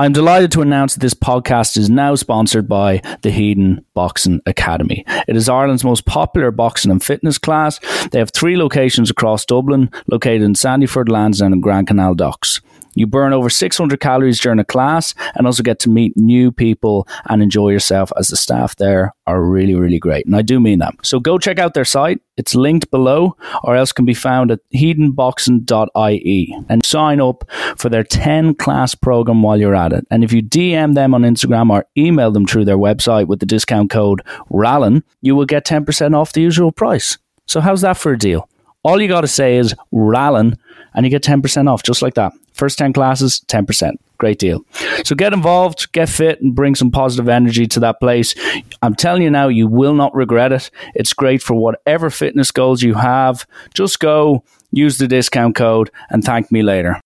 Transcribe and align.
I'm 0.00 0.14
delighted 0.14 0.50
to 0.52 0.62
announce 0.62 0.94
that 0.94 1.00
this 1.00 1.12
podcast 1.12 1.76
is 1.76 1.90
now 1.90 2.14
sponsored 2.14 2.66
by 2.66 3.02
the 3.20 3.28
Hedon 3.28 3.84
Boxing 3.92 4.40
Academy. 4.46 5.04
It 5.28 5.36
is 5.36 5.46
Ireland's 5.46 5.84
most 5.84 6.06
popular 6.06 6.50
boxing 6.50 6.90
and 6.90 7.04
fitness 7.04 7.36
class. 7.36 7.78
They 8.08 8.18
have 8.18 8.30
three 8.30 8.56
locations 8.56 9.10
across 9.10 9.44
Dublin, 9.44 9.90
located 10.06 10.40
in 10.40 10.54
Sandyford, 10.54 11.10
Lansdowne, 11.10 11.52
and 11.52 11.62
Grand 11.62 11.86
Canal 11.86 12.14
Docks. 12.14 12.62
You 12.94 13.06
burn 13.06 13.32
over 13.32 13.50
600 13.50 14.00
calories 14.00 14.40
during 14.40 14.58
a 14.58 14.64
class 14.64 15.14
and 15.34 15.46
also 15.46 15.62
get 15.62 15.78
to 15.80 15.88
meet 15.88 16.16
new 16.16 16.50
people 16.50 17.06
and 17.28 17.42
enjoy 17.42 17.70
yourself 17.70 18.12
as 18.18 18.28
the 18.28 18.36
staff 18.36 18.76
there 18.76 19.14
are 19.26 19.42
really, 19.42 19.74
really 19.74 19.98
great. 19.98 20.26
And 20.26 20.34
I 20.34 20.42
do 20.42 20.60
mean 20.60 20.80
that. 20.80 20.94
So 21.02 21.20
go 21.20 21.38
check 21.38 21.58
out 21.58 21.74
their 21.74 21.84
site. 21.84 22.20
It's 22.36 22.54
linked 22.54 22.90
below 22.90 23.36
or 23.62 23.76
else 23.76 23.92
can 23.92 24.04
be 24.04 24.14
found 24.14 24.50
at 24.50 24.60
hedonboxing.ie 24.74 26.58
and 26.68 26.84
sign 26.84 27.20
up 27.20 27.44
for 27.76 27.88
their 27.88 28.04
10 28.04 28.54
class 28.54 28.94
program 28.94 29.42
while 29.42 29.58
you're 29.58 29.74
at 29.74 29.92
it. 29.92 30.06
And 30.10 30.24
if 30.24 30.32
you 30.32 30.42
DM 30.42 30.94
them 30.94 31.14
on 31.14 31.22
Instagram 31.22 31.70
or 31.70 31.86
email 31.96 32.30
them 32.30 32.46
through 32.46 32.64
their 32.64 32.78
website 32.78 33.26
with 33.26 33.40
the 33.40 33.46
discount 33.46 33.90
code 33.90 34.22
RALLAN, 34.48 35.04
you 35.20 35.36
will 35.36 35.46
get 35.46 35.66
10% 35.66 36.16
off 36.16 36.32
the 36.32 36.40
usual 36.40 36.72
price. 36.72 37.18
So 37.46 37.60
how's 37.60 37.82
that 37.82 37.96
for 37.96 38.12
a 38.12 38.18
deal? 38.18 38.48
All 38.82 39.00
you 39.00 39.08
got 39.08 39.20
to 39.20 39.28
say 39.28 39.56
is 39.56 39.74
RALLAN 39.92 40.56
and 40.94 41.06
you 41.06 41.10
get 41.10 41.22
10% 41.22 41.68
off 41.68 41.82
just 41.82 42.02
like 42.02 42.14
that. 42.14 42.32
First 42.60 42.76
10 42.76 42.92
classes, 42.92 43.42
10%. 43.48 43.92
Great 44.18 44.38
deal. 44.38 44.66
So 45.02 45.14
get 45.14 45.32
involved, 45.32 45.90
get 45.92 46.10
fit, 46.10 46.42
and 46.42 46.54
bring 46.54 46.74
some 46.74 46.90
positive 46.90 47.26
energy 47.26 47.66
to 47.68 47.80
that 47.80 48.00
place. 48.00 48.34
I'm 48.82 48.94
telling 48.94 49.22
you 49.22 49.30
now, 49.30 49.48
you 49.48 49.66
will 49.66 49.94
not 49.94 50.14
regret 50.14 50.52
it. 50.52 50.70
It's 50.94 51.14
great 51.14 51.40
for 51.42 51.54
whatever 51.54 52.10
fitness 52.10 52.50
goals 52.50 52.82
you 52.82 52.92
have. 52.92 53.46
Just 53.72 53.98
go, 53.98 54.44
use 54.72 54.98
the 54.98 55.08
discount 55.08 55.56
code, 55.56 55.90
and 56.10 56.22
thank 56.22 56.52
me 56.52 56.62
later. 56.62 57.00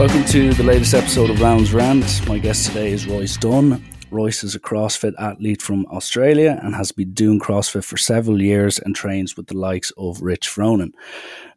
Welcome 0.00 0.24
to 0.28 0.54
the 0.54 0.62
latest 0.62 0.94
episode 0.94 1.28
of 1.28 1.42
Rounds 1.42 1.74
Rant. 1.74 2.26
My 2.26 2.38
guest 2.38 2.68
today 2.68 2.90
is 2.90 3.06
Royce 3.06 3.36
Dunn. 3.36 3.84
Royce 4.10 4.42
is 4.42 4.54
a 4.54 4.58
CrossFit 4.58 5.12
athlete 5.18 5.60
from 5.60 5.84
Australia 5.92 6.58
and 6.62 6.74
has 6.74 6.90
been 6.90 7.12
doing 7.12 7.38
CrossFit 7.38 7.84
for 7.84 7.98
several 7.98 8.40
years 8.40 8.78
and 8.78 8.96
trains 8.96 9.36
with 9.36 9.48
the 9.48 9.58
likes 9.58 9.92
of 9.98 10.22
Rich 10.22 10.48
Froning. 10.48 10.92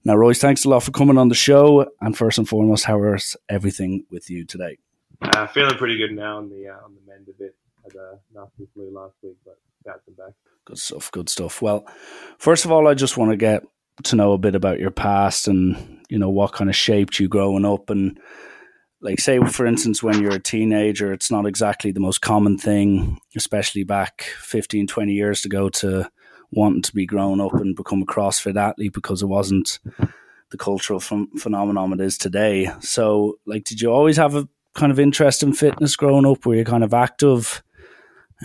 Now, 0.03 0.15
Royce, 0.15 0.39
thanks 0.39 0.65
a 0.65 0.69
lot 0.69 0.83
for 0.83 0.91
coming 0.91 1.17
on 1.17 1.29
the 1.29 1.35
show. 1.35 1.89
And 2.01 2.17
first 2.17 2.37
and 2.37 2.47
foremost, 2.47 2.83
how 2.83 3.01
is 3.13 3.37
everything 3.47 4.03
with 4.11 4.29
you 4.29 4.43
today? 4.43 4.77
Uh, 5.21 5.47
feeling 5.47 5.77
pretty 5.77 5.95
good 5.95 6.11
now 6.11 6.35
on 6.35 6.49
the 6.49 6.67
uh, 6.67 6.83
on 6.83 6.95
the 6.95 7.01
mend 7.09 7.29
a 7.29 7.41
bit. 7.41 7.55
Had 7.81 7.95
a 7.95 8.19
nasty 8.35 8.67
flu 8.73 8.91
last 8.93 9.15
week, 9.23 9.37
but 9.45 9.57
got 9.85 10.03
them 10.03 10.15
back. 10.15 10.33
Good 10.65 10.79
stuff. 10.79 11.09
Good 11.13 11.29
stuff. 11.29 11.61
Well, 11.61 11.87
first 12.39 12.65
of 12.65 12.73
all, 12.73 12.89
I 12.89 12.93
just 12.93 13.15
want 13.15 13.31
to 13.31 13.37
get 13.37 13.63
to 14.03 14.17
know 14.17 14.33
a 14.33 14.37
bit 14.37 14.55
about 14.55 14.79
your 14.79 14.91
past 14.91 15.47
and 15.47 16.02
you 16.09 16.17
know 16.17 16.29
what 16.29 16.53
kind 16.53 16.69
of 16.69 16.75
shaped 16.75 17.19
you 17.19 17.27
growing 17.27 17.65
up? 17.65 17.89
And 17.89 18.19
like 19.01 19.19
say 19.19 19.39
for 19.39 19.65
instance 19.65 20.01
when 20.01 20.21
you're 20.21 20.31
a 20.31 20.39
teenager 20.39 21.11
it's 21.11 21.29
not 21.29 21.45
exactly 21.45 21.91
the 21.91 21.99
most 21.99 22.21
common 22.21 22.57
thing 22.57 23.19
especially 23.35 23.83
back 23.83 24.21
15 24.39 24.87
20 24.87 25.11
years 25.11 25.43
ago 25.43 25.67
to 25.67 26.09
wanting 26.51 26.81
to 26.81 26.93
be 26.93 27.05
grown 27.05 27.41
up 27.41 27.53
and 27.53 27.75
become 27.75 28.01
a 28.01 28.05
crossfit 28.05 28.55
athlete 28.55 28.93
because 28.93 29.21
it 29.21 29.27
wasn't 29.27 29.79
the 30.53 30.57
cultural 30.57 30.99
ph- 30.99 31.27
phenomenon 31.37 31.93
it 31.93 31.99
is 31.99 32.17
today. 32.17 32.69
So 32.79 33.39
like 33.45 33.65
did 33.65 33.81
you 33.81 33.91
always 33.91 34.17
have 34.17 34.35
a 34.35 34.47
kind 34.75 34.91
of 34.91 34.99
interest 34.99 35.43
in 35.43 35.53
fitness 35.53 35.95
growing 35.95 36.25
up? 36.25 36.45
Were 36.45 36.55
you 36.55 36.63
kind 36.63 36.83
of 36.83 36.93
active 36.93 37.63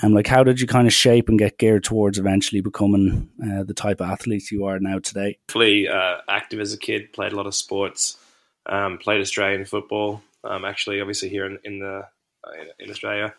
and 0.02 0.14
like 0.14 0.26
how 0.26 0.44
did 0.44 0.60
you 0.60 0.66
kind 0.66 0.86
of 0.86 0.92
shape 0.92 1.28
and 1.28 1.38
get 1.38 1.58
geared 1.58 1.84
towards 1.84 2.18
eventually 2.18 2.60
becoming 2.60 3.28
uh, 3.42 3.62
the 3.62 3.74
type 3.74 4.00
of 4.00 4.08
athlete 4.08 4.50
you 4.50 4.64
are 4.64 4.78
now 4.78 4.98
today 4.98 5.38
Fully 5.48 5.88
uh, 5.88 6.18
active 6.28 6.60
as 6.60 6.72
a 6.72 6.78
kid, 6.78 7.12
played 7.12 7.32
a 7.32 7.36
lot 7.36 7.46
of 7.46 7.54
sports, 7.54 8.18
um, 8.66 8.98
played 8.98 9.20
Australian 9.20 9.64
football. 9.64 10.22
Um, 10.44 10.64
actually, 10.64 11.00
obviously 11.00 11.28
here 11.28 11.46
in, 11.46 11.58
in 11.64 11.80
the 11.80 12.06
uh, 12.44 12.50
in, 12.78 12.90
Australia, 12.90 13.34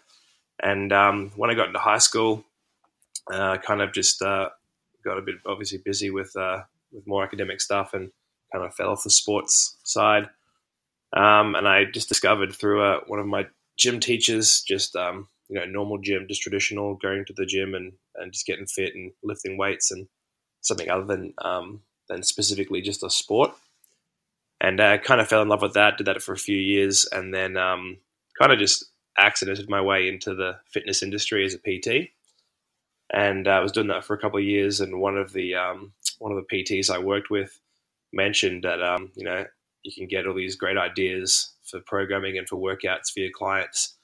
and 0.61 0.91
um, 0.91 1.31
when 1.35 1.49
I 1.49 1.53
got 1.53 1.67
into 1.67 1.79
high 1.79 1.99
school, 1.99 2.43
uh, 3.31 3.57
kind 3.57 3.81
of 3.81 3.93
just 3.93 4.21
uh, 4.21 4.49
got 5.03 5.17
a 5.17 5.21
bit 5.21 5.35
obviously 5.45 5.77
busy 5.77 6.09
with 6.09 6.35
uh, 6.35 6.63
with 6.91 7.07
more 7.07 7.23
academic 7.23 7.61
stuff 7.61 7.93
and 7.93 8.11
kind 8.51 8.65
of 8.65 8.73
fell 8.75 8.89
off 8.89 9.03
the 9.03 9.09
sports 9.09 9.77
side. 9.83 10.29
Um, 11.15 11.55
and 11.55 11.67
I 11.67 11.85
just 11.85 12.09
discovered 12.09 12.53
through 12.53 12.99
one 13.07 13.19
of 13.19 13.25
my 13.25 13.47
gym 13.77 13.99
teachers, 13.99 14.61
just 14.61 14.95
um, 14.95 15.27
you 15.49 15.59
know, 15.59 15.65
normal 15.65 15.97
gym, 15.97 16.27
just 16.27 16.41
traditional, 16.41 16.95
going 16.95 17.25
to 17.25 17.33
the 17.33 17.45
gym 17.45 17.73
and, 17.73 17.93
and 18.15 18.31
just 18.31 18.45
getting 18.45 18.67
fit 18.67 18.93
and 18.93 19.11
lifting 19.23 19.57
weights 19.57 19.91
and 19.91 20.07
something 20.61 20.89
other 20.89 21.05
than 21.05 21.33
um, 21.39 21.81
than 22.07 22.23
specifically 22.23 22.81
just 22.81 23.03
a 23.03 23.09
sport. 23.09 23.51
And 24.61 24.79
I 24.79 24.97
kind 24.97 25.19
of 25.19 25.27
fell 25.27 25.41
in 25.41 25.49
love 25.49 25.61
with 25.61 25.73
that. 25.73 25.97
Did 25.97 26.07
that 26.07 26.21
for 26.21 26.33
a 26.33 26.37
few 26.37 26.57
years, 26.57 27.05
and 27.11 27.33
then 27.33 27.57
um, 27.57 27.97
kind 28.39 28.51
of 28.51 28.59
just 28.59 28.85
accidented 29.17 29.69
my 29.69 29.81
way 29.81 30.07
into 30.07 30.35
the 30.35 30.57
fitness 30.71 31.01
industry 31.01 31.43
as 31.43 31.55
a 31.55 31.57
PT. 31.57 32.09
And 33.11 33.47
uh, 33.47 33.51
I 33.51 33.59
was 33.59 33.71
doing 33.71 33.87
that 33.87 34.05
for 34.05 34.13
a 34.13 34.19
couple 34.19 34.37
of 34.37 34.45
years. 34.45 34.79
And 34.81 35.01
one 35.01 35.17
of 35.17 35.33
the 35.33 35.55
um, 35.55 35.93
one 36.19 36.31
of 36.31 36.37
the 36.37 36.63
PTs 36.63 36.91
I 36.91 36.99
worked 36.99 37.31
with 37.31 37.59
mentioned 38.13 38.63
that 38.63 38.83
um, 38.83 39.11
you 39.15 39.23
know 39.23 39.45
you 39.81 39.91
can 39.95 40.07
get 40.07 40.27
all 40.27 40.35
these 40.35 40.55
great 40.55 40.77
ideas 40.77 41.53
for 41.63 41.79
programming 41.79 42.37
and 42.37 42.47
for 42.47 42.57
workouts 42.57 43.11
for 43.11 43.21
your 43.21 43.31
clients 43.31 43.95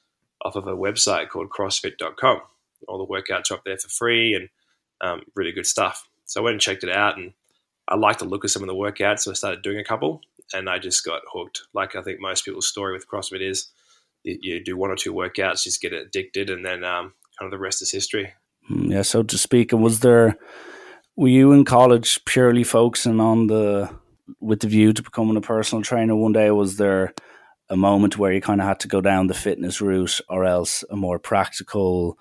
off 0.43 0.55
of 0.55 0.67
a 0.67 0.75
website 0.75 1.29
called 1.29 1.49
CrossFit.com. 1.49 2.41
All 2.87 2.97
the 2.97 3.11
workouts 3.11 3.51
are 3.51 3.55
up 3.55 3.63
there 3.65 3.77
for 3.77 3.89
free 3.89 4.35
and 4.35 4.49
um, 5.01 5.21
really 5.35 5.51
good 5.51 5.65
stuff. 5.65 6.07
So 6.25 6.41
I 6.41 6.43
went 6.43 6.53
and 6.53 6.61
checked 6.61 6.83
it 6.83 6.89
out, 6.89 7.17
and 7.17 7.33
I 7.87 7.95
liked 7.95 8.19
the 8.19 8.25
look 8.25 8.43
of 8.43 8.51
some 8.51 8.63
of 8.63 8.67
the 8.67 8.73
workouts, 8.73 9.21
so 9.21 9.31
I 9.31 9.35
started 9.35 9.61
doing 9.61 9.77
a 9.79 9.83
couple, 9.83 10.21
and 10.53 10.69
I 10.69 10.79
just 10.79 11.05
got 11.05 11.21
hooked. 11.31 11.61
Like 11.73 11.95
I 11.95 12.01
think 12.01 12.19
most 12.19 12.45
people's 12.45 12.67
story 12.67 12.93
with 12.93 13.07
CrossFit 13.07 13.41
is, 13.41 13.69
you, 14.23 14.63
do 14.63 14.75
one 14.75 14.89
or 14.89 14.95
two 14.95 15.13
workouts, 15.13 15.63
just 15.63 15.81
get 15.81 15.93
addicted, 15.93 16.49
and 16.49 16.65
then 16.65 16.83
um, 16.83 17.13
kind 17.39 17.47
of 17.47 17.51
the 17.51 17.59
rest 17.59 17.81
is 17.81 17.91
history. 17.91 18.33
Mm, 18.71 18.91
Yeah, 18.91 19.03
so 19.03 19.21
to 19.23 19.37
speak, 19.37 19.71
and 19.71 19.83
was 19.83 19.99
there 19.99 20.37
were 21.15 21.27
you 21.27 21.51
in 21.51 21.63
college 21.63 22.23
purely 22.25 22.63
focusing 22.63 23.19
on 23.19 23.47
the 23.47 23.89
with 24.39 24.61
the 24.61 24.67
view 24.67 24.91
to 24.93 25.03
becoming 25.03 25.37
a 25.37 25.41
personal 25.41 25.83
trainer 25.83 26.15
one 26.15 26.33
day? 26.33 26.49
Was 26.51 26.77
there 26.77 27.13
a 27.69 27.77
moment 27.77 28.17
where 28.17 28.31
you 28.31 28.41
kind 28.41 28.61
of 28.61 28.67
had 28.67 28.79
to 28.81 28.87
go 28.87 29.01
down 29.01 29.27
the 29.27 29.33
fitness 29.33 29.81
route, 29.81 30.21
or 30.29 30.45
else 30.45 30.83
a 30.89 30.95
more 30.95 31.19
practical 31.19 32.17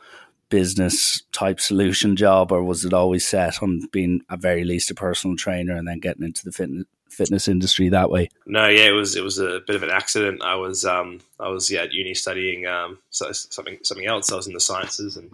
business 0.48 1.22
type 1.32 1.60
solution 1.60 2.16
job, 2.16 2.52
or 2.52 2.62
was 2.62 2.84
it 2.84 2.92
always 2.92 3.26
set 3.26 3.62
on 3.62 3.82
being 3.92 4.20
at 4.30 4.40
very 4.40 4.64
least 4.64 4.90
a 4.90 4.94
personal 4.94 5.36
trainer 5.36 5.76
and 5.76 5.86
then 5.88 5.98
getting 5.98 6.24
into 6.24 6.44
the 6.44 6.52
fitness 6.52 6.86
fitness 7.10 7.46
industry 7.46 7.88
that 7.88 8.10
way? 8.10 8.28
No, 8.46 8.68
yeah, 8.68 8.86
it 8.86 8.92
was 8.92 9.16
it 9.16 9.22
was 9.22 9.38
a 9.38 9.60
bit 9.66 9.76
of 9.76 9.82
an 9.82 9.90
accident. 9.90 10.42
I 10.42 10.56
was 10.56 10.84
um, 10.84 11.20
I 11.38 11.48
was 11.48 11.70
yeah 11.70 11.82
at 11.82 11.92
uni 11.92 12.14
studying 12.14 12.66
um, 12.66 12.98
so, 13.10 13.30
something 13.32 13.78
something 13.82 14.06
else. 14.06 14.32
I 14.32 14.36
was 14.36 14.46
in 14.46 14.52
the 14.52 14.60
sciences, 14.60 15.16
and 15.16 15.30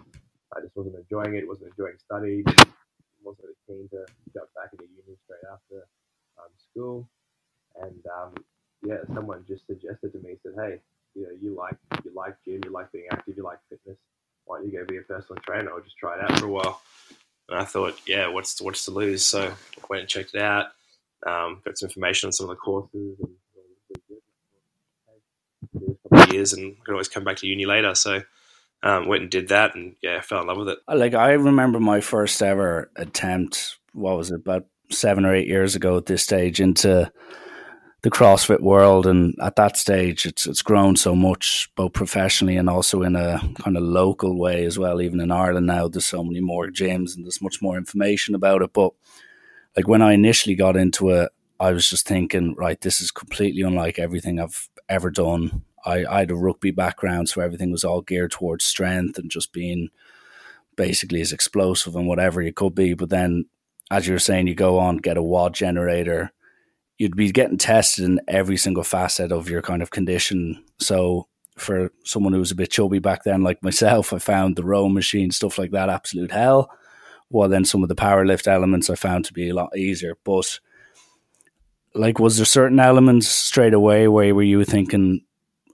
I 0.55 0.61
just 0.61 0.75
wasn't 0.75 0.95
enjoying 0.95 1.35
it. 1.35 1.47
wasn't 1.47 1.71
enjoying 1.71 1.97
study. 2.05 2.43
wasn't 3.23 3.49
keen 3.67 3.87
to 3.89 4.05
jump 4.33 4.49
back 4.55 4.69
into 4.73 4.85
uni 4.85 5.17
straight 5.25 5.45
after 5.51 5.87
um, 6.39 6.51
school. 6.57 7.07
And 7.81 8.03
um, 8.07 8.33
yeah, 8.83 8.97
someone 9.13 9.45
just 9.47 9.65
suggested 9.67 10.13
to 10.13 10.19
me, 10.19 10.37
said, 10.43 10.53
"Hey, 10.57 10.79
you 11.15 11.23
know, 11.23 11.29
you 11.41 11.55
like 11.55 11.75
you 12.03 12.11
like 12.15 12.35
gym, 12.45 12.61
you 12.65 12.71
like 12.71 12.91
being 12.91 13.05
active, 13.11 13.35
you 13.37 13.43
like 13.43 13.59
fitness. 13.69 13.97
Why 14.45 14.57
don't 14.57 14.71
you 14.71 14.79
go 14.79 14.85
be 14.85 14.97
a 14.97 15.01
personal 15.01 15.41
trainer 15.45 15.71
or 15.71 15.81
just 15.81 15.97
try 15.97 16.17
it 16.17 16.23
out 16.23 16.39
for 16.39 16.45
a 16.45 16.49
while?" 16.49 16.81
And 17.49 17.59
I 17.59 17.65
thought, 17.65 17.95
yeah, 18.07 18.27
what's 18.27 18.61
what's 18.61 18.85
to 18.85 18.91
lose? 18.91 19.25
So 19.25 19.41
I 19.41 19.85
went 19.89 20.01
and 20.01 20.09
checked 20.09 20.33
it 20.33 20.41
out. 20.41 20.67
Um, 21.25 21.61
got 21.63 21.77
some 21.77 21.87
information 21.87 22.27
on 22.27 22.31
some 22.33 22.49
of 22.49 22.51
the 22.51 22.55
courses 22.55 23.17
and 23.19 23.29
years 26.31 26.53
and 26.53 26.81
could 26.83 26.93
always 26.93 27.07
come 27.07 27.23
back 27.23 27.37
to 27.37 27.47
uni 27.47 27.65
later. 27.65 27.93
So 27.95 28.21
um, 28.83 29.07
went 29.07 29.23
and 29.23 29.31
did 29.31 29.49
that 29.49 29.75
and 29.75 29.95
yeah, 30.01 30.21
fell 30.21 30.41
in 30.41 30.47
love 30.47 30.57
with 30.57 30.69
it. 30.69 30.79
Like 30.87 31.13
I 31.13 31.33
remember 31.33 31.79
my 31.79 32.01
first 32.01 32.41
ever 32.41 32.89
attempt. 32.95 33.77
What 33.93 34.17
was 34.17 34.31
it? 34.31 34.35
About 34.35 34.65
seven 34.89 35.25
or 35.25 35.35
eight 35.35 35.47
years 35.47 35.75
ago 35.75 35.97
at 35.97 36.05
this 36.05 36.23
stage 36.23 36.59
into 36.59 37.11
the 38.03 38.09
CrossFit 38.09 38.61
world, 38.61 39.05
and 39.05 39.35
at 39.41 39.55
that 39.57 39.77
stage, 39.77 40.25
it's 40.25 40.47
it's 40.47 40.63
grown 40.63 40.95
so 40.95 41.15
much, 41.15 41.69
both 41.75 41.93
professionally 41.93 42.57
and 42.57 42.69
also 42.69 43.03
in 43.03 43.15
a 43.15 43.39
kind 43.59 43.77
of 43.77 43.83
local 43.83 44.39
way 44.39 44.65
as 44.65 44.79
well. 44.79 45.01
Even 45.01 45.19
in 45.19 45.31
Ireland 45.31 45.67
now, 45.67 45.87
there's 45.87 46.05
so 46.05 46.23
many 46.23 46.41
more 46.41 46.67
gyms 46.67 47.15
and 47.15 47.25
there's 47.25 47.41
much 47.41 47.61
more 47.61 47.77
information 47.77 48.33
about 48.33 48.63
it. 48.63 48.73
But 48.73 48.93
like 49.77 49.87
when 49.87 50.01
I 50.01 50.13
initially 50.13 50.55
got 50.55 50.75
into 50.75 51.09
it, 51.09 51.29
I 51.59 51.71
was 51.73 51.87
just 51.87 52.07
thinking, 52.07 52.55
right, 52.55 52.81
this 52.81 53.01
is 53.01 53.11
completely 53.11 53.61
unlike 53.61 53.99
everything 53.99 54.39
I've 54.39 54.67
ever 54.89 55.11
done. 55.11 55.61
I, 55.85 56.03
I 56.05 56.19
had 56.19 56.31
a 56.31 56.35
rugby 56.35 56.71
background, 56.71 57.29
so 57.29 57.41
everything 57.41 57.71
was 57.71 57.83
all 57.83 58.01
geared 58.01 58.31
towards 58.31 58.65
strength 58.65 59.19
and 59.19 59.29
just 59.29 59.53
being 59.53 59.89
basically 60.75 61.21
as 61.21 61.31
explosive 61.31 61.95
and 61.95 62.07
whatever 62.07 62.41
you 62.41 62.51
could 62.51 62.73
be. 62.73 62.95
But 62.95 63.09
then, 63.09 63.45
as 63.91 64.07
you 64.07 64.13
were 64.13 64.19
saying, 64.19 64.47
you 64.47 64.55
go 64.55 64.79
on, 64.79 64.97
get 64.97 65.17
a 65.17 65.23
WOD 65.23 65.53
generator, 65.53 66.31
you'd 67.01 67.15
be 67.15 67.31
getting 67.31 67.57
tested 67.57 68.05
in 68.05 68.21
every 68.27 68.55
single 68.55 68.83
facet 68.83 69.31
of 69.31 69.49
your 69.49 69.63
kind 69.63 69.81
of 69.81 69.89
condition. 69.89 70.63
So 70.77 71.27
for 71.57 71.91
someone 72.03 72.31
who 72.31 72.37
was 72.37 72.51
a 72.51 72.55
bit 72.55 72.69
chubby 72.69 72.99
back 72.99 73.23
then, 73.23 73.41
like 73.41 73.63
myself, 73.63 74.13
I 74.13 74.19
found 74.19 74.55
the 74.55 74.63
row 74.63 74.87
machine, 74.87 75.31
stuff 75.31 75.57
like 75.57 75.71
that, 75.71 75.89
absolute 75.89 76.29
hell. 76.29 76.69
Well, 77.31 77.49
then 77.49 77.65
some 77.65 77.81
of 77.81 77.89
the 77.89 77.95
power 77.95 78.23
lift 78.23 78.47
elements 78.47 78.87
I 78.87 78.93
found 78.93 79.25
to 79.25 79.33
be 79.33 79.49
a 79.49 79.55
lot 79.55 79.75
easier. 79.75 80.15
But 80.23 80.59
like, 81.95 82.19
was 82.19 82.37
there 82.37 82.45
certain 82.45 82.79
elements 82.79 83.27
straight 83.27 83.73
away 83.73 84.07
where 84.07 84.35
were 84.35 84.43
you 84.43 84.63
thinking, 84.63 85.21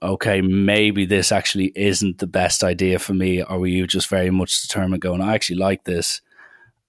okay, 0.02 0.40
maybe 0.40 1.04
this 1.04 1.30
actually 1.30 1.72
isn't 1.76 2.20
the 2.20 2.26
best 2.26 2.64
idea 2.64 2.98
for 2.98 3.12
me? 3.12 3.42
Or 3.42 3.58
were 3.58 3.66
you 3.66 3.86
just 3.86 4.08
very 4.08 4.30
much 4.30 4.62
determined 4.62 5.02
going, 5.02 5.20
I 5.20 5.34
actually 5.34 5.58
like 5.58 5.84
this. 5.84 6.22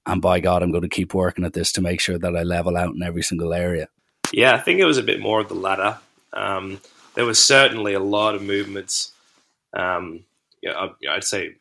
And 0.06 0.22
by 0.22 0.40
God, 0.40 0.64
I'm 0.64 0.72
going 0.72 0.84
to 0.84 0.88
keep 0.88 1.14
working 1.14 1.44
at 1.44 1.52
this 1.52 1.74
to 1.74 1.82
make 1.82 2.00
sure 2.00 2.18
that 2.18 2.38
I 2.38 2.44
level 2.44 2.78
out 2.78 2.96
in 2.96 3.04
every 3.04 3.22
single 3.22 3.54
area. 3.54 3.90
Yeah, 4.32 4.54
I 4.54 4.60
think 4.60 4.80
it 4.80 4.86
was 4.86 4.98
a 4.98 5.04
bit 5.04 5.20
more 5.20 5.40
of 5.40 5.48
the 5.48 5.56
latter. 5.56 5.98
Um, 6.34 6.82
there 7.16 7.26
was 7.26 7.44
certainly 7.44 7.94
a 7.94 8.00
lot 8.00 8.36
of 8.36 8.42
movements. 8.42 9.12
Um, 9.74 10.26
yeah, 10.62 10.88
I'd 11.10 11.24
say 11.24 11.56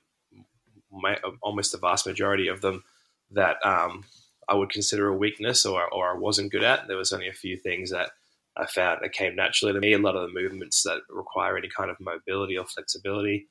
my, 0.93 1.19
almost 1.43 1.73
the 1.73 1.79
vast 1.79 2.07
majority 2.07 2.49
of 2.49 2.61
them 2.61 2.85
that 3.31 3.57
um, 3.65 4.05
I 4.49 4.55
would 4.55 4.71
consider 4.71 5.09
a 5.09 5.17
weakness 5.17 5.65
or, 5.65 5.89
or 5.93 6.15
I 6.15 6.19
wasn't 6.19 6.53
good 6.53 6.65
at. 6.65 6.89
There 6.89 6.97
was 6.97 7.13
only 7.13 7.29
a 7.29 7.33
few 7.33 7.57
things 7.57 7.91
that 7.91 8.11
I 8.57 8.67
found 8.67 9.01
that 9.03 9.13
came 9.13 9.37
naturally 9.37 9.73
to 9.73 9.81
me. 9.81 9.93
A 9.93 9.99
lot 9.99 10.17
of 10.17 10.23
the 10.23 10.41
movements 10.41 10.83
that 10.83 11.01
require 11.09 11.57
any 11.57 11.69
kind 11.69 11.91
of 11.91 12.01
mobility 12.01 12.59
or 12.59 12.67
flexibility. 12.67 13.47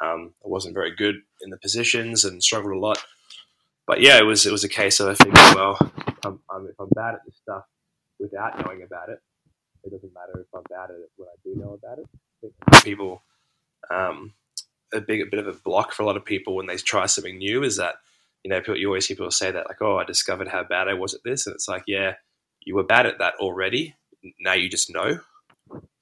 Um, 0.00 0.32
I 0.44 0.48
wasn't 0.48 0.74
very 0.74 0.94
good 0.94 1.16
in 1.40 1.50
the 1.50 1.58
positions 1.58 2.24
and 2.24 2.42
struggled 2.42 2.74
a 2.74 2.78
lot. 2.78 3.02
But 3.86 4.00
yeah, 4.00 4.18
it 4.18 4.24
was 4.24 4.46
it 4.46 4.52
was 4.52 4.62
a 4.62 4.68
case 4.68 5.00
of 5.00 5.08
I 5.08 5.14
think, 5.14 5.34
well, 5.34 5.76
I'm, 6.24 6.40
I'm, 6.48 6.66
if 6.66 6.78
I'm 6.78 6.88
bad 6.94 7.14
at 7.14 7.24
this 7.24 7.36
stuff 7.42 7.64
without 8.20 8.64
knowing 8.64 8.82
about 8.82 9.08
it, 9.08 9.20
it 9.82 9.90
doesn't 9.90 10.14
matter 10.14 10.40
if 10.40 10.46
I'm 10.54 10.62
bad 10.68 10.90
at 10.90 10.96
it 10.96 11.10
when 11.16 11.28
I 11.28 11.36
do 11.42 11.56
know 11.56 11.78
about 11.82 11.98
it. 11.98 12.84
people, 12.84 13.22
um, 13.90 14.34
a 14.92 15.00
big 15.00 15.20
a 15.22 15.26
bit 15.26 15.38
of 15.38 15.46
a 15.46 15.52
block 15.52 15.92
for 15.92 16.02
a 16.02 16.06
lot 16.06 16.16
of 16.16 16.24
people 16.24 16.54
when 16.54 16.66
they 16.66 16.76
try 16.76 17.06
something 17.06 17.38
new 17.38 17.62
is 17.62 17.76
that 17.76 17.96
you 18.42 18.50
know, 18.50 18.60
you 18.74 18.86
always 18.86 19.06
hear 19.06 19.16
people 19.16 19.30
say 19.30 19.50
that, 19.50 19.66
like, 19.68 19.82
oh, 19.82 19.98
I 19.98 20.04
discovered 20.04 20.48
how 20.48 20.64
bad 20.64 20.88
I 20.88 20.94
was 20.94 21.14
at 21.14 21.22
this. 21.24 21.46
And 21.46 21.54
it's 21.54 21.68
like, 21.68 21.84
yeah, 21.86 22.14
you 22.64 22.74
were 22.74 22.84
bad 22.84 23.06
at 23.06 23.18
that 23.18 23.34
already. 23.34 23.96
Now 24.38 24.54
you 24.54 24.68
just 24.68 24.92
know. 24.92 25.20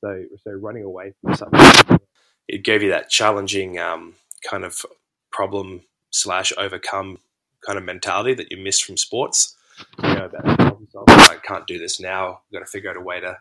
So, 0.01 0.25
so 0.45 0.53
running 0.53 0.85
away 0.85 1.15
from 1.21 1.35
something, 1.35 1.99
it 2.47 2.65
gave 2.65 2.83
you 2.83 2.91
that 2.91 3.11
challenging 3.11 3.79
um, 3.79 4.15
kind 4.49 4.65
of 4.65 4.85
problem 5.33 5.83
slash 6.11 6.53
overcome 6.57 7.19
kind 7.67 7.77
of 7.77 7.85
mentality 7.85 8.35
that 8.35 8.51
you 8.51 8.57
miss 8.57 8.81
from 8.81 8.97
sports. 8.97 9.57
You 10.03 10.15
know, 10.15 10.25
about 10.27 11.09
I 11.09 11.37
can't 11.43 11.67
do 11.67 11.79
this 11.79 12.01
now. 12.01 12.41
I've 12.47 12.53
got 12.53 12.61
to 12.61 12.67
figure 12.67 12.91
out 12.91 12.97
a 12.97 13.01
way 13.01 13.21
to, 13.21 13.37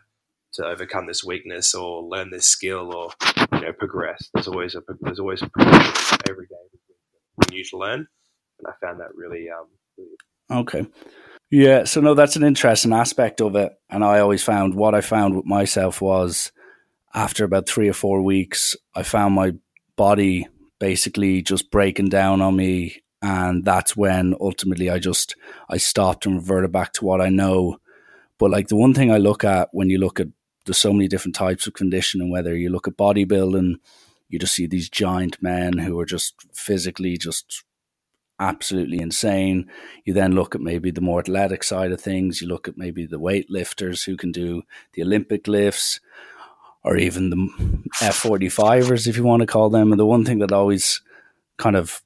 to 0.54 0.64
overcome 0.64 1.06
this 1.06 1.24
weakness 1.24 1.74
or 1.74 2.02
learn 2.02 2.30
this 2.30 2.48
skill 2.48 2.94
or, 2.94 3.10
you 3.52 3.60
know, 3.60 3.72
progress. 3.72 4.28
There's 4.34 4.48
always 4.48 4.74
a, 4.74 4.82
there's 5.00 5.18
always 5.18 5.42
a 5.42 5.48
progression 5.48 6.18
every 6.28 6.46
day 6.46 6.54
new 7.50 7.64
to 7.64 7.78
learn 7.78 8.06
and 8.58 8.66
I 8.66 8.72
found 8.84 9.00
that 9.00 9.14
really, 9.14 9.48
um, 9.50 9.66
really 9.96 10.16
okay. 10.50 10.86
Yeah, 11.50 11.84
so 11.84 12.00
no, 12.00 12.14
that's 12.14 12.36
an 12.36 12.44
interesting 12.44 12.92
aspect 12.92 13.40
of 13.40 13.56
it, 13.56 13.72
and 13.88 14.04
I 14.04 14.20
always 14.20 14.42
found 14.42 14.74
what 14.74 14.94
I 14.94 15.00
found 15.00 15.34
with 15.34 15.46
myself 15.46 16.02
was 16.02 16.52
after 17.14 17.44
about 17.44 17.66
three 17.66 17.88
or 17.88 17.94
four 17.94 18.20
weeks, 18.20 18.76
I 18.94 19.02
found 19.02 19.34
my 19.34 19.52
body 19.96 20.46
basically 20.78 21.42
just 21.42 21.70
breaking 21.70 22.10
down 22.10 22.42
on 22.42 22.54
me, 22.54 23.02
and 23.22 23.64
that's 23.64 23.96
when 23.96 24.34
ultimately 24.40 24.90
I 24.90 24.98
just 24.98 25.34
I 25.68 25.76
stopped 25.76 26.26
and 26.26 26.36
reverted 26.36 26.72
back 26.72 26.92
to 26.94 27.04
what 27.04 27.20
I 27.20 27.28
know. 27.28 27.78
But 28.38 28.50
like 28.50 28.68
the 28.68 28.76
one 28.76 28.94
thing 28.94 29.10
I 29.10 29.18
look 29.18 29.44
at 29.44 29.68
when 29.72 29.90
you 29.90 29.98
look 29.98 30.20
at 30.20 30.28
there's 30.64 30.78
so 30.78 30.92
many 30.92 31.08
different 31.08 31.34
types 31.34 31.66
of 31.66 31.72
conditioning, 31.72 32.30
whether 32.30 32.54
you 32.54 32.68
look 32.68 32.86
at 32.86 32.96
bodybuilding, 32.96 33.76
you 34.28 34.38
just 34.38 34.54
see 34.54 34.66
these 34.66 34.88
giant 34.88 35.42
men 35.42 35.78
who 35.78 35.98
are 35.98 36.04
just 36.04 36.34
physically 36.52 37.16
just 37.16 37.64
absolutely 38.38 39.00
insane. 39.00 39.68
You 40.04 40.12
then 40.12 40.32
look 40.32 40.54
at 40.54 40.60
maybe 40.60 40.90
the 40.90 41.00
more 41.00 41.20
athletic 41.20 41.64
side 41.64 41.90
of 41.90 42.00
things. 42.00 42.40
You 42.40 42.48
look 42.48 42.68
at 42.68 42.78
maybe 42.78 43.06
the 43.06 43.18
weightlifters 43.18 44.04
who 44.04 44.16
can 44.16 44.30
do 44.30 44.62
the 44.92 45.02
Olympic 45.02 45.48
lifts 45.48 46.00
or 46.84 46.96
even 46.96 47.30
the 47.30 47.36
F45ers, 48.00 49.06
if 49.06 49.16
you 49.16 49.24
want 49.24 49.40
to 49.40 49.46
call 49.46 49.70
them. 49.70 49.90
And 49.90 49.98
the 49.98 50.06
one 50.06 50.24
thing 50.24 50.38
that 50.38 50.52
always 50.52 51.02
kind 51.56 51.76
of 51.76 52.02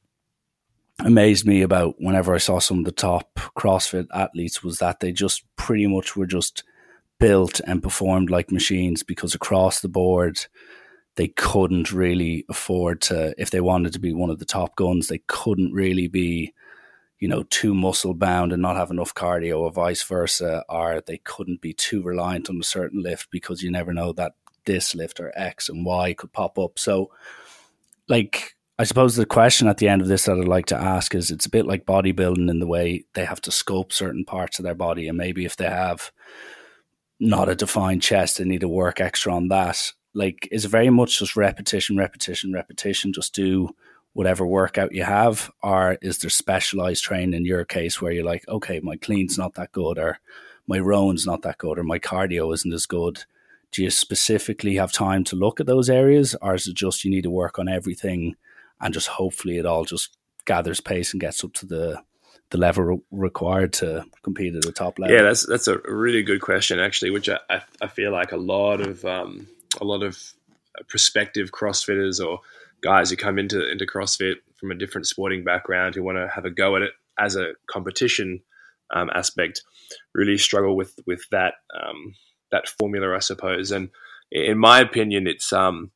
amazed 1.04 1.46
me 1.46 1.62
about 1.62 1.94
whenever 1.98 2.34
I 2.34 2.38
saw 2.38 2.58
some 2.58 2.78
of 2.80 2.84
the 2.84 2.92
top 2.92 3.34
CrossFit 3.56 4.06
athletes 4.12 4.62
was 4.62 4.78
that 4.78 5.00
they 5.00 5.12
just 5.12 5.44
pretty 5.56 5.86
much 5.86 6.16
were 6.16 6.26
just 6.26 6.64
built 7.18 7.60
and 7.66 7.82
performed 7.82 8.30
like 8.30 8.50
machines 8.50 9.02
because 9.02 9.34
across 9.34 9.80
the 9.80 9.88
board, 9.88 10.46
they 11.16 11.28
couldn't 11.28 11.92
really 11.92 12.44
afford 12.48 13.00
to 13.02 13.34
if 13.38 13.50
they 13.50 13.60
wanted 13.60 13.92
to 13.92 13.98
be 13.98 14.12
one 14.12 14.30
of 14.30 14.38
the 14.38 14.46
top 14.46 14.74
guns 14.76 15.08
they 15.08 15.18
couldn't 15.26 15.70
really 15.70 16.08
be 16.08 16.54
you 17.18 17.28
know 17.28 17.42
too 17.50 17.74
muscle 17.74 18.14
bound 18.14 18.50
and 18.50 18.62
not 18.62 18.76
have 18.76 18.90
enough 18.90 19.14
cardio 19.14 19.60
or 19.60 19.70
vice 19.70 20.02
versa 20.02 20.64
or 20.70 21.02
they 21.06 21.18
couldn't 21.18 21.60
be 21.60 21.74
too 21.74 22.02
reliant 22.02 22.48
on 22.48 22.58
a 22.58 22.64
certain 22.64 23.02
lift 23.02 23.30
because 23.30 23.62
you 23.62 23.70
never 23.70 23.92
know 23.92 24.14
that 24.14 24.32
this 24.64 24.94
lift 24.94 25.20
or 25.20 25.32
x 25.34 25.68
and 25.68 25.84
y 25.84 26.14
could 26.14 26.32
pop 26.32 26.58
up. 26.58 26.78
So 26.78 27.10
like 28.08 28.54
i 28.78 28.84
suppose 28.84 29.16
the 29.16 29.26
question 29.26 29.68
at 29.68 29.78
the 29.78 29.88
end 29.88 30.02
of 30.02 30.08
this 30.08 30.24
that 30.24 30.38
i'd 30.38 30.48
like 30.48 30.66
to 30.66 30.76
ask 30.76 31.14
is 31.14 31.30
it's 31.30 31.46
a 31.46 31.50
bit 31.50 31.66
like 31.66 31.86
bodybuilding 31.86 32.50
in 32.50 32.58
the 32.58 32.66
way 32.66 33.04
they 33.14 33.24
have 33.24 33.40
to 33.40 33.50
sculpt 33.50 33.92
certain 33.92 34.24
parts 34.24 34.58
of 34.58 34.64
their 34.64 34.74
body 34.74 35.08
and 35.08 35.18
maybe 35.18 35.44
if 35.44 35.56
they 35.56 35.68
have 35.68 36.10
not 37.20 37.48
a 37.48 37.54
defined 37.54 38.02
chest 38.02 38.38
they 38.38 38.44
need 38.44 38.60
to 38.60 38.68
work 38.68 39.00
extra 39.00 39.32
on 39.32 39.48
that 39.48 39.92
like 40.14 40.48
is 40.50 40.64
it 40.64 40.68
very 40.68 40.90
much 40.90 41.18
just 41.18 41.36
repetition, 41.36 41.96
repetition, 41.96 42.52
repetition. 42.52 43.12
Just 43.12 43.34
do 43.34 43.74
whatever 44.12 44.46
workout 44.46 44.92
you 44.92 45.04
have, 45.04 45.50
or 45.62 45.96
is 46.02 46.18
there 46.18 46.30
specialized 46.30 47.02
training 47.02 47.34
in 47.34 47.46
your 47.46 47.64
case 47.64 48.00
where 48.00 48.12
you're 48.12 48.24
like, 48.24 48.46
okay, 48.48 48.78
my 48.80 48.96
clean's 48.96 49.38
not 49.38 49.54
that 49.54 49.72
good, 49.72 49.98
or 49.98 50.18
my 50.66 50.78
rowing's 50.78 51.26
not 51.26 51.42
that 51.42 51.58
good, 51.58 51.78
or 51.78 51.84
my 51.84 51.98
cardio 51.98 52.52
isn't 52.52 52.74
as 52.74 52.84
good? 52.84 53.24
Do 53.70 53.82
you 53.82 53.90
specifically 53.90 54.76
have 54.76 54.92
time 54.92 55.24
to 55.24 55.36
look 55.36 55.60
at 55.60 55.66
those 55.66 55.88
areas, 55.88 56.36
or 56.42 56.54
is 56.54 56.66
it 56.66 56.74
just 56.74 57.04
you 57.04 57.10
need 57.10 57.22
to 57.22 57.30
work 57.30 57.58
on 57.58 57.68
everything 57.68 58.36
and 58.82 58.92
just 58.92 59.08
hopefully 59.08 59.58
it 59.58 59.66
all 59.66 59.84
just 59.84 60.16
gathers 60.44 60.80
pace 60.80 61.12
and 61.12 61.20
gets 61.20 61.42
up 61.44 61.52
to 61.54 61.66
the 61.66 62.02
the 62.50 62.58
level 62.58 62.84
re- 62.84 62.98
required 63.10 63.72
to 63.72 64.04
compete 64.22 64.54
at 64.54 64.62
the 64.62 64.72
top 64.72 64.98
level? 64.98 65.16
Yeah, 65.16 65.22
that's 65.22 65.46
that's 65.46 65.68
a 65.68 65.78
really 65.86 66.22
good 66.22 66.42
question 66.42 66.78
actually, 66.78 67.10
which 67.10 67.28
I, 67.28 67.38
I, 67.48 67.62
I 67.80 67.86
feel 67.86 68.12
like 68.12 68.32
a 68.32 68.36
lot 68.36 68.80
of 68.80 69.04
um, 69.04 69.46
a 69.80 69.84
lot 69.84 70.02
of 70.02 70.20
prospective 70.88 71.50
CrossFitters 71.50 72.24
or 72.24 72.40
guys 72.82 73.10
who 73.10 73.16
come 73.16 73.38
into 73.38 73.70
into 73.70 73.86
CrossFit 73.86 74.36
from 74.56 74.70
a 74.70 74.74
different 74.74 75.06
sporting 75.06 75.44
background 75.44 75.94
who 75.94 76.02
want 76.02 76.18
to 76.18 76.28
have 76.28 76.44
a 76.44 76.50
go 76.50 76.76
at 76.76 76.82
it 76.82 76.92
as 77.18 77.36
a 77.36 77.52
competition 77.66 78.42
um, 78.94 79.10
aspect 79.14 79.62
really 80.14 80.38
struggle 80.38 80.76
with 80.76 80.98
with 81.06 81.24
that 81.30 81.54
um, 81.74 82.14
that 82.50 82.68
formula, 82.68 83.16
I 83.16 83.20
suppose. 83.20 83.70
And 83.70 83.88
in 84.30 84.58
my 84.58 84.80
opinion, 84.80 85.26
it's 85.26 85.52
um 85.52 85.90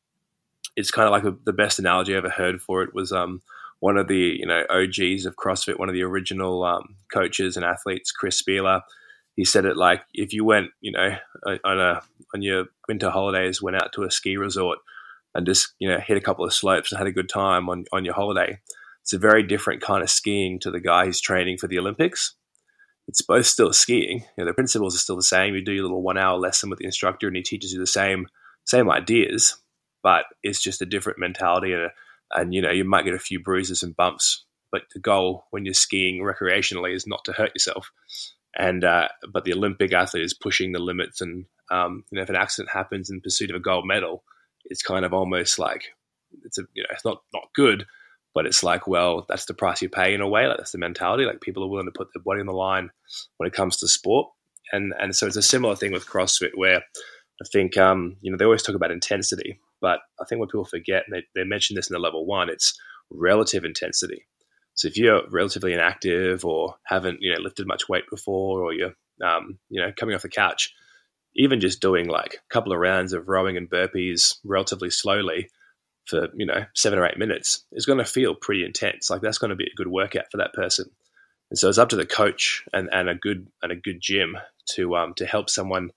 it's 0.77 0.91
kind 0.91 1.07
of 1.07 1.13
like 1.13 1.25
a, 1.25 1.37
the 1.45 1.53
best 1.53 1.79
analogy 1.79 2.15
I 2.15 2.19
ever 2.19 2.29
heard 2.29 2.61
for 2.61 2.83
it 2.83 2.95
was 2.95 3.13
um 3.13 3.43
one 3.81 3.97
of 3.97 4.09
the 4.09 4.37
you 4.39 4.47
know 4.47 4.65
OGs 4.71 5.27
of 5.27 5.37
CrossFit, 5.37 5.79
one 5.79 5.89
of 5.89 5.95
the 5.95 6.03
original 6.03 6.65
um, 6.65 6.97
coaches 7.13 7.57
and 7.57 7.65
athletes, 7.65 8.13
Chris 8.13 8.41
Spealler 8.41 8.83
he 9.37 9.45
said 9.45 9.67
it 9.67 9.77
like 9.77 10.03
if 10.15 10.33
you 10.33 10.45
went, 10.45 10.71
you 10.81 10.93
know, 10.93 11.17
on 11.65 11.79
a 11.79 12.03
on 12.35 12.43
your 12.43 12.65
winter 12.89 13.11
holidays, 13.11 13.63
went 13.63 13.77
out 13.77 13.93
to 13.93 14.03
a 14.03 14.11
ski 14.11 14.37
resort 14.37 14.79
and 15.35 15.47
just 15.47 15.75
you 15.79 15.89
know 15.89 15.99
hit 15.99 16.17
a 16.17 16.23
couple 16.23 16.45
of 16.45 16.55
slopes 16.55 16.91
and 16.91 16.99
had 16.99 17.07
a 17.07 17.13
good 17.13 17.29
time 17.29 17.69
on 17.69 17.85
on 17.93 18.05
your 18.05 18.15
holiday. 18.15 18.59
It's 19.03 19.13
a 19.13 19.19
very 19.19 19.43
different 19.43 19.83
kind 19.83 20.03
of 20.03 20.11
skiing 20.11 20.59
to 20.61 20.71
the 20.71 20.81
guy 20.81 21.05
who's 21.05 21.21
training 21.21 21.59
for 21.59 21.69
the 21.69 21.79
Olympics. 21.79 22.35
It's 23.07 23.23
both 23.23 23.47
still 23.47 23.73
skiing. 23.73 24.25
You 24.37 24.45
know, 24.45 24.47
the 24.47 24.55
principles 24.55 24.97
are 24.97 24.99
still 24.99 25.15
the 25.15 25.23
same. 25.23 25.55
You 25.55 25.63
do 25.63 25.73
your 25.73 25.85
little 25.85 26.03
one 26.03 26.19
hour 26.19 26.37
lesson 26.39 26.71
with 26.71 26.81
the 26.81 26.87
instructor, 26.87 27.29
and 27.29 27.37
he 27.37 27.43
teaches 27.43 27.73
you 27.73 27.79
the 27.79 27.87
same 27.87 28.27
same 28.65 28.91
ideas, 28.91 29.59
but 30.07 30.25
it's 30.43 30.63
just 30.63 30.83
a 30.83 30.87
different 30.95 31.19
mentality 31.19 31.73
and. 31.73 31.91
And 32.33 32.53
you 32.53 32.61
know 32.61 32.73
you 32.73 32.83
might 32.83 33.05
get 33.05 33.15
a 33.15 33.21
few 33.21 33.41
bruises 33.41 33.85
and 33.85 33.95
bumps 33.95 34.45
but 34.73 34.83
the 34.93 34.99
goal 34.99 35.45
when 35.53 35.65
you're 35.65 35.73
skiing 35.73 36.25
recreationally 36.25 36.93
is 36.93 37.07
not 37.07 37.25
to 37.27 37.33
hurt 37.33 37.53
yourself 37.55 37.93
and 38.57 38.85
uh, 38.85 39.09
but 39.33 39.45
the 39.45 39.53
Olympic 39.53 39.93
athlete 39.93 40.25
is 40.25 40.35
pushing 40.35 40.73
the 40.73 40.79
limits, 40.79 41.21
and 41.21 41.45
um, 41.71 42.05
you 42.11 42.17
know 42.17 42.23
if 42.23 42.31
an 42.31 42.37
accident 42.37 42.71
happens 42.71 43.11
in 43.11 43.21
pursuit 43.21 43.51
of 43.51 43.57
a 43.57 43.61
gold 43.61 43.87
medal, 43.87 44.25
it's 44.65 44.83
kind 44.83 45.05
of 45.05 45.13
almost 45.13 45.59
like 45.59 45.85
it's 46.45 46.59
a 46.59 46.63
you 46.73 46.83
know 46.83 46.89
it's 46.91 47.05
not 47.05 47.23
not 47.35 47.51
good, 47.55 47.87
but 48.35 48.47
it's 48.47 48.63
like 48.63 48.87
well 48.87 49.27
that's 49.29 49.45
the 49.45 49.55
price 49.55 49.83
you 49.83 49.91
pay 49.91 50.15
in 50.15 50.23
a 50.23 50.29
way. 50.29 50.47
Like 50.47 50.57
that's 50.57 50.73
the 50.73 50.79
mentality. 50.79 51.27
Like 51.27 51.43
people 51.43 51.63
are 51.65 51.69
willing 51.69 51.87
to 51.87 51.97
put 51.97 52.09
their 52.15 52.23
body 52.23 52.41
on 52.41 52.47
the 52.47 52.53
line 52.53 52.91
when 53.37 53.47
it 53.47 53.53
comes 53.53 53.77
to 53.79 53.89
sport, 53.89 54.31
and 54.73 54.95
and 54.99 55.15
so 55.15 55.27
it's 55.27 55.37
a 55.37 55.43
similar 55.43 55.77
thing 55.77 55.93
with 55.93 56.07
CrossFit 56.07 56.53
where 56.55 56.79
I 56.79 57.45
think 57.53 57.77
um, 57.77 58.17
you 58.23 58.31
know 58.31 58.39
they 58.39 58.47
always 58.47 58.63
talk 58.63 58.75
about 58.75 58.91
intensity, 58.91 59.61
but 59.81 60.01
I 60.21 60.25
think 60.25 60.41
what 60.41 60.51
people 60.51 60.65
forget, 60.65 61.05
and 61.07 61.15
they, 61.15 61.25
they 61.35 61.45
mention 61.47 61.77
this 61.77 61.91
in 61.91 61.95
the 61.95 62.01
level 62.01 62.27
one, 62.27 62.49
it's 62.49 62.79
relative 63.11 63.65
intensity. 63.65 64.27
So 64.75 64.89
if 64.89 64.97
you're 64.97 65.23
relatively 65.31 65.73
inactive 65.73 66.45
or 66.45 66.77
haven't 66.85 67.19
you 67.21 67.33
know 67.33 67.41
lifted 67.41 67.67
much 67.67 67.89
weight 67.89 68.05
before, 68.11 68.63
or 68.63 68.73
you're 68.73 68.95
um, 69.25 69.59
you 69.69 69.81
know 69.81 69.93
coming 69.97 70.15
off 70.15 70.23
the 70.23 70.29
couch, 70.29 70.73
even 71.35 71.61
just 71.61 71.81
doing 71.81 72.09
like 72.09 72.35
a 72.35 72.53
couple 72.53 72.73
of 72.73 72.79
rounds 72.79 73.13
of 73.13 73.29
rowing 73.29 73.57
and 73.57 73.71
burpees 73.71 74.37
relatively 74.45 74.91
slowly 74.91 75.49
for 76.07 76.29
you 76.37 76.47
know 76.47 76.65
seven 76.75 76.99
or 76.99 77.07
eight 77.07 77.19
minutes 77.19 77.65
is 77.73 77.87
going 77.87 77.99
to 77.99 78.05
feel 78.05 78.35
pretty 78.35 78.65
intense. 78.65 79.11
Like 79.11 79.23
that's 79.23 79.39
going 79.39 79.51
to 79.51 79.57
be 79.57 79.65
a 79.65 79.77
good 79.77 79.89
workout 79.89 80.31
for 80.31 80.39
that 80.39 80.53
person. 80.53 80.91
And 81.51 81.59
so 81.59 81.69
it's 81.69 81.79
up 81.79 81.91
to 81.91 81.97
the 81.97 82.07
coach 82.07 82.65
and, 82.73 82.89
and 82.93 83.09
a 83.09 83.15
good 83.15 83.47
and 83.63 83.73
a 83.73 83.77
good 83.77 84.01
gym 84.01 84.37
to 84.73 84.97
um, 84.97 85.15
to 85.15 85.27
help 85.27 85.49
someone 85.49 85.91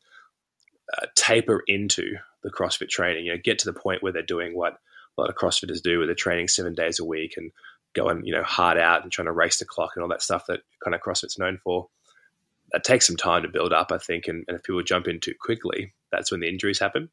uh, 0.95 1.07
taper 1.15 1.63
into 1.67 2.15
the 2.43 2.51
CrossFit 2.51 2.89
training. 2.89 3.25
You 3.25 3.33
know, 3.33 3.41
get 3.43 3.59
to 3.59 3.71
the 3.71 3.79
point 3.79 4.03
where 4.03 4.11
they're 4.11 4.23
doing 4.23 4.55
what 4.55 4.73
a 5.17 5.21
lot 5.21 5.29
of 5.29 5.35
CrossFitters 5.35 5.81
do, 5.81 5.97
where 5.97 6.07
they're 6.07 6.15
training 6.15 6.47
seven 6.47 6.73
days 6.73 6.99
a 6.99 7.05
week 7.05 7.35
and 7.37 7.51
going 7.95 8.23
you 8.25 8.33
know 8.33 8.43
hard 8.43 8.77
out 8.77 9.03
and 9.03 9.11
trying 9.11 9.25
to 9.25 9.31
race 9.31 9.57
the 9.57 9.65
clock 9.65 9.91
and 9.95 10.03
all 10.03 10.09
that 10.09 10.21
stuff 10.21 10.45
that 10.47 10.61
kind 10.83 10.95
of 10.95 11.01
CrossFit's 11.01 11.39
known 11.39 11.59
for. 11.63 11.87
That 12.71 12.83
takes 12.83 13.07
some 13.07 13.17
time 13.17 13.41
to 13.41 13.49
build 13.49 13.73
up, 13.73 13.91
I 13.91 13.97
think, 13.97 14.27
and, 14.27 14.45
and 14.47 14.55
if 14.55 14.63
people 14.63 14.83
jump 14.83 15.07
in 15.07 15.19
too 15.19 15.33
quickly, 15.39 15.93
that's 16.11 16.29
when 16.29 16.39
the 16.39 16.47
injuries 16.47 16.79
happen. 16.79 17.09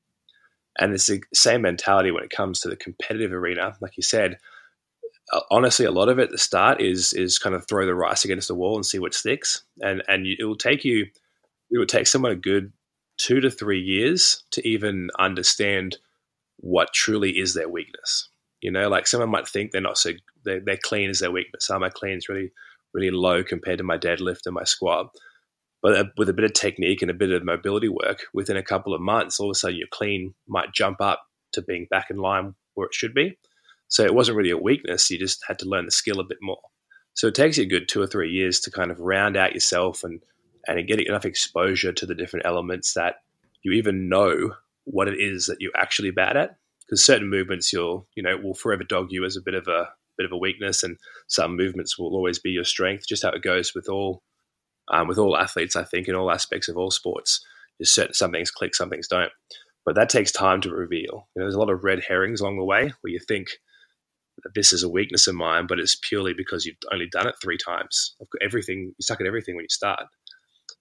And 0.79 0.93
it's 0.93 1.07
the 1.07 1.23
same 1.33 1.63
mentality 1.63 2.11
when 2.11 2.23
it 2.23 2.29
comes 2.29 2.61
to 2.61 2.69
the 2.69 2.77
competitive 2.77 3.33
arena. 3.33 3.75
Like 3.81 3.97
you 3.97 4.03
said, 4.03 4.37
uh, 5.33 5.41
honestly, 5.51 5.87
a 5.87 5.91
lot 5.91 6.11
of 6.11 6.19
it 6.19 6.25
at 6.25 6.31
the 6.31 6.39
start 6.39 6.81
is 6.81 7.13
is 7.13 7.39
kind 7.39 7.55
of 7.55 7.67
throw 7.67 7.87
the 7.87 7.95
rice 7.95 8.25
against 8.25 8.49
the 8.49 8.55
wall 8.55 8.77
and 8.77 8.85
see 8.85 8.99
what 8.99 9.15
sticks. 9.15 9.65
And 9.81 10.03
and 10.09 10.27
you, 10.27 10.37
it 10.39 10.45
will 10.45 10.57
take 10.57 10.85
you, 10.85 11.07
it 11.71 11.79
will 11.79 11.87
take 11.87 12.07
someone 12.07 12.33
a 12.33 12.37
good 12.37 12.73
two 13.19 13.41
to 13.41 13.51
three 13.51 13.81
years 13.81 14.45
to 14.53 14.67
even 14.67 15.11
understand 15.19 15.97
what 16.59 16.93
truly 16.93 17.39
is 17.39 17.55
their 17.55 17.69
weakness. 17.69 18.29
You 18.63 18.71
know, 18.71 18.89
like 18.89 19.07
someone 19.07 19.31
might 19.31 19.49
think 19.49 19.71
they're 19.71 19.81
not 19.81 19.99
so 19.99 20.13
they're, 20.45 20.61
clean 20.83 21.11
as 21.11 21.21
their 21.21 21.31
weakness. 21.31 21.67
Some 21.67 21.83
my 21.83 21.91
clean 21.91 22.19
is 22.19 22.29
really 22.29 22.53
really 22.93 23.11
low 23.11 23.45
compared 23.45 23.79
to 23.79 23.85
my 23.85 23.99
deadlift 23.99 24.47
and 24.47 24.55
my 24.55 24.65
squat. 24.65 25.11
But 25.83 25.97
uh, 25.97 26.05
with 26.17 26.29
a 26.29 26.33
bit 26.33 26.45
of 26.45 26.55
technique 26.55 27.03
and 27.03 27.11
a 27.11 27.15
bit 27.15 27.31
of 27.31 27.45
mobility 27.45 27.89
work, 27.89 28.25
within 28.33 28.57
a 28.57 28.63
couple 28.63 28.95
of 28.95 29.01
months, 29.01 29.39
all 29.39 29.51
of 29.51 29.53
a 29.53 29.55
sudden 29.55 29.77
your 29.77 29.89
clean 29.91 30.35
might 30.49 30.73
jump 30.73 31.01
up 31.01 31.23
to 31.53 31.63
being 31.63 31.87
back 31.91 32.07
in 32.11 32.17
line 32.17 32.55
where 32.75 32.87
it 32.87 32.95
should 32.95 33.15
be. 33.15 33.39
So 33.89 34.05
it 34.05 34.15
wasn't 34.15 34.39
really 34.39 34.51
a 34.51 34.59
weakness. 34.59 35.11
You 35.11 35.19
just 35.19 35.45
had 35.47 35.59
to 35.61 35.69
learn 35.69 35.85
the 35.85 35.93
skill 35.93 36.19
a 36.19 36.25
bit 36.25 36.39
more. 36.41 36.61
So 37.15 37.29
it 37.29 37.35
takes 37.35 37.57
you 37.57 37.65
a 37.65 37.69
good 37.69 37.89
two 37.89 38.03
or 38.03 38.07
three 38.07 38.31
years 38.31 38.61
to 38.61 38.71
kind 38.71 38.91
of 38.91 39.01
round 39.01 39.37
out 39.37 39.55
yourself 39.55 40.03
and 40.03 40.23
and 40.69 40.87
getting 40.87 41.07
enough 41.07 41.25
exposure 41.25 41.93
to 41.93 42.07
the 42.07 42.15
different 42.15 42.47
elements 42.47 42.95
that 42.95 43.17
you 43.63 43.73
even 43.73 44.09
know 44.09 44.55
what 44.85 45.09
it 45.09 45.19
is 45.21 45.47
that 45.47 45.61
you're 45.61 45.77
actually 45.77 46.11
bad 46.11 46.37
at. 46.37 46.57
Because 46.87 47.05
certain 47.05 47.29
movements 47.29 47.73
you'll 47.73 48.07
you 48.15 48.23
know 48.23 48.37
will 48.37 48.55
forever 48.55 48.85
dog 48.85 49.09
you 49.11 49.25
as 49.25 49.37
a 49.37 49.43
bit 49.43 49.55
of 49.55 49.67
a 49.67 49.89
bit 50.17 50.27
of 50.27 50.33
a 50.33 50.39
weakness, 50.39 50.83
and 50.83 50.97
some 51.27 51.57
movements 51.57 51.99
will 51.99 52.15
always 52.15 52.39
be 52.39 52.51
your 52.51 52.65
strength. 52.65 53.07
Just 53.09 53.23
how 53.23 53.31
it 53.31 53.43
goes 53.43 53.73
with 53.75 53.89
all 53.89 54.23
um, 54.89 55.09
with 55.09 55.19
all 55.19 55.37
athletes, 55.37 55.77
I 55.77 55.85
think, 55.85 56.09
in 56.09 56.15
all 56.15 56.31
aspects 56.31 56.69
of 56.69 56.77
all 56.77 56.91
sports. 56.91 57.45
Just 57.81 57.95
certain 57.95 58.15
some 58.15 58.33
things 58.33 58.51
click, 58.51 58.75
some 58.75 58.91
things 58.91 59.09
don't. 59.09 59.33
But 59.85 59.95
that 59.95 60.09
takes 60.09 60.33
time 60.33 60.61
to 60.63 60.71
reveal. 60.71 61.29
You 61.35 61.41
know, 61.41 61.45
there's 61.45 61.55
a 61.55 61.61
lot 61.61 61.71
of 61.71 61.85
red 61.85 62.03
herrings 62.07 62.41
along 62.41 62.57
the 62.57 62.65
way 62.65 62.93
where 63.01 63.13
you 63.13 63.21
think 63.21 63.49
this 64.55 64.73
is 64.73 64.83
a 64.83 64.89
weakness 64.89 65.27
of 65.27 65.35
mine, 65.35 65.67
but 65.67 65.79
it's 65.79 65.97
purely 65.97 66.35
because 66.35 66.67
you've 66.67 66.77
only 66.93 67.09
done 67.11 67.27
it 67.27 67.37
three 67.43 67.57
times. 67.57 68.17
Everything, 68.43 68.93
you 68.99 69.03
suck 69.03 69.21
at 69.21 69.27
everything 69.27 69.57
when 69.57 69.65
you 69.65 69.71
start. 69.71 70.05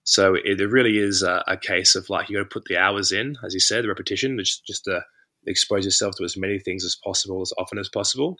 So 0.06 0.34
it, 0.34 0.60
it 0.60 0.68
really 0.68 0.98
is 0.98 1.22
a, 1.24 1.42
a, 1.48 1.56
case 1.56 1.96
of 1.96 2.08
like 2.08 2.28
you 2.28 2.36
got 2.36 2.44
to 2.44 2.48
put 2.48 2.64
the 2.66 2.78
hours 2.78 3.10
in, 3.10 3.36
as 3.44 3.54
you 3.54 3.60
said, 3.60 3.82
the 3.82 3.88
repetition, 3.88 4.38
just 4.38 4.64
just 4.64 4.84
to 4.84 5.04
expose 5.46 5.84
yourself 5.84 6.14
to 6.16 6.24
as 6.24 6.36
many 6.36 6.60
things 6.60 6.84
as 6.84 6.96
possible, 6.96 7.42
as 7.42 7.52
often 7.58 7.76
as 7.76 7.88
possible. 7.88 8.36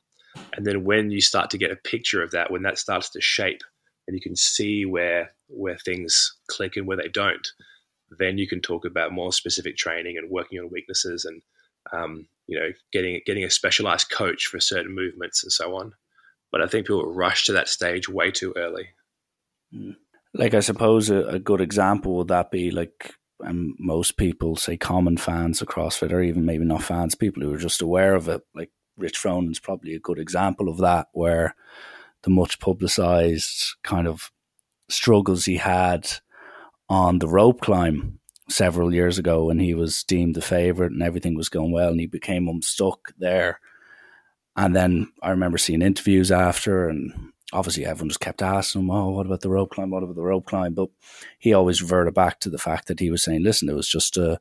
And 0.54 0.64
then 0.64 0.84
when 0.84 1.10
you 1.10 1.20
start 1.20 1.50
to 1.50 1.58
get 1.58 1.72
a 1.72 1.76
picture 1.76 2.22
of 2.22 2.30
that, 2.30 2.52
when 2.52 2.62
that 2.62 2.78
starts 2.78 3.10
to 3.10 3.20
shape 3.20 3.62
and 4.06 4.14
you 4.14 4.20
can 4.20 4.36
see 4.36 4.86
where 4.86 5.32
where 5.48 5.76
things 5.78 6.36
click 6.48 6.76
and 6.76 6.86
where 6.86 6.96
they 6.96 7.08
don't, 7.08 7.46
then 8.16 8.38
you 8.38 8.46
can 8.46 8.60
talk 8.60 8.84
about 8.84 9.12
more 9.12 9.32
specific 9.32 9.76
training 9.76 10.16
and 10.18 10.30
working 10.30 10.60
on 10.60 10.70
weaknesses 10.70 11.24
and 11.24 11.42
um, 11.92 12.28
you 12.46 12.56
know 12.58 12.70
getting 12.92 13.20
getting 13.26 13.42
a 13.42 13.50
specialized 13.50 14.08
coach 14.08 14.46
for 14.46 14.60
certain 14.60 14.94
movements 14.94 15.42
and 15.42 15.50
so 15.50 15.74
on. 15.74 15.94
But 16.52 16.62
I 16.62 16.68
think 16.68 16.86
people 16.86 17.12
rush 17.12 17.46
to 17.46 17.54
that 17.54 17.68
stage 17.68 18.08
way 18.08 18.30
too 18.30 18.54
early. 18.56 18.90
Mm. 19.74 19.96
Like 20.34 20.54
I 20.54 20.60
suppose 20.60 21.10
a, 21.10 21.26
a 21.26 21.38
good 21.38 21.60
example 21.60 22.16
would 22.16 22.28
that 22.28 22.50
be 22.50 22.70
like 22.70 23.14
and 23.40 23.74
most 23.78 24.16
people 24.16 24.56
say 24.56 24.76
common 24.76 25.16
fans 25.16 25.60
of 25.60 25.68
CrossFit 25.68 26.12
or 26.12 26.22
even 26.22 26.44
maybe 26.44 26.64
not 26.64 26.82
fans, 26.82 27.14
people 27.14 27.42
who 27.42 27.52
are 27.52 27.58
just 27.58 27.82
aware 27.82 28.14
of 28.14 28.28
it. 28.28 28.42
Like 28.54 28.70
Rich 28.96 29.18
Froning's 29.18 29.60
probably 29.60 29.94
a 29.94 30.00
good 30.00 30.18
example 30.18 30.68
of 30.68 30.78
that, 30.78 31.08
where 31.12 31.54
the 32.22 32.30
much 32.30 32.58
publicized 32.60 33.76
kind 33.82 34.08
of 34.08 34.30
struggles 34.88 35.44
he 35.44 35.56
had 35.56 36.08
on 36.88 37.18
the 37.18 37.28
rope 37.28 37.60
climb 37.60 38.18
several 38.48 38.94
years 38.94 39.18
ago 39.18 39.44
when 39.46 39.58
he 39.58 39.74
was 39.74 40.04
deemed 40.04 40.34
the 40.34 40.40
favorite 40.40 40.92
and 40.92 41.02
everything 41.02 41.34
was 41.34 41.48
going 41.48 41.72
well 41.72 41.90
and 41.90 42.00
he 42.00 42.06
became 42.06 42.48
unstuck 42.48 43.12
there. 43.18 43.60
And 44.56 44.74
then 44.74 45.12
I 45.20 45.30
remember 45.30 45.58
seeing 45.58 45.82
interviews 45.82 46.32
after 46.32 46.88
and 46.88 47.32
obviously 47.56 47.86
everyone 47.86 48.10
just 48.10 48.20
kept 48.20 48.42
asking 48.42 48.82
him, 48.82 48.90
Oh, 48.90 49.10
what 49.10 49.26
about 49.26 49.40
the 49.40 49.50
rope 49.50 49.70
climb? 49.70 49.90
What 49.90 50.02
about 50.02 50.16
the 50.16 50.22
rope 50.22 50.46
climb? 50.46 50.74
But 50.74 50.90
he 51.38 51.52
always 51.52 51.82
reverted 51.82 52.14
back 52.14 52.40
to 52.40 52.50
the 52.50 52.58
fact 52.58 52.88
that 52.88 53.00
he 53.00 53.10
was 53.10 53.22
saying, 53.22 53.42
Listen, 53.42 53.68
it 53.68 53.74
was 53.74 53.88
just 53.88 54.16
a, 54.16 54.38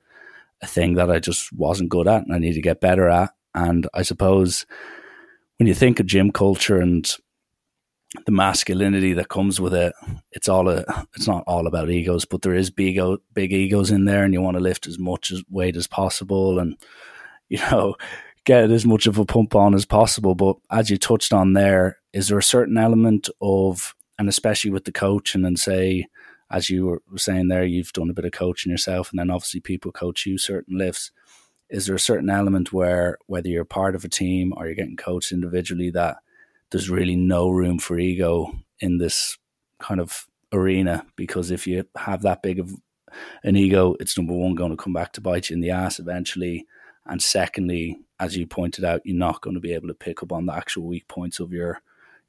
a 0.61 0.67
thing 0.67 0.95
that 0.95 1.09
I 1.09 1.19
just 1.19 1.51
wasn't 1.53 1.89
good 1.89 2.07
at 2.07 2.23
and 2.23 2.33
I 2.33 2.39
need 2.39 2.53
to 2.53 2.61
get 2.61 2.81
better 2.81 3.09
at. 3.09 3.31
And 3.53 3.87
I 3.93 4.01
suppose 4.01 4.65
when 5.57 5.67
you 5.67 5.73
think 5.73 5.99
of 5.99 6.05
gym 6.05 6.31
culture 6.31 6.79
and 6.79 7.09
the 8.25 8.31
masculinity 8.31 9.13
that 9.13 9.27
comes 9.27 9.59
with 9.59 9.73
it. 9.73 9.93
It's 10.31 10.47
all 10.47 10.69
a, 10.69 10.85
it's 11.15 11.27
not 11.27 11.43
all 11.47 11.67
about 11.67 11.89
egos, 11.89 12.23
but 12.23 12.43
there 12.43 12.53
is 12.53 12.69
big 12.69 12.97
big 13.33 13.51
egos 13.51 13.91
in 13.91 14.05
there, 14.05 14.23
and 14.23 14.33
you 14.33 14.41
want 14.41 14.55
to 14.55 14.63
lift 14.63 14.87
as 14.87 14.97
much 14.97 15.33
weight 15.49 15.75
as 15.75 15.87
possible, 15.87 16.59
and 16.59 16.77
you 17.49 17.57
know, 17.71 17.95
get 18.45 18.71
as 18.71 18.85
much 18.85 19.07
of 19.07 19.17
a 19.17 19.25
pump 19.25 19.55
on 19.55 19.73
as 19.73 19.85
possible. 19.85 20.35
But 20.35 20.57
as 20.71 20.89
you 20.89 20.97
touched 20.97 21.33
on 21.33 21.53
there, 21.53 21.97
is 22.15 22.29
there 22.29 22.37
a 22.37 22.43
certain 22.43 22.77
element 22.77 23.29
of, 23.41 23.93
and 24.17 24.29
especially 24.29 24.71
with 24.71 24.85
the 24.85 24.91
coaching, 24.93 25.43
and 25.43 25.59
say, 25.59 26.07
as 26.49 26.69
you 26.69 26.85
were 27.11 27.17
saying 27.17 27.49
there, 27.49 27.65
you've 27.65 27.91
done 27.91 28.09
a 28.09 28.13
bit 28.13 28.23
of 28.23 28.31
coaching 28.31 28.71
yourself, 28.71 29.11
and 29.11 29.19
then 29.19 29.29
obviously 29.29 29.59
people 29.59 29.91
coach 29.91 30.25
you 30.25 30.37
certain 30.37 30.77
lifts. 30.77 31.11
Is 31.69 31.87
there 31.87 31.95
a 31.95 31.99
certain 31.99 32.29
element 32.29 32.71
where 32.71 33.17
whether 33.27 33.49
you're 33.49 33.65
part 33.65 33.95
of 33.95 34.05
a 34.05 34.09
team 34.09 34.53
or 34.55 34.65
you're 34.65 34.75
getting 34.75 34.95
coached 34.95 35.33
individually 35.33 35.91
that 35.91 36.17
there's 36.71 36.89
really 36.89 37.17
no 37.17 37.49
room 37.49 37.79
for 37.79 37.99
ego 37.99 38.49
in 38.79 38.97
this 38.97 39.37
kind 39.79 39.99
of 39.99 40.25
arena 40.53 41.05
because 41.17 41.51
if 41.51 41.67
you 41.67 41.83
have 41.97 42.21
that 42.21 42.41
big 42.41 42.59
of 42.59 42.73
an 43.43 43.57
ego, 43.57 43.93
it's 43.99 44.17
number 44.17 44.33
one 44.33 44.55
going 44.55 44.71
to 44.71 44.77
come 44.77 44.93
back 44.93 45.11
to 45.13 45.21
bite 45.21 45.49
you 45.49 45.55
in 45.55 45.59
the 45.59 45.71
ass 45.71 45.99
eventually, 45.99 46.65
and 47.07 47.21
secondly, 47.21 47.99
as 48.21 48.37
you 48.37 48.47
pointed 48.47 48.85
out, 48.85 49.01
you're 49.03 49.17
not 49.17 49.41
going 49.41 49.55
to 49.55 49.59
be 49.59 49.73
able 49.73 49.89
to 49.89 49.93
pick 49.93 50.23
up 50.23 50.31
on 50.31 50.45
the 50.45 50.55
actual 50.55 50.87
weak 50.87 51.09
points 51.09 51.41
of 51.41 51.51
your 51.51 51.81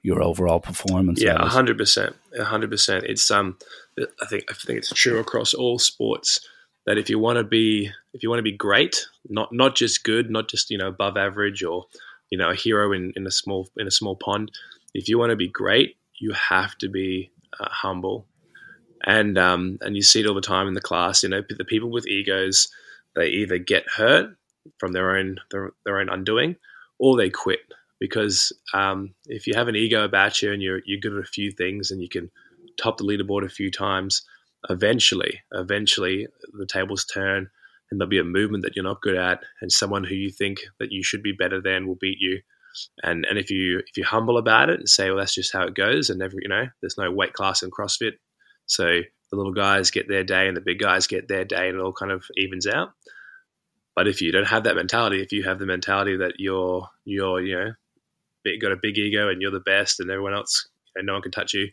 your 0.02 0.22
overall 0.22 0.60
performance. 0.60 1.22
Yeah, 1.22 1.46
hundred 1.48 1.78
percent, 1.78 2.14
hundred 2.38 2.70
percent. 2.70 3.04
It's 3.04 3.30
um, 3.30 3.58
I 3.98 4.26
think 4.26 4.44
I 4.50 4.54
think 4.54 4.78
it's 4.78 4.92
true 4.92 5.18
across 5.18 5.54
all 5.54 5.78
sports 5.78 6.40
that 6.86 6.98
if 6.98 7.10
you 7.10 7.18
want 7.18 7.36
to 7.38 7.44
be 7.44 7.90
if 8.14 8.22
you 8.22 8.30
want 8.30 8.38
to 8.38 8.44
be 8.44 8.56
great, 8.56 9.06
not 9.28 9.52
not 9.52 9.74
just 9.74 10.04
good, 10.04 10.30
not 10.30 10.48
just 10.48 10.70
you 10.70 10.78
know 10.78 10.88
above 10.88 11.16
average 11.16 11.62
or 11.62 11.86
you 12.30 12.38
know 12.38 12.50
a 12.50 12.54
hero 12.54 12.92
in, 12.92 13.12
in 13.16 13.26
a 13.26 13.30
small 13.30 13.68
in 13.76 13.86
a 13.86 13.90
small 13.90 14.16
pond. 14.16 14.50
If 14.94 15.08
you 15.08 15.18
want 15.18 15.30
to 15.30 15.36
be 15.36 15.48
great, 15.48 15.96
you 16.18 16.32
have 16.32 16.78
to 16.78 16.88
be 16.88 17.30
uh, 17.58 17.68
humble, 17.68 18.26
and 19.04 19.36
um, 19.36 19.78
and 19.80 19.96
you 19.96 20.02
see 20.02 20.20
it 20.20 20.26
all 20.26 20.34
the 20.34 20.40
time 20.40 20.68
in 20.68 20.74
the 20.74 20.80
class. 20.80 21.22
You 21.22 21.28
know, 21.28 21.42
the 21.48 21.64
people 21.64 21.90
with 21.90 22.06
egos, 22.06 22.68
they 23.14 23.28
either 23.28 23.58
get 23.58 23.88
hurt 23.88 24.36
from 24.78 24.92
their 24.92 25.16
own 25.16 25.38
their, 25.50 25.72
their 25.84 25.98
own 25.98 26.08
undoing, 26.08 26.56
or 26.98 27.16
they 27.16 27.30
quit 27.30 27.60
because 27.98 28.52
um, 28.74 29.14
if 29.26 29.46
you 29.46 29.54
have 29.54 29.68
an 29.68 29.76
ego 29.76 30.04
about 30.04 30.42
you 30.42 30.52
and 30.52 30.62
you're 30.62 30.80
you're 30.84 31.00
good 31.00 31.14
at 31.14 31.24
a 31.24 31.24
few 31.24 31.50
things 31.50 31.90
and 31.90 32.00
you 32.00 32.08
can 32.08 32.30
top 32.80 32.98
the 32.98 33.04
leaderboard 33.04 33.44
a 33.44 33.48
few 33.48 33.70
times, 33.70 34.22
eventually, 34.68 35.40
eventually 35.52 36.26
the 36.58 36.66
tables 36.66 37.04
turn 37.04 37.48
and 37.90 38.00
there'll 38.00 38.10
be 38.10 38.18
a 38.18 38.24
movement 38.24 38.64
that 38.64 38.74
you're 38.74 38.84
not 38.84 39.00
good 39.00 39.16
at, 39.16 39.42
and 39.60 39.70
someone 39.70 40.04
who 40.04 40.14
you 40.14 40.30
think 40.30 40.58
that 40.80 40.90
you 40.90 41.02
should 41.02 41.22
be 41.22 41.32
better 41.32 41.60
than 41.60 41.86
will 41.86 41.98
beat 42.00 42.18
you. 42.18 42.40
And 43.02 43.24
and 43.24 43.38
if 43.38 43.50
you 43.50 43.78
if 43.78 43.96
you're 43.96 44.06
humble 44.06 44.38
about 44.38 44.70
it 44.70 44.80
and 44.80 44.88
say, 44.88 45.08
well, 45.08 45.18
that's 45.18 45.34
just 45.34 45.52
how 45.52 45.62
it 45.62 45.74
goes, 45.74 46.10
and 46.10 46.18
never 46.18 46.34
you 46.40 46.48
know, 46.48 46.66
there's 46.80 46.98
no 46.98 47.10
weight 47.10 47.32
class 47.32 47.62
in 47.62 47.70
CrossFit, 47.70 48.14
so 48.66 48.84
the 49.30 49.36
little 49.36 49.54
guys 49.54 49.90
get 49.90 50.08
their 50.08 50.24
day 50.24 50.46
and 50.46 50.56
the 50.56 50.60
big 50.60 50.78
guys 50.78 51.06
get 51.06 51.28
their 51.28 51.44
day, 51.44 51.68
and 51.68 51.78
it 51.78 51.82
all 51.82 51.92
kind 51.92 52.12
of 52.12 52.24
evens 52.36 52.66
out. 52.66 52.90
But 53.94 54.08
if 54.08 54.20
you 54.20 54.30
don't 54.30 54.46
have 54.46 54.64
that 54.64 54.76
mentality, 54.76 55.22
if 55.22 55.32
you 55.32 55.44
have 55.44 55.58
the 55.58 55.66
mentality 55.66 56.18
that 56.18 56.34
you're 56.38 56.88
you're 57.04 57.40
you 57.40 57.56
know 57.56 57.72
got 58.60 58.72
a 58.72 58.76
big 58.80 58.98
ego 58.98 59.28
and 59.28 59.42
you're 59.42 59.50
the 59.50 59.60
best 59.60 60.00
and 60.00 60.10
everyone 60.10 60.34
else 60.34 60.68
you 60.94 61.02
know, 61.02 61.06
no 61.06 61.12
one 61.14 61.22
can 61.22 61.32
touch 61.32 61.54
you, 61.54 61.68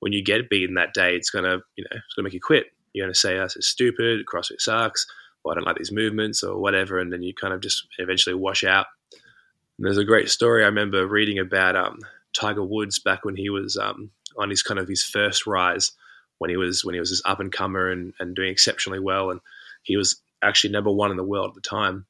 when 0.00 0.12
you 0.12 0.22
get 0.22 0.50
beaten 0.50 0.74
that 0.74 0.94
day, 0.94 1.14
it's 1.16 1.30
gonna 1.30 1.58
you 1.76 1.84
know 1.84 1.96
it's 1.96 2.14
gonna 2.14 2.24
make 2.24 2.34
you 2.34 2.40
quit. 2.40 2.66
You're 2.92 3.06
gonna 3.06 3.14
say, 3.14 3.38
oh, 3.38 3.42
"This 3.44 3.56
is 3.56 3.66
stupid. 3.66 4.24
CrossFit 4.26 4.60
sucks." 4.60 5.06
well, 5.44 5.52
I 5.52 5.54
don't 5.56 5.66
like 5.66 5.76
these 5.76 5.92
movements 5.92 6.42
or 6.42 6.58
whatever, 6.58 6.98
and 6.98 7.12
then 7.12 7.22
you 7.22 7.34
kind 7.34 7.52
of 7.52 7.60
just 7.60 7.86
eventually 7.98 8.34
wash 8.34 8.64
out. 8.64 8.86
And 9.12 9.84
there's 9.86 9.98
a 9.98 10.04
great 10.04 10.30
story 10.30 10.62
I 10.62 10.66
remember 10.66 11.06
reading 11.06 11.38
about 11.38 11.76
um, 11.76 11.98
Tiger 12.32 12.64
Woods 12.64 12.98
back 12.98 13.24
when 13.24 13.36
he 13.36 13.50
was 13.50 13.76
um, 13.76 14.10
on 14.38 14.50
his 14.50 14.62
kind 14.62 14.80
of 14.80 14.88
his 14.88 15.04
first 15.04 15.46
rise, 15.46 15.92
when 16.38 16.50
he 16.50 16.56
was 16.56 16.84
when 16.84 16.94
he 16.94 17.00
was 17.00 17.10
this 17.10 17.22
up 17.24 17.40
and 17.40 17.52
comer 17.52 17.90
and, 17.90 18.14
and 18.18 18.34
doing 18.34 18.50
exceptionally 18.50 19.00
well, 19.00 19.30
and 19.30 19.40
he 19.82 19.96
was 19.96 20.20
actually 20.42 20.70
number 20.72 20.90
one 20.90 21.10
in 21.10 21.16
the 21.16 21.24
world 21.24 21.48
at 21.50 21.54
the 21.54 21.60
time, 21.60 22.06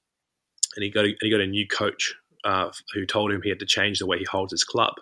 and 0.76 0.84
he 0.84 0.90
got 0.90 1.04
a, 1.04 1.16
he 1.20 1.30
got 1.30 1.40
a 1.40 1.46
new 1.46 1.66
coach 1.66 2.14
uh, 2.44 2.70
who 2.92 3.06
told 3.06 3.32
him 3.32 3.42
he 3.42 3.48
had 3.48 3.60
to 3.60 3.66
change 3.66 3.98
the 3.98 4.06
way 4.06 4.18
he 4.18 4.24
holds 4.24 4.52
his 4.52 4.64
club. 4.64 4.94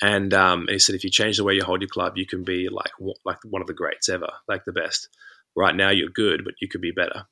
And, 0.00 0.32
um, 0.32 0.60
and 0.60 0.70
he 0.70 0.78
said, 0.78 0.94
if 0.94 1.02
you 1.02 1.10
change 1.10 1.36
the 1.36 1.44
way 1.44 1.54
you 1.54 1.64
hold 1.64 1.80
your 1.80 1.88
club, 1.88 2.16
you 2.16 2.26
can 2.26 2.44
be 2.44 2.68
like 2.68 2.92
like 3.24 3.38
one 3.44 3.62
of 3.62 3.66
the 3.66 3.74
greats 3.74 4.08
ever, 4.08 4.30
like 4.46 4.64
the 4.64 4.72
best. 4.72 5.08
Right 5.56 5.74
now, 5.74 5.90
you're 5.90 6.10
good, 6.10 6.44
but 6.44 6.54
you 6.60 6.68
could 6.68 6.80
be 6.80 6.92
better. 6.92 7.24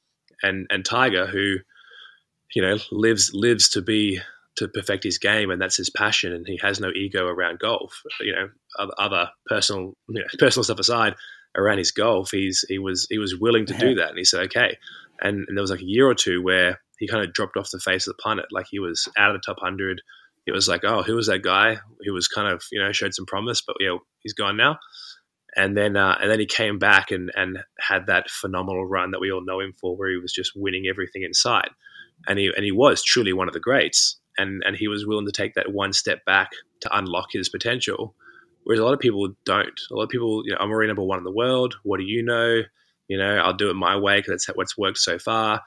And 0.42 0.66
and 0.68 0.84
Tiger, 0.84 1.26
who 1.26 1.56
you 2.54 2.62
know 2.62 2.78
lives 2.90 3.30
lives 3.32 3.68
to 3.70 3.82
be 3.82 4.20
to 4.56 4.68
perfect 4.68 5.04
his 5.04 5.18
game, 5.18 5.50
and 5.50 5.62
that's 5.62 5.76
his 5.76 5.90
passion, 5.90 6.32
and 6.32 6.46
he 6.46 6.58
has 6.60 6.80
no 6.80 6.90
ego 6.90 7.26
around 7.26 7.60
golf. 7.60 8.02
You 8.20 8.32
know, 8.32 8.48
other 8.98 9.30
personal 9.46 9.94
you 10.08 10.20
know, 10.20 10.26
personal 10.38 10.64
stuff 10.64 10.80
aside, 10.80 11.14
around 11.56 11.78
his 11.78 11.92
golf, 11.92 12.30
he's 12.32 12.64
he 12.68 12.78
was 12.78 13.06
he 13.08 13.18
was 13.18 13.38
willing 13.38 13.66
to 13.66 13.74
do 13.74 13.94
that, 13.96 14.10
and 14.10 14.18
he 14.18 14.24
said 14.24 14.46
okay. 14.46 14.78
And, 15.18 15.46
and 15.48 15.56
there 15.56 15.62
was 15.62 15.70
like 15.70 15.80
a 15.80 15.86
year 15.86 16.06
or 16.06 16.14
two 16.14 16.42
where 16.42 16.78
he 16.98 17.08
kind 17.08 17.24
of 17.24 17.32
dropped 17.32 17.56
off 17.56 17.70
the 17.70 17.78
face 17.78 18.06
of 18.06 18.16
the 18.16 18.22
planet, 18.22 18.46
like 18.50 18.66
he 18.70 18.78
was 18.78 19.08
out 19.16 19.34
of 19.34 19.40
the 19.40 19.44
top 19.44 19.60
hundred. 19.60 20.02
It 20.46 20.52
was 20.52 20.68
like, 20.68 20.84
oh, 20.84 21.02
who 21.02 21.14
was 21.14 21.26
that 21.26 21.42
guy 21.42 21.78
who 22.04 22.12
was 22.12 22.28
kind 22.28 22.52
of 22.52 22.62
you 22.70 22.80
know 22.80 22.92
showed 22.92 23.14
some 23.14 23.26
promise, 23.26 23.62
but 23.62 23.76
yeah, 23.80 23.96
he's 24.20 24.34
gone 24.34 24.56
now. 24.56 24.78
And 25.56 25.76
then 25.76 25.96
uh, 25.96 26.16
and 26.20 26.30
then 26.30 26.40
he 26.40 26.46
came 26.46 26.78
back 26.78 27.10
and 27.10 27.30
and 27.34 27.58
had 27.80 28.06
that 28.06 28.30
phenomenal 28.30 28.86
run 28.86 29.10
that 29.12 29.20
we 29.20 29.32
all 29.32 29.44
know 29.44 29.60
him 29.60 29.74
for, 29.80 29.96
where 29.96 30.10
he 30.10 30.18
was 30.18 30.32
just 30.32 30.52
winning 30.54 30.86
everything 30.88 31.22
in 31.22 31.34
sight, 31.34 31.70
and 32.28 32.38
he 32.38 32.50
and 32.54 32.64
he 32.64 32.72
was 32.72 33.02
truly 33.02 33.32
one 33.32 33.48
of 33.48 33.54
the 33.54 33.60
greats. 33.60 34.18
And 34.38 34.62
and 34.66 34.76
he 34.76 34.86
was 34.86 35.06
willing 35.06 35.24
to 35.24 35.32
take 35.32 35.54
that 35.54 35.72
one 35.72 35.94
step 35.94 36.24
back 36.26 36.50
to 36.82 36.94
unlock 36.96 37.28
his 37.32 37.48
potential 37.48 38.14
Whereas 38.66 38.80
a 38.80 38.84
lot 38.84 38.94
of 38.94 38.98
people 38.98 39.28
don't. 39.44 39.80
A 39.92 39.94
lot 39.94 40.02
of 40.02 40.08
people, 40.08 40.42
you 40.44 40.50
know, 40.50 40.58
I'm 40.58 40.72
already 40.72 40.88
number 40.88 41.04
one 41.04 41.18
in 41.18 41.24
the 41.24 41.30
world. 41.30 41.76
What 41.84 42.00
do 42.00 42.04
you 42.04 42.24
know? 42.24 42.62
You 43.06 43.16
know, 43.16 43.36
I'll 43.36 43.56
do 43.56 43.70
it 43.70 43.74
my 43.74 43.96
way 43.96 44.18
because 44.18 44.44
that's 44.44 44.56
what's 44.56 44.76
worked 44.76 44.98
so 44.98 45.20
far. 45.20 45.62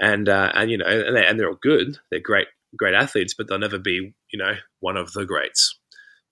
And 0.00 0.28
uh, 0.28 0.50
and 0.54 0.70
you 0.70 0.78
know, 0.78 0.86
and 0.86 1.14
they're, 1.14 1.28
and 1.28 1.38
they're 1.38 1.48
all 1.48 1.58
good. 1.60 1.98
They're 2.10 2.20
great, 2.20 2.48
great 2.76 2.94
athletes, 2.94 3.34
but 3.36 3.48
they'll 3.48 3.58
never 3.58 3.78
be, 3.78 4.14
you 4.32 4.38
know, 4.38 4.54
one 4.80 4.96
of 4.96 5.12
the 5.12 5.26
greats. 5.26 5.78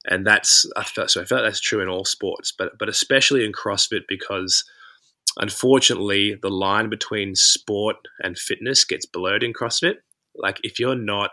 And 0.06 0.26
that's 0.26 0.66
I 0.74 0.84
felt, 0.84 1.10
so 1.10 1.20
I 1.20 1.24
felt 1.24 1.42
that's 1.42 1.60
true 1.60 1.82
in 1.82 1.88
all 1.88 2.04
sports, 2.04 2.52
but 2.56 2.78
but 2.78 2.88
especially 2.88 3.44
in 3.44 3.52
CrossFit 3.52 4.02
because 4.08 4.64
unfortunately 5.36 6.34
the 6.40 6.50
line 6.50 6.88
between 6.88 7.34
sport 7.34 7.96
and 8.22 8.38
fitness 8.38 8.84
gets 8.84 9.04
blurred 9.04 9.42
in 9.42 9.52
CrossFit. 9.52 9.96
Like 10.34 10.60
if 10.62 10.78
you're 10.80 10.94
not 10.94 11.30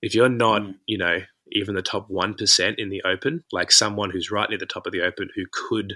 if 0.00 0.14
you're 0.14 0.28
not, 0.28 0.62
mm. 0.62 0.74
you 0.86 0.98
know, 0.98 1.18
even 1.52 1.74
the 1.74 1.82
top 1.82 2.08
1% 2.08 2.74
in 2.78 2.88
the 2.88 3.02
open, 3.04 3.42
like 3.52 3.72
someone 3.72 4.10
who's 4.10 4.30
right 4.30 4.48
near 4.48 4.58
the 4.58 4.66
top 4.66 4.86
of 4.86 4.92
the 4.92 5.02
open 5.02 5.28
who 5.34 5.44
could 5.50 5.94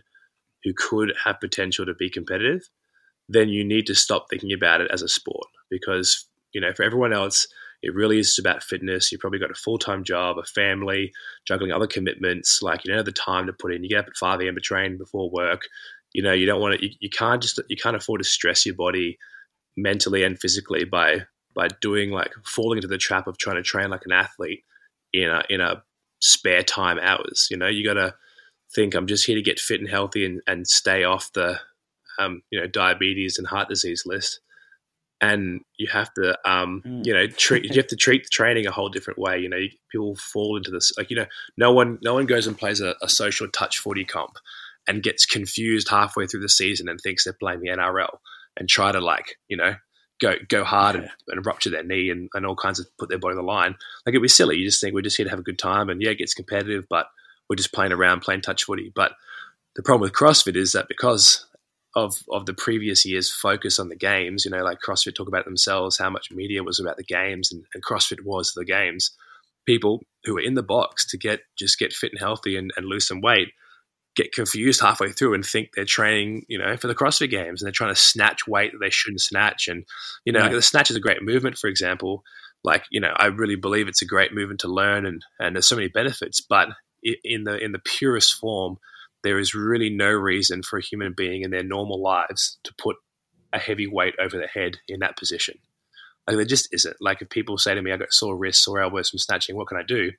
who 0.65 0.73
could 0.77 1.13
have 1.25 1.39
potential 1.39 1.87
to 1.87 1.95
be 1.95 2.11
competitive, 2.11 2.69
then 3.29 3.49
you 3.49 3.65
need 3.65 3.87
to 3.87 3.95
stop 3.95 4.27
thinking 4.29 4.53
about 4.53 4.81
it 4.81 4.91
as 4.91 5.03
a 5.03 5.09
sport 5.09 5.47
because, 5.71 6.29
you 6.53 6.61
know, 6.61 6.73
for 6.73 6.83
everyone 6.83 7.13
else, 7.13 7.47
it 7.83 7.95
really 7.95 8.19
is 8.19 8.39
about 8.39 8.63
fitness. 8.63 9.13
You've 9.13 9.21
probably 9.21 9.39
got 9.39 9.51
a 9.51 9.55
full 9.55 9.79
time 9.79 10.03
job, 10.05 10.39
a 10.39 10.45
family, 10.45 11.13
juggling 11.47 11.73
other 11.73 11.87
commitments. 11.87 12.61
Like 12.63 12.85
you 12.85 12.89
don't 12.89 12.99
have 12.99 13.07
the 13.07 13.13
time 13.13 13.47
to 13.47 13.53
put 13.53 13.73
in. 13.73 13.83
You 13.83 13.89
get 13.89 14.01
up 14.01 14.09
at 14.09 14.17
five 14.17 14.41
a.m. 14.41 14.55
to 14.55 14.61
train 14.61 14.99
before 14.99 15.31
work. 15.31 15.63
You 16.13 16.23
know 16.23 16.33
you 16.33 16.47
don't 16.47 16.61
want 16.61 16.79
to. 16.79 16.85
You, 16.85 16.93
you 17.01 17.11
can't 17.11 17.41
just. 17.41 17.61
You 17.69 17.77
can't 17.77 17.97
afford 17.97 18.21
to 18.21 18.29
stress 18.29 18.67
your 18.67 18.75
body 18.75 19.19
mentally 19.77 20.25
and 20.25 20.39
physically 20.39 20.85
by 20.85 21.27
by 21.55 21.69
doing 21.81 22.11
like 22.11 22.33
falling 22.45 22.79
into 22.79 22.89
the 22.89 22.99
trap 22.99 23.27
of 23.27 23.39
trying 23.39 23.57
to 23.57 23.63
train 23.63 23.91
like 23.91 24.05
an 24.07 24.13
athlete 24.13 24.65
in 25.13 25.29
a 25.29 25.43
in 25.49 25.61
a 25.61 25.83
spare 26.21 26.63
time 26.63 26.99
hours. 27.01 27.47
You 27.51 27.57
know, 27.57 27.69
you 27.69 27.85
got 27.85 27.95
to 27.95 28.15
think 28.75 28.95
I'm 28.95 29.07
just 29.07 29.27
here 29.27 29.37
to 29.37 29.43
get 29.43 29.61
fit 29.61 29.81
and 29.81 29.89
healthy 29.89 30.25
and, 30.25 30.41
and 30.47 30.67
stay 30.67 31.05
off 31.05 31.33
the 31.33 31.61
um, 32.19 32.43
you 32.51 32.61
know 32.61 32.67
diabetes 32.67 33.39
and 33.39 33.47
heart 33.47 33.69
disease 33.69 34.03
list. 34.05 34.41
And 35.21 35.63
you 35.77 35.89
have 35.89 36.13
to, 36.15 36.39
um, 36.49 36.83
mm. 36.87 37.05
you 37.05 37.13
know, 37.13 37.27
treat. 37.27 37.65
You 37.65 37.75
have 37.75 37.89
to 37.89 37.97
treat 37.97 38.25
the 38.25 38.31
training 38.31 38.67
a 38.67 38.71
whole 38.71 38.89
different 38.89 39.19
way. 39.19 39.39
You 39.39 39.49
know, 39.49 39.57
you, 39.57 39.71
people 39.91 40.15
fall 40.15 40.57
into 40.57 40.71
this. 40.71 40.93
Like, 40.97 41.11
you 41.11 41.17
know, 41.17 41.27
no 41.57 41.73
one, 41.73 41.99
no 42.03 42.15
one 42.15 42.27
goes 42.27 42.47
and 42.47 42.57
plays 42.57 42.81
a, 42.81 42.95
a 43.03 43.09
social 43.09 43.49
touch 43.49 43.79
footy 43.79 44.05
comp 44.05 44.39
and 44.87 45.03
gets 45.03 45.27
confused 45.27 45.89
halfway 45.89 46.27
through 46.27 46.41
the 46.41 46.49
season 46.49 46.89
and 46.89 47.01
thinks 47.01 47.25
they're 47.25 47.33
playing 47.33 47.61
the 47.61 47.69
NRL 47.69 48.19
and 48.57 48.69
try 48.69 48.93
to 48.93 49.01
like, 49.01 49.37
you 49.49 49.57
know, 49.57 49.75
go 50.21 50.35
go 50.49 50.65
hard 50.65 50.97
yeah. 50.97 51.03
and, 51.03 51.11
and, 51.29 51.47
rupture 51.47 51.71
their 51.71 51.85
knee 51.85 52.11
and, 52.11 52.29
and 52.35 52.47
all 52.47 52.57
kinds 52.57 52.81
of 52.81 52.87
put 52.99 53.09
their 53.09 53.19
body 53.19 53.33
on 53.33 53.37
the 53.37 53.43
line. 53.43 53.77
Like 54.05 54.15
it'd 54.15 54.23
be 54.23 54.29
silly. 54.29 54.57
You 54.57 54.67
just 54.67 54.81
think 54.81 54.95
we're 54.95 55.03
just 55.03 55.17
here 55.17 55.25
to 55.25 55.31
have 55.31 55.39
a 55.39 55.45
good 55.45 55.59
time 55.59 55.89
and 55.91 56.01
yeah, 56.03 56.11
it 56.11 56.19
gets 56.19 56.35
competitive, 56.35 56.87
but 56.89 57.07
we're 57.49 57.57
just 57.57 57.73
playing 57.73 57.93
around, 57.93 58.21
playing 58.21 58.43
touch 58.43 58.65
footy. 58.65 58.93
But 58.95 59.13
the 59.77 59.83
problem 59.83 60.03
with 60.03 60.13
CrossFit 60.13 60.57
is 60.57 60.73
that 60.73 60.89
because 60.89 61.47
of 62.05 62.23
of 62.31 62.47
the 62.47 62.55
previous 62.55 63.05
year's 63.05 63.31
focus 63.31 63.79
on 63.79 63.89
the 63.89 63.97
games, 63.97 64.45
you 64.45 64.51
know, 64.51 64.63
like 64.63 64.79
CrossFit 64.81 65.15
talk 65.15 65.29
about 65.29 65.45
themselves, 65.45 65.99
how 65.99 66.11
much 66.11 66.31
media 66.31 66.63
was 66.63 66.81
about 66.81 66.97
the 66.97 67.05
games 67.05 67.53
and, 67.53 67.65
and 67.75 67.85
CrossFit 67.85 68.25
was 68.25 68.53
the 68.53 68.65
games. 68.65 69.13
People 69.67 70.03
who 70.25 70.35
were 70.35 70.41
in 70.41 70.55
the 70.55 70.63
box 70.63 71.07
to 71.09 71.19
get 71.19 71.41
just 71.59 71.79
get 71.79 71.93
fit 71.93 72.13
and 72.13 72.21
healthy 72.21 72.57
and, 72.57 72.73
and 72.77 72.87
lose 72.87 73.07
some 73.07 73.21
weight 73.21 73.49
get 74.19 74.33
confused 74.33 74.81
halfway 74.81 75.13
through 75.13 75.33
and 75.33 75.47
think 75.47 75.71
they're 75.75 75.85
training, 75.85 76.45
you 76.49 76.59
know, 76.59 76.77
for 76.77 76.89
the 76.89 76.95
CrossFit 76.95 77.31
Games 77.31 77.63
and 77.63 77.67
they're 77.67 77.73
trying 77.73 77.95
to 77.95 78.01
snatch 78.01 78.49
weight 78.49 78.73
that 78.73 78.79
they 78.79 78.91
shouldn't 78.91 79.21
snatch. 79.21 79.69
And 79.69 79.85
you 80.25 80.33
know, 80.33 80.49
the 80.49 80.61
snatch 80.61 80.91
is 80.91 80.97
a 80.97 81.01
great 81.01 81.23
movement, 81.23 81.57
for 81.57 81.69
example. 81.69 82.25
Like 82.65 82.85
you 82.91 83.01
know, 83.01 83.13
I 83.17 83.27
really 83.27 83.55
believe 83.55 83.87
it's 83.87 84.03
a 84.03 84.07
great 84.07 84.35
movement 84.35 84.61
to 84.61 84.69
learn, 84.69 85.07
and 85.07 85.25
and 85.39 85.55
there's 85.55 85.69
so 85.69 85.77
many 85.77 85.89
benefits. 85.89 86.41
But 86.41 86.69
in 87.03 87.45
the 87.45 87.57
in 87.57 87.71
the 87.71 87.79
purest 87.79 88.35
form, 88.35 88.79
there 89.29 89.39
is 89.39 89.55
really 89.55 89.91
no 89.91 90.11
reason 90.11 90.63
for 90.63 90.79
a 90.79 90.83
human 90.83 91.13
being 91.15 91.43
in 91.43 91.51
their 91.51 91.63
normal 91.63 92.01
lives 92.01 92.59
to 92.65 92.73
put 92.79 92.97
a 93.53 93.59
heavy 93.59 93.87
weight 93.87 94.15
over 94.19 94.39
their 94.39 94.47
head 94.47 94.79
in 94.89 95.01
that 95.01 95.19
position. 95.19 95.59
Like 96.27 96.37
there 96.37 96.47
just 96.47 96.73
isn't. 96.73 96.97
Like 96.99 97.21
if 97.21 97.29
people 97.29 97.59
say 97.59 97.75
to 97.75 97.83
me, 97.83 97.93
"I 97.93 97.99
got 97.99 98.15
sore 98.15 98.39
wrists 98.39 98.65
sore 98.65 98.81
elbows 98.81 99.11
from 99.11 99.19
snatching, 99.19 99.55
what 99.55 99.69
can 99.69 99.77
I 99.77 99.83
do?" 99.83 100.13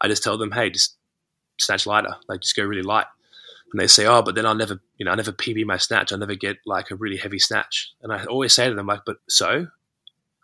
I 0.00 0.06
just 0.06 0.22
tell 0.22 0.38
them, 0.38 0.52
"Hey, 0.52 0.70
just 0.70 0.96
snatch 1.60 1.86
lighter. 1.86 2.14
Like 2.28 2.40
just 2.40 2.54
go 2.54 2.62
really 2.62 2.82
light." 2.82 3.06
and 3.72 3.80
they 3.80 3.88
say, 3.88 4.06
"Oh, 4.06 4.22
but 4.22 4.36
then 4.36 4.46
I'll 4.46 4.54
never, 4.54 4.80
you 4.98 5.04
know, 5.04 5.10
I 5.10 5.16
never 5.16 5.32
PB 5.32 5.64
my 5.64 5.76
snatch. 5.76 6.12
I'll 6.12 6.18
never 6.18 6.36
get 6.36 6.58
like 6.64 6.92
a 6.92 6.94
really 6.96 7.16
heavy 7.16 7.40
snatch." 7.40 7.92
And 8.00 8.12
I 8.12 8.24
always 8.26 8.52
say 8.52 8.68
to 8.68 8.74
them, 8.76 8.86
like, 8.86 9.02
"But 9.04 9.16
so, 9.28 9.66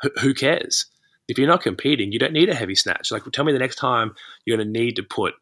H- 0.05 0.13
who 0.23 0.35
cares? 0.35 0.87
If 1.29 1.39
you're 1.39 1.49
not 1.49 1.63
competing, 1.63 2.11
you 2.11 2.19
don't 2.19 2.33
need 2.33 2.49
a 2.49 2.55
heavy 2.55 2.75
snatch. 2.75 3.13
Like, 3.13 3.23
tell 3.33 3.45
me 3.45 3.53
the 3.53 3.59
next 3.61 3.77
time 3.77 4.15
you're 4.45 4.57
going 4.57 4.67
to 4.67 4.81
need 4.81 4.97
to 4.97 5.03
put 5.03 5.35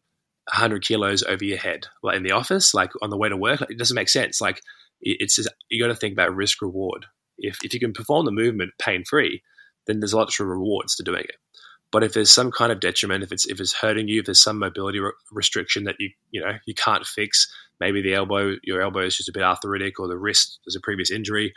100 0.51 0.83
kilos 0.83 1.23
over 1.23 1.43
your 1.43 1.57
head, 1.57 1.87
like 2.03 2.17
in 2.17 2.23
the 2.23 2.31
office, 2.31 2.73
like 2.73 2.91
on 3.01 3.09
the 3.09 3.17
way 3.17 3.29
to 3.29 3.37
work. 3.37 3.61
Like, 3.61 3.71
it 3.71 3.77
doesn't 3.77 3.95
make 3.95 4.09
sense. 4.09 4.39
Like, 4.41 4.61
it's 5.01 5.35
just, 5.35 5.49
you 5.69 5.81
got 5.83 5.87
to 5.87 5.95
think 5.95 6.13
about 6.13 6.35
risk 6.35 6.61
reward. 6.61 7.05
If 7.37 7.59
if 7.63 7.73
you 7.73 7.79
can 7.79 7.93
perform 7.93 8.25
the 8.25 8.31
movement 8.31 8.71
pain 8.79 9.03
free, 9.07 9.43
then 9.85 9.99
there's 9.99 10.13
lots 10.13 10.39
of 10.39 10.47
rewards 10.47 10.95
to 10.95 11.03
doing 11.03 11.23
it. 11.23 11.35
But 11.91 12.03
if 12.03 12.13
there's 12.13 12.31
some 12.31 12.51
kind 12.51 12.71
of 12.71 12.79
detriment, 12.79 13.23
if 13.23 13.31
it's 13.31 13.45
if 13.45 13.59
it's 13.59 13.73
hurting 13.73 14.07
you, 14.07 14.19
if 14.19 14.25
there's 14.25 14.41
some 14.41 14.59
mobility 14.59 14.99
re- 14.99 15.11
restriction 15.31 15.85
that 15.85 15.95
you 15.99 16.09
you 16.31 16.41
know 16.41 16.53
you 16.65 16.73
can't 16.73 17.05
fix, 17.05 17.47
maybe 17.79 18.01
the 18.01 18.13
elbow 18.13 18.55
your 18.63 18.81
elbow 18.81 19.01
is 19.01 19.15
just 19.15 19.29
a 19.29 19.33
bit 19.33 19.43
arthritic, 19.43 19.99
or 19.99 20.07
the 20.07 20.17
wrist 20.17 20.59
there's 20.65 20.75
a 20.75 20.81
previous 20.81 21.11
injury. 21.11 21.53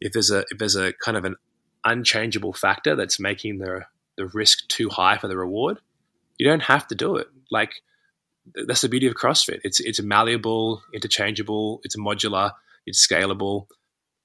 If 0.00 0.12
there's 0.12 0.30
a 0.30 0.44
if 0.50 0.58
there's 0.58 0.76
a 0.76 0.92
kind 1.04 1.16
of 1.16 1.24
an 1.24 1.36
unchangeable 1.84 2.52
factor 2.52 2.94
that's 2.94 3.18
making 3.18 3.58
the 3.58 3.86
the 4.16 4.26
risk 4.26 4.68
too 4.68 4.88
high 4.88 5.18
for 5.18 5.28
the 5.28 5.36
reward, 5.36 5.80
you 6.38 6.46
don't 6.46 6.62
have 6.62 6.86
to 6.88 6.94
do 6.94 7.16
it. 7.16 7.26
Like 7.50 7.72
that's 8.66 8.80
the 8.80 8.88
beauty 8.88 9.06
of 9.06 9.14
CrossFit. 9.14 9.60
It's 9.64 9.80
it's 9.80 10.00
malleable, 10.02 10.82
interchangeable, 10.92 11.80
it's 11.84 11.96
modular, 11.96 12.52
it's 12.86 13.06
scalable, 13.06 13.66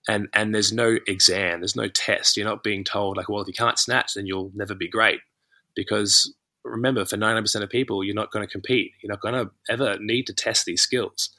and 0.08 0.27
and 0.34 0.53
there's 0.53 0.73
no 0.73 0.97
exam, 1.08 1.62
there's 1.62 1.75
no 1.75 1.88
test. 1.88 2.38
You're 2.38 2.47
not 2.47 2.63
being 2.63 2.84
told 2.84 3.17
like, 3.17 3.30
well, 3.30 3.41
if 3.41 3.47
you 3.47 3.53
can't 3.53 3.80
snatch, 3.80 4.13
then 4.13 4.25
you'll 4.25 4.51
never 4.56 4.75
be 4.75 4.88
great 4.88 5.19
because 5.75 6.34
remember, 6.63 7.06
for 7.06 7.17
90% 7.17 7.62
of 7.62 7.69
people, 7.69 8.03
you're 8.03 8.15
not 8.15 8.32
going 8.32 8.45
to 8.45 8.51
compete. 8.51 8.91
You're 9.01 9.12
not 9.12 9.21
going 9.21 9.34
to 9.34 9.51
ever 9.69 9.97
need 9.99 10.27
to 10.27 10.34
test 10.34 10.65
these 10.65 10.82
skills. 10.82 11.30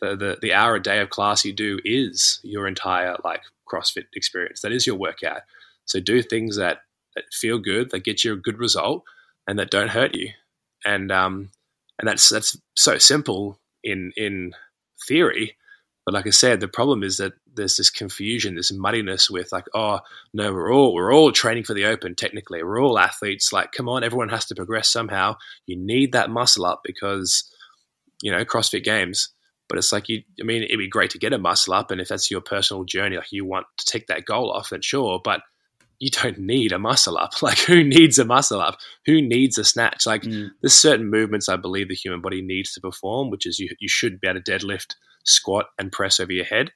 The, 0.00 0.16
the, 0.16 0.38
the 0.40 0.52
hour 0.52 0.74
a 0.74 0.82
day 0.82 1.00
of 1.00 1.10
class 1.10 1.44
you 1.44 1.52
do 1.52 1.78
is 1.84 2.40
your 2.42 2.66
entire 2.66 3.16
like 3.24 3.42
CrossFit 3.72 4.06
experience. 4.14 4.62
That 4.62 4.72
is 4.72 4.86
your 4.86 4.96
workout. 4.96 5.42
So 5.84 6.00
do 6.00 6.22
things 6.22 6.56
that, 6.56 6.78
that 7.14 7.24
feel 7.32 7.58
good, 7.58 7.90
that 7.90 8.04
get 8.04 8.24
you 8.24 8.32
a 8.32 8.36
good 8.36 8.58
result, 8.58 9.04
and 9.46 9.58
that 9.58 9.70
don't 9.70 9.88
hurt 9.88 10.14
you. 10.14 10.30
And 10.84 11.12
um, 11.12 11.50
and 11.98 12.08
that's 12.08 12.28
that's 12.28 12.56
so 12.76 12.98
simple 12.98 13.60
in 13.82 14.12
in 14.16 14.52
theory, 15.06 15.56
but 16.08 16.14
like 16.14 16.26
I 16.26 16.30
said, 16.30 16.60
the 16.60 16.68
problem 16.68 17.02
is 17.02 17.18
that 17.18 17.34
there's 17.54 17.76
this 17.76 17.90
confusion, 17.90 18.54
this 18.54 18.72
muddiness 18.72 19.28
with 19.28 19.52
like, 19.52 19.66
oh 19.74 20.00
no, 20.32 20.54
we're 20.54 20.72
all 20.72 20.94
we're 20.94 21.12
all 21.12 21.32
training 21.32 21.64
for 21.64 21.74
the 21.74 21.84
open. 21.84 22.14
Technically, 22.14 22.62
we're 22.62 22.80
all 22.80 22.98
athletes. 22.98 23.52
Like, 23.52 23.72
come 23.72 23.90
on, 23.90 24.02
everyone 24.02 24.30
has 24.30 24.46
to 24.46 24.54
progress 24.54 24.88
somehow. 24.88 25.36
You 25.66 25.76
need 25.76 26.12
that 26.12 26.30
muscle 26.30 26.64
up 26.64 26.80
because 26.82 27.52
you 28.22 28.32
know 28.32 28.42
CrossFit 28.46 28.84
Games. 28.84 29.28
But 29.68 29.76
it's 29.76 29.92
like 29.92 30.08
you. 30.08 30.22
I 30.40 30.44
mean, 30.44 30.62
it'd 30.62 30.78
be 30.78 30.88
great 30.88 31.10
to 31.10 31.18
get 31.18 31.34
a 31.34 31.38
muscle 31.38 31.74
up, 31.74 31.90
and 31.90 32.00
if 32.00 32.08
that's 32.08 32.30
your 32.30 32.40
personal 32.40 32.84
journey, 32.84 33.16
like 33.16 33.30
you 33.30 33.44
want 33.44 33.66
to 33.76 33.84
take 33.84 34.06
that 34.06 34.24
goal 34.24 34.50
off, 34.50 34.70
then 34.70 34.80
sure. 34.80 35.20
But 35.22 35.42
you 35.98 36.10
don't 36.10 36.38
need 36.38 36.72
a 36.72 36.78
muscle 36.78 37.18
up. 37.18 37.32
Like, 37.42 37.58
who 37.58 37.82
needs 37.82 38.18
a 38.18 38.24
muscle 38.24 38.60
up? 38.60 38.78
Who 39.06 39.20
needs 39.20 39.58
a 39.58 39.64
snatch? 39.64 40.06
Like, 40.06 40.22
mm. 40.22 40.50
there's 40.62 40.74
certain 40.74 41.10
movements 41.10 41.48
I 41.48 41.56
believe 41.56 41.88
the 41.88 41.94
human 41.94 42.20
body 42.20 42.42
needs 42.42 42.72
to 42.74 42.80
perform, 42.80 43.30
which 43.30 43.46
is 43.46 43.58
you 43.58 43.70
you 43.80 43.88
should 43.88 44.20
be 44.20 44.28
able 44.28 44.40
to 44.40 44.50
deadlift, 44.50 44.94
squat, 45.24 45.66
and 45.78 45.92
press 45.92 46.20
over 46.20 46.32
your 46.32 46.44
head 46.44 46.70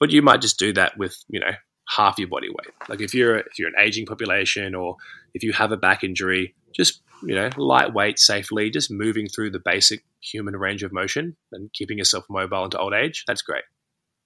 but 0.00 0.10
you 0.10 0.22
might 0.22 0.40
just 0.40 0.58
do 0.58 0.72
that 0.74 0.96
with 0.96 1.16
you 1.28 1.40
know 1.40 1.52
half 1.88 2.18
your 2.18 2.28
body 2.28 2.48
weight. 2.48 2.74
Like 2.88 3.00
if 3.00 3.14
you're 3.14 3.38
if 3.38 3.58
you're 3.58 3.68
an 3.68 3.80
aging 3.80 4.06
population 4.06 4.74
or 4.74 4.96
if 5.34 5.42
you 5.42 5.52
have 5.52 5.72
a 5.72 5.76
back 5.76 6.04
injury, 6.04 6.54
just 6.74 7.02
you 7.22 7.34
know 7.34 7.50
lightweight, 7.56 8.18
safely, 8.18 8.70
just 8.70 8.90
moving 8.90 9.26
through 9.28 9.50
the 9.50 9.62
basic 9.64 10.04
human 10.20 10.56
range 10.56 10.82
of 10.82 10.92
motion 10.92 11.36
and 11.52 11.72
keeping 11.72 11.98
yourself 11.98 12.24
mobile 12.28 12.64
into 12.64 12.78
old 12.78 12.94
age. 12.94 13.24
That's 13.26 13.42
great. 13.42 13.64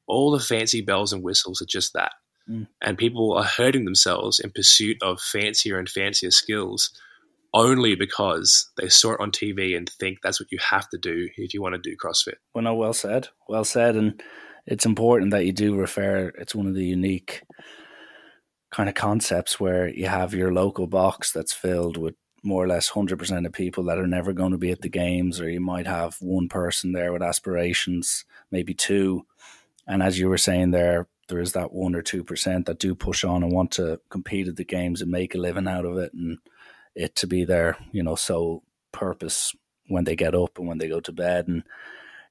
All 0.06 0.30
the 0.30 0.40
fancy 0.40 0.82
bells 0.82 1.12
and 1.12 1.22
whistles 1.22 1.62
are 1.62 1.66
just 1.66 1.92
that. 1.94 2.12
Mm. 2.48 2.66
And 2.80 2.98
people 2.98 3.34
are 3.34 3.44
hurting 3.44 3.84
themselves 3.84 4.40
in 4.40 4.50
pursuit 4.50 4.96
of 5.02 5.20
fancier 5.20 5.78
and 5.78 5.88
fancier 5.88 6.30
skills 6.30 6.90
only 7.54 7.94
because 7.94 8.70
they 8.76 8.88
saw 8.88 9.12
it 9.12 9.20
on 9.20 9.30
TV 9.30 9.76
and 9.76 9.88
think 9.88 10.18
that's 10.22 10.40
what 10.40 10.50
you 10.50 10.58
have 10.58 10.88
to 10.88 10.98
do 10.98 11.28
if 11.36 11.52
you 11.52 11.60
want 11.60 11.74
to 11.74 11.90
do 11.90 11.96
CrossFit. 11.96 12.36
Well, 12.54 12.64
no, 12.64 12.74
well 12.74 12.94
said. 12.94 13.28
Well 13.48 13.64
said. 13.64 13.94
And 13.94 14.22
it's 14.66 14.86
important 14.86 15.32
that 15.32 15.44
you 15.44 15.52
do 15.52 15.76
refer. 15.76 16.32
It's 16.38 16.54
one 16.54 16.66
of 16.66 16.74
the 16.74 16.84
unique 16.84 17.42
kind 18.70 18.88
of 18.88 18.94
concepts 18.94 19.60
where 19.60 19.88
you 19.88 20.06
have 20.06 20.32
your 20.32 20.52
local 20.52 20.86
box 20.86 21.30
that's 21.30 21.52
filled 21.52 21.98
with 21.98 22.14
more 22.42 22.64
or 22.64 22.68
less 22.68 22.90
100% 22.90 23.46
of 23.46 23.52
people 23.52 23.84
that 23.84 23.98
are 23.98 24.06
never 24.06 24.32
going 24.32 24.52
to 24.52 24.58
be 24.58 24.70
at 24.70 24.80
the 24.80 24.88
games, 24.88 25.40
or 25.40 25.48
you 25.48 25.60
might 25.60 25.86
have 25.86 26.16
one 26.20 26.48
person 26.48 26.92
there 26.92 27.12
with 27.12 27.22
aspirations, 27.22 28.24
maybe 28.50 28.74
two. 28.74 29.24
And 29.86 30.02
as 30.02 30.18
you 30.18 30.28
were 30.28 30.38
saying 30.38 30.70
there, 30.70 31.06
there 31.32 31.40
is 31.40 31.52
that 31.52 31.72
one 31.72 31.94
or 31.94 32.02
2% 32.02 32.66
that 32.66 32.78
do 32.78 32.94
push 32.94 33.24
on 33.24 33.42
and 33.42 33.52
want 33.52 33.70
to 33.72 33.98
compete 34.10 34.48
at 34.48 34.56
the 34.56 34.64
games 34.64 35.00
and 35.00 35.10
make 35.10 35.34
a 35.34 35.38
living 35.38 35.66
out 35.66 35.86
of 35.86 35.96
it 35.96 36.12
and 36.12 36.36
it 36.94 37.16
to 37.16 37.26
be 37.26 37.46
their, 37.46 37.78
you 37.90 38.02
know, 38.02 38.14
sole 38.14 38.62
purpose 38.92 39.54
when 39.88 40.04
they 40.04 40.14
get 40.14 40.34
up 40.34 40.58
and 40.58 40.68
when 40.68 40.76
they 40.76 40.88
go 40.88 41.00
to 41.00 41.10
bed. 41.10 41.48
And 41.48 41.62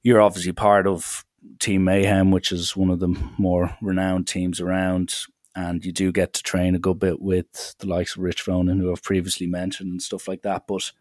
you're 0.04 0.22
obviously 0.22 0.52
part 0.52 0.86
of 0.86 1.24
Team 1.58 1.82
Mayhem, 1.82 2.30
which 2.30 2.52
is 2.52 2.76
one 2.76 2.90
of 2.90 3.00
the 3.00 3.08
more 3.38 3.76
renowned 3.82 4.28
teams 4.28 4.60
around. 4.60 5.16
And 5.56 5.84
you 5.84 5.90
do 5.90 6.12
get 6.12 6.32
to 6.34 6.42
train 6.44 6.76
a 6.76 6.78
good 6.78 7.00
bit 7.00 7.20
with 7.20 7.74
the 7.78 7.88
likes 7.88 8.14
of 8.14 8.22
Rich 8.22 8.44
Froning, 8.44 8.78
who 8.78 8.92
I've 8.92 9.02
previously 9.02 9.48
mentioned, 9.48 9.90
and 9.90 10.00
stuff 10.00 10.28
like 10.28 10.42
that. 10.42 10.68
But 10.68 10.92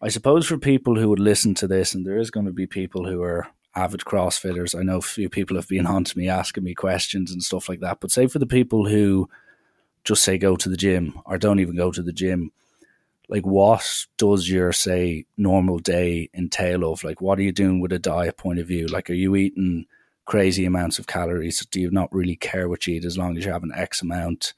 I 0.00 0.08
suppose 0.08 0.46
for 0.46 0.56
people 0.56 0.98
who 0.98 1.10
would 1.10 1.20
listen 1.20 1.54
to 1.56 1.68
this, 1.68 1.94
and 1.94 2.06
there 2.06 2.18
is 2.18 2.30
going 2.30 2.46
to 2.46 2.52
be 2.52 2.66
people 2.66 3.06
who 3.06 3.22
are 3.22 3.46
avid 3.76 4.00
CrossFitters, 4.00 4.78
I 4.78 4.82
know 4.82 4.98
a 4.98 5.02
few 5.02 5.28
people 5.28 5.56
have 5.56 5.68
been 5.68 5.86
on 5.96 6.04
to 6.04 6.18
me 6.18 6.28
asking 6.28 6.64
me 6.64 6.74
questions 6.74 7.30
and 7.30 7.42
stuff 7.42 7.68
like 7.68 7.80
that. 7.80 8.00
But 8.00 8.10
say 8.10 8.26
for 8.26 8.38
the 8.38 8.46
people 8.46 8.88
who 8.88 9.28
just 10.04 10.22
say 10.22 10.38
go 10.38 10.56
to 10.56 10.68
the 10.68 10.76
gym 10.76 11.20
or 11.26 11.38
don't 11.38 11.60
even 11.60 11.76
go 11.76 11.92
to 11.92 12.02
the 12.02 12.12
gym, 12.12 12.52
like 13.28 13.44
what 13.44 14.06
does 14.18 14.48
your 14.48 14.72
say 14.72 15.26
normal 15.36 15.78
day 15.78 16.30
entail 16.32 16.90
of? 16.90 17.04
Like 17.04 17.20
what 17.20 17.38
are 17.38 17.42
you 17.42 17.52
doing 17.52 17.80
with 17.80 17.92
a 17.92 17.98
diet 17.98 18.36
point 18.36 18.58
of 18.58 18.68
view? 18.68 18.86
Like 18.86 19.10
are 19.10 19.14
you 19.14 19.36
eating 19.36 19.86
crazy 20.24 20.64
amounts 20.64 20.98
of 20.98 21.06
calories? 21.06 21.64
Do 21.66 21.80
you 21.80 21.90
not 21.90 22.12
really 22.12 22.36
care 22.36 22.68
what 22.68 22.86
you 22.86 22.94
eat 22.94 23.04
as 23.04 23.18
long 23.18 23.36
as 23.36 23.44
you 23.44 23.52
have 23.52 23.64
an 23.64 23.72
x 23.74 24.00
amount? 24.00 24.54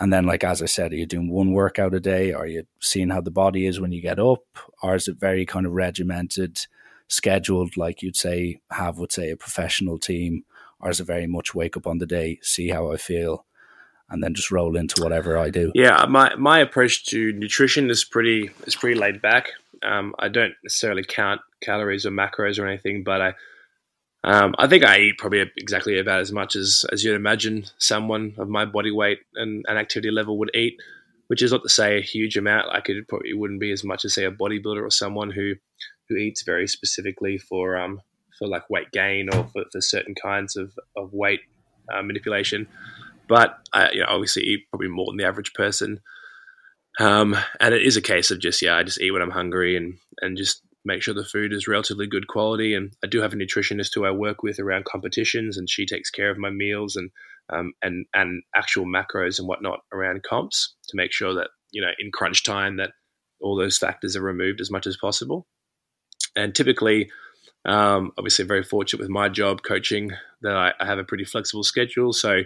And 0.00 0.12
then 0.12 0.26
like 0.26 0.44
as 0.44 0.60
i 0.60 0.66
said 0.66 0.92
are 0.92 0.96
you 0.96 1.06
doing 1.06 1.30
one 1.30 1.52
workout 1.52 1.94
a 1.94 2.00
day? 2.00 2.32
Are 2.32 2.46
you 2.46 2.66
seeing 2.80 3.08
how 3.08 3.22
the 3.22 3.30
body 3.30 3.66
is 3.66 3.80
when 3.80 3.92
you 3.92 4.02
get 4.02 4.18
up? 4.18 4.44
Or 4.82 4.94
is 4.94 5.08
it 5.08 5.16
very 5.16 5.46
kind 5.46 5.64
of 5.64 5.72
regimented 5.72 6.66
scheduled 7.08 7.76
like 7.76 8.02
you'd 8.02 8.16
say 8.16 8.60
have 8.70 8.98
would 8.98 9.12
say 9.12 9.30
a 9.30 9.36
professional 9.36 9.98
team 9.98 10.44
or 10.80 10.90
is 10.90 11.00
it 11.00 11.04
very 11.04 11.26
much 11.26 11.54
wake 11.54 11.76
up 11.76 11.86
on 11.86 11.98
the 11.98 12.06
day 12.06 12.38
see 12.42 12.68
how 12.68 12.90
i 12.90 12.96
feel 12.96 13.44
and 14.10 14.22
then 14.22 14.34
just 14.34 14.50
roll 14.50 14.76
into 14.76 15.02
whatever 15.02 15.36
I 15.38 15.50
do. 15.50 15.72
Yeah, 15.74 16.04
my 16.08 16.34
my 16.36 16.58
approach 16.60 17.06
to 17.06 17.32
nutrition 17.32 17.90
is 17.90 18.04
pretty 18.04 18.50
is 18.66 18.76
pretty 18.76 18.98
laid 18.98 19.22
back. 19.22 19.50
Um, 19.82 20.14
I 20.18 20.28
don't 20.28 20.54
necessarily 20.62 21.04
count 21.04 21.40
calories 21.62 22.06
or 22.06 22.10
macros 22.10 22.58
or 22.58 22.66
anything, 22.66 23.02
but 23.02 23.20
I 23.20 23.34
um, 24.22 24.54
I 24.58 24.66
think 24.66 24.84
I 24.84 24.98
eat 24.98 25.18
probably 25.18 25.50
exactly 25.56 25.98
about 25.98 26.20
as 26.20 26.32
much 26.32 26.56
as 26.56 26.84
as 26.92 27.04
you'd 27.04 27.16
imagine 27.16 27.66
someone 27.78 28.34
of 28.38 28.48
my 28.48 28.64
body 28.64 28.90
weight 28.90 29.20
and, 29.34 29.64
and 29.68 29.78
activity 29.78 30.10
level 30.10 30.38
would 30.38 30.54
eat. 30.54 30.80
Which 31.28 31.40
is 31.40 31.52
not 31.52 31.62
to 31.62 31.70
say 31.70 31.96
a 31.96 32.02
huge 32.02 32.36
amount. 32.36 32.68
Like 32.68 32.90
it 32.90 33.08
probably 33.08 33.32
wouldn't 33.32 33.58
be 33.58 33.72
as 33.72 33.82
much 33.82 34.04
as 34.04 34.12
say 34.12 34.24
a 34.24 34.30
bodybuilder 34.30 34.82
or 34.82 34.90
someone 34.90 35.30
who 35.30 35.54
who 36.08 36.16
eats 36.16 36.42
very 36.42 36.66
specifically 36.66 37.38
for 37.38 37.76
um 37.76 38.00
for 38.38 38.48
like 38.48 38.68
weight 38.68 38.90
gain 38.92 39.28
or 39.32 39.44
for, 39.48 39.64
for 39.70 39.80
certain 39.80 40.14
kinds 40.14 40.56
of 40.56 40.72
of 40.96 41.12
weight 41.12 41.40
uh, 41.92 42.02
manipulation 42.02 42.66
but 43.28 43.58
I 43.72 43.90
you 43.92 44.00
know, 44.00 44.06
obviously 44.08 44.42
eat 44.42 44.68
probably 44.70 44.88
more 44.88 45.06
than 45.06 45.16
the 45.16 45.26
average 45.26 45.52
person. 45.54 46.00
Um, 47.00 47.36
and 47.58 47.74
it 47.74 47.82
is 47.82 47.96
a 47.96 48.02
case 48.02 48.30
of 48.30 48.38
just 48.38 48.62
yeah, 48.62 48.76
I 48.76 48.82
just 48.82 49.00
eat 49.00 49.10
when 49.10 49.22
I'm 49.22 49.30
hungry 49.30 49.76
and 49.76 49.94
and 50.20 50.36
just 50.36 50.62
make 50.84 51.02
sure 51.02 51.14
the 51.14 51.24
food 51.24 51.52
is 51.52 51.66
relatively 51.66 52.06
good 52.06 52.28
quality. 52.28 52.74
And 52.74 52.92
I 53.02 53.06
do 53.06 53.20
have 53.20 53.32
a 53.32 53.36
nutritionist 53.36 53.94
who 53.94 54.04
I 54.04 54.10
work 54.10 54.42
with 54.42 54.60
around 54.60 54.84
competitions, 54.84 55.56
and 55.56 55.68
she 55.68 55.86
takes 55.86 56.10
care 56.10 56.30
of 56.30 56.38
my 56.38 56.50
meals 56.50 56.96
and 56.96 57.10
um, 57.50 57.72
and 57.82 58.06
and 58.14 58.42
actual 58.54 58.84
macros 58.84 59.38
and 59.38 59.48
whatnot 59.48 59.80
around 59.92 60.22
comps 60.22 60.74
to 60.88 60.96
make 60.96 61.12
sure 61.12 61.34
that 61.34 61.48
you 61.72 61.82
know 61.82 61.90
in 61.98 62.10
crunch 62.12 62.44
time 62.44 62.76
that 62.76 62.92
all 63.40 63.56
those 63.56 63.76
factors 63.76 64.16
are 64.16 64.22
removed 64.22 64.60
as 64.60 64.70
much 64.70 64.86
as 64.86 64.96
possible. 64.96 65.46
And 66.36 66.54
typically, 66.54 67.10
um, 67.64 68.12
obviously, 68.18 68.44
very 68.44 68.62
fortunate 68.62 69.00
with 69.00 69.10
my 69.10 69.28
job 69.28 69.62
coaching 69.62 70.12
that 70.42 70.56
I, 70.56 70.72
I, 70.78 70.84
have 70.84 70.98
a 70.98 71.04
pretty 71.04 71.24
flexible 71.24 71.64
schedule. 71.64 72.12
So, 72.12 72.42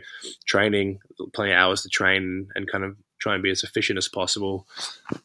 training, 0.46 1.00
plenty 1.34 1.52
of 1.52 1.58
hours 1.58 1.82
to 1.82 1.88
train, 1.88 2.48
and 2.54 2.70
kind 2.70 2.84
of 2.84 2.96
try 3.18 3.34
and 3.34 3.42
be 3.42 3.50
as 3.50 3.64
efficient 3.64 3.96
as 3.96 4.06
possible, 4.06 4.66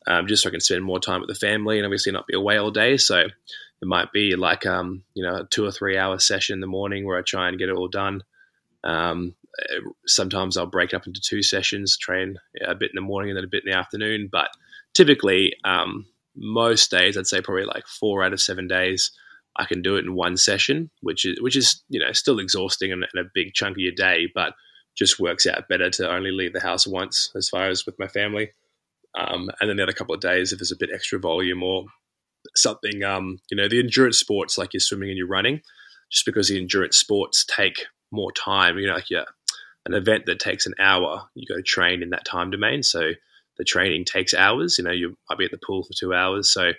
um, 0.07 0.25
just 0.27 0.41
so 0.41 0.49
I 0.49 0.51
can 0.51 0.61
spend 0.61 0.83
more 0.83 0.99
time 0.99 1.21
with 1.21 1.27
the 1.27 1.35
family 1.35 1.77
and 1.77 1.85
obviously 1.85 2.11
not 2.11 2.25
be 2.25 2.35
away 2.35 2.57
all 2.57 2.71
day. 2.71 2.97
So, 2.97 3.19
it 3.19 3.87
might 3.87 4.11
be 4.11 4.35
like 4.35 4.65
um, 4.65 5.03
you 5.13 5.23
know 5.23 5.35
a 5.35 5.45
two 5.45 5.65
or 5.65 5.71
three 5.71 5.97
hour 5.97 6.17
session 6.17 6.55
in 6.55 6.61
the 6.61 6.67
morning 6.67 7.05
where 7.05 7.19
I 7.19 7.21
try 7.21 7.49
and 7.49 7.59
get 7.59 7.69
it 7.69 7.75
all 7.75 7.89
done. 7.89 8.23
Um, 8.83 9.35
sometimes 10.07 10.57
I'll 10.57 10.65
break 10.65 10.93
up 10.93 11.05
into 11.05 11.21
two 11.21 11.43
sessions, 11.43 11.97
train 11.97 12.37
a 12.65 12.75
bit 12.75 12.91
in 12.91 12.95
the 12.95 13.01
morning 13.01 13.29
and 13.29 13.37
then 13.37 13.43
a 13.43 13.47
bit 13.47 13.63
in 13.65 13.71
the 13.71 13.77
afternoon. 13.77 14.29
But 14.31 14.49
typically, 14.93 15.55
um, 15.63 16.05
most 16.35 16.91
days, 16.91 17.17
I'd 17.17 17.27
say 17.27 17.41
probably 17.41 17.65
like 17.65 17.87
four 17.87 18.23
out 18.23 18.33
of 18.33 18.41
seven 18.41 18.67
days 18.67 19.11
I 19.55 19.65
can 19.65 19.81
do 19.81 19.95
it 19.95 20.05
in 20.05 20.15
one 20.15 20.37
session, 20.37 20.89
which 21.01 21.25
is 21.25 21.39
which 21.41 21.55
is 21.55 21.83
you 21.89 21.99
know 21.99 22.11
still 22.11 22.39
exhausting 22.39 22.91
and, 22.91 23.05
and, 23.13 23.25
a 23.25 23.29
big 23.33 23.53
chunk 23.53 23.77
of 23.77 23.81
your 23.81 23.91
day, 23.91 24.27
but 24.33 24.53
just 24.95 25.19
works 25.19 25.45
out 25.45 25.67
better 25.67 25.89
to 25.89 26.11
only 26.11 26.31
leave 26.31 26.53
the 26.53 26.59
house 26.59 26.87
once 26.87 27.31
as 27.35 27.49
far 27.49 27.67
as 27.67 27.85
with 27.85 27.97
my 27.99 28.07
family. 28.07 28.51
Um, 29.15 29.49
and 29.59 29.69
then 29.69 29.77
the 29.77 29.83
other 29.83 29.93
couple 29.93 30.15
of 30.15 30.21
days, 30.21 30.51
if 30.51 30.59
there's 30.59 30.71
a 30.71 30.77
bit 30.77 30.89
extra 30.93 31.19
volume 31.19 31.61
or 31.61 31.85
something, 32.55 33.03
um, 33.03 33.39
you 33.49 33.57
know, 33.57 33.67
the 33.67 33.79
endurance 33.79 34.17
sports 34.17 34.57
like 34.57 34.73
your 34.73 34.79
swimming 34.81 35.09
and 35.09 35.17
your 35.17 35.27
running, 35.27 35.61
just 36.11 36.25
because 36.25 36.47
the 36.47 36.59
endurance 36.59 36.97
sports 36.97 37.45
take 37.45 37.85
more 38.11 38.31
time, 38.31 38.77
you 38.79 38.87
know, 38.87 38.95
like 38.95 39.11
yeah, 39.11 39.25
an 39.85 39.93
event 39.93 40.25
that 40.25 40.39
takes 40.39 40.65
an 40.65 40.73
hour, 40.79 41.29
you 41.35 41.45
to 41.55 41.61
train 41.61 42.01
in 42.01 42.09
that 42.09 42.25
time 42.25 42.49
domain. 42.49 42.81
So 42.81 43.11
the 43.57 43.63
training 43.63 44.05
takes 44.05 44.33
hours. 44.33 44.77
You 44.77 44.83
know, 44.83 44.91
you 44.91 45.17
might 45.29 45.37
be 45.37 45.45
at 45.45 45.51
the 45.51 45.59
pool 45.65 45.83
for 45.83 45.93
two 45.93 46.13
hours, 46.13 46.49
so 46.49 46.71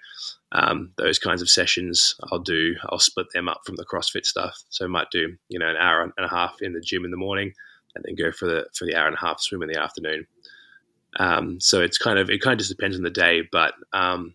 um, 0.52 0.92
those 0.96 1.18
kinds 1.18 1.42
of 1.42 1.48
sessions 1.48 2.14
I'll 2.30 2.38
do. 2.38 2.76
I'll 2.88 2.98
split 2.98 3.26
them 3.32 3.48
up 3.48 3.62
from 3.64 3.76
the 3.76 3.84
CrossFit 3.84 4.24
stuff. 4.24 4.62
So 4.70 4.84
I 4.84 4.88
might 4.88 5.10
do 5.10 5.36
you 5.48 5.58
know 5.58 5.68
an 5.68 5.76
hour 5.76 6.02
and 6.02 6.26
a 6.26 6.28
half 6.28 6.60
in 6.60 6.72
the 6.72 6.80
gym 6.80 7.04
in 7.04 7.10
the 7.10 7.16
morning, 7.16 7.52
and 7.94 8.04
then 8.04 8.14
go 8.14 8.32
for 8.32 8.46
the 8.46 8.66
for 8.74 8.84
the 8.84 8.96
hour 8.96 9.06
and 9.06 9.16
a 9.16 9.20
half 9.20 9.40
swim 9.40 9.62
in 9.62 9.68
the 9.68 9.80
afternoon. 9.80 10.26
Um, 11.18 11.60
so 11.60 11.80
it's 11.80 11.98
kind 11.98 12.18
of 12.18 12.30
it 12.30 12.40
kind 12.40 12.54
of 12.54 12.58
just 12.58 12.70
depends 12.70 12.96
on 12.96 13.02
the 13.02 13.10
day, 13.10 13.42
but 13.50 13.74
um, 13.92 14.34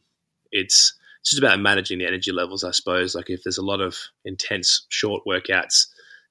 it's 0.51 0.93
it's 1.21 1.31
just 1.31 1.43
about 1.43 1.59
managing 1.59 1.99
the 1.99 2.07
energy 2.07 2.31
levels, 2.31 2.63
I 2.63 2.71
suppose. 2.71 3.15
Like 3.15 3.29
if 3.29 3.43
there's 3.43 3.57
a 3.57 3.65
lot 3.65 3.81
of 3.81 3.97
intense 4.23 4.85
short 4.89 5.23
workouts, 5.27 5.87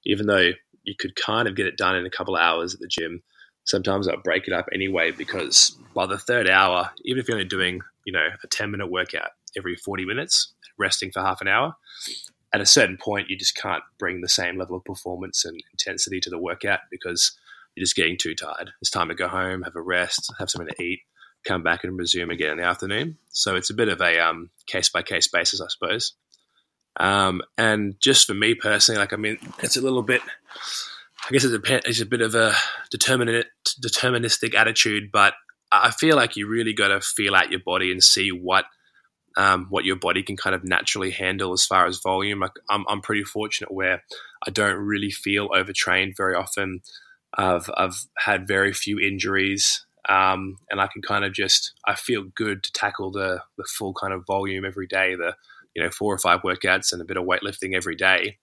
even 0.06 0.26
though 0.26 0.50
you 0.82 0.94
could 0.98 1.14
kind 1.14 1.46
of 1.46 1.56
get 1.56 1.66
it 1.66 1.76
done 1.76 1.96
in 1.96 2.06
a 2.06 2.10
couple 2.10 2.34
of 2.34 2.40
hours 2.40 2.74
at 2.74 2.80
the 2.80 2.88
gym, 2.88 3.22
sometimes 3.68 4.08
I'll 4.08 4.16
break 4.16 4.48
it 4.48 4.54
up 4.54 4.66
anyway 4.72 5.10
because 5.10 5.76
by 5.94 6.06
the 6.06 6.18
third 6.18 6.48
hour, 6.48 6.90
even 7.04 7.20
if 7.20 7.28
you're 7.28 7.36
only 7.36 7.48
doing, 7.48 7.82
you 8.04 8.12
know, 8.12 8.28
a 8.42 8.46
10 8.46 8.70
minute 8.70 8.90
workout 8.90 9.30
every 9.56 9.76
40 9.76 10.06
minutes, 10.06 10.52
resting 10.78 11.10
for 11.10 11.20
half 11.20 11.40
an 11.40 11.48
hour, 11.48 11.76
at 12.52 12.62
a 12.62 12.66
certain 12.66 12.96
point, 12.96 13.28
you 13.28 13.36
just 13.36 13.56
can't 13.56 13.82
bring 13.98 14.20
the 14.20 14.28
same 14.28 14.58
level 14.58 14.76
of 14.76 14.84
performance 14.84 15.44
and 15.44 15.62
intensity 15.72 16.18
to 16.20 16.30
the 16.30 16.38
workout 16.38 16.80
because 16.90 17.36
you're 17.74 17.84
just 17.84 17.96
getting 17.96 18.16
too 18.16 18.34
tired. 18.34 18.70
It's 18.80 18.90
time 18.90 19.08
to 19.08 19.14
go 19.14 19.28
home, 19.28 19.62
have 19.62 19.76
a 19.76 19.82
rest, 19.82 20.32
have 20.38 20.48
something 20.48 20.74
to 20.74 20.82
eat, 20.82 21.00
come 21.44 21.62
back 21.62 21.84
and 21.84 21.96
resume 21.96 22.30
again 22.30 22.52
in 22.52 22.58
the 22.58 22.64
afternoon. 22.64 23.18
So 23.28 23.54
it's 23.54 23.70
a 23.70 23.74
bit 23.74 23.88
of 23.88 24.00
a 24.00 24.32
case 24.66 24.88
by 24.88 25.02
case 25.02 25.28
basis, 25.28 25.60
I 25.60 25.66
suppose. 25.68 26.14
Um, 26.98 27.42
and 27.58 28.00
just 28.00 28.26
for 28.26 28.34
me 28.34 28.54
personally, 28.54 28.98
like, 28.98 29.12
I 29.12 29.16
mean, 29.16 29.38
it's 29.62 29.76
a 29.76 29.82
little 29.82 30.02
bit 30.02 30.22
I 31.28 31.32
guess 31.32 31.44
it's 31.44 31.54
a, 31.54 31.88
it's 31.88 32.00
a 32.00 32.06
bit 32.06 32.22
of 32.22 32.34
a 32.34 32.54
deterministic 32.90 34.54
attitude, 34.54 35.10
but 35.12 35.34
I 35.70 35.90
feel 35.90 36.16
like 36.16 36.36
you 36.36 36.46
really 36.46 36.72
got 36.72 36.88
to 36.88 37.02
feel 37.02 37.34
out 37.34 37.50
your 37.50 37.60
body 37.60 37.92
and 37.92 38.02
see 38.02 38.30
what 38.30 38.64
um, 39.36 39.66
what 39.68 39.84
your 39.84 39.96
body 39.96 40.22
can 40.22 40.36
kind 40.36 40.56
of 40.56 40.64
naturally 40.64 41.10
handle 41.10 41.52
as 41.52 41.64
far 41.64 41.86
as 41.86 41.98
volume. 41.98 42.40
Like 42.40 42.52
I'm, 42.70 42.84
I'm 42.88 43.02
pretty 43.02 43.24
fortunate 43.24 43.70
where 43.70 44.02
I 44.46 44.50
don't 44.50 44.78
really 44.78 45.10
feel 45.10 45.50
overtrained 45.54 46.16
very 46.16 46.34
often. 46.34 46.80
I've, 47.34 47.70
I've 47.76 48.06
had 48.16 48.48
very 48.48 48.72
few 48.72 48.98
injuries, 48.98 49.84
um, 50.08 50.56
and 50.70 50.80
I 50.80 50.86
can 50.86 51.02
kind 51.02 51.26
of 51.26 51.34
just 51.34 51.74
I 51.86 51.94
feel 51.94 52.24
good 52.34 52.62
to 52.64 52.72
tackle 52.72 53.12
the 53.12 53.42
the 53.58 53.64
full 53.64 53.92
kind 53.92 54.14
of 54.14 54.26
volume 54.26 54.64
every 54.64 54.86
day. 54.86 55.14
The 55.14 55.34
you 55.76 55.82
know 55.82 55.90
four 55.90 56.14
or 56.14 56.18
five 56.18 56.40
workouts 56.40 56.92
and 56.92 57.02
a 57.02 57.04
bit 57.04 57.18
of 57.18 57.24
weightlifting 57.24 57.74
every 57.74 57.96
day. 57.96 58.38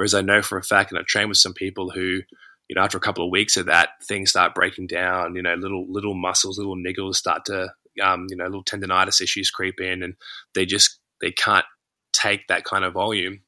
Whereas 0.00 0.14
I 0.14 0.22
know 0.22 0.40
for 0.40 0.56
a 0.56 0.62
fact, 0.62 0.90
and 0.90 0.98
I've 0.98 1.04
trained 1.04 1.28
with 1.28 1.36
some 1.36 1.52
people 1.52 1.90
who, 1.90 2.22
you 2.68 2.74
know, 2.74 2.80
after 2.80 2.96
a 2.96 3.02
couple 3.02 3.22
of 3.22 3.30
weeks 3.30 3.58
of 3.58 3.66
that, 3.66 3.90
things 4.02 4.30
start 4.30 4.54
breaking 4.54 4.86
down. 4.86 5.36
You 5.36 5.42
know, 5.42 5.52
little 5.56 5.84
little 5.92 6.14
muscles, 6.14 6.56
little 6.56 6.74
niggles 6.74 7.16
start 7.16 7.44
to, 7.44 7.74
um, 8.02 8.24
you 8.30 8.36
know, 8.36 8.46
little 8.46 8.64
tendonitis 8.64 9.20
issues 9.20 9.50
creep 9.50 9.78
in, 9.78 10.02
and 10.02 10.14
they 10.54 10.64
just 10.64 10.98
they 11.20 11.32
can't 11.32 11.66
take 12.14 12.46
that 12.48 12.64
kind 12.64 12.82
of 12.82 12.94
volume. 12.94 13.42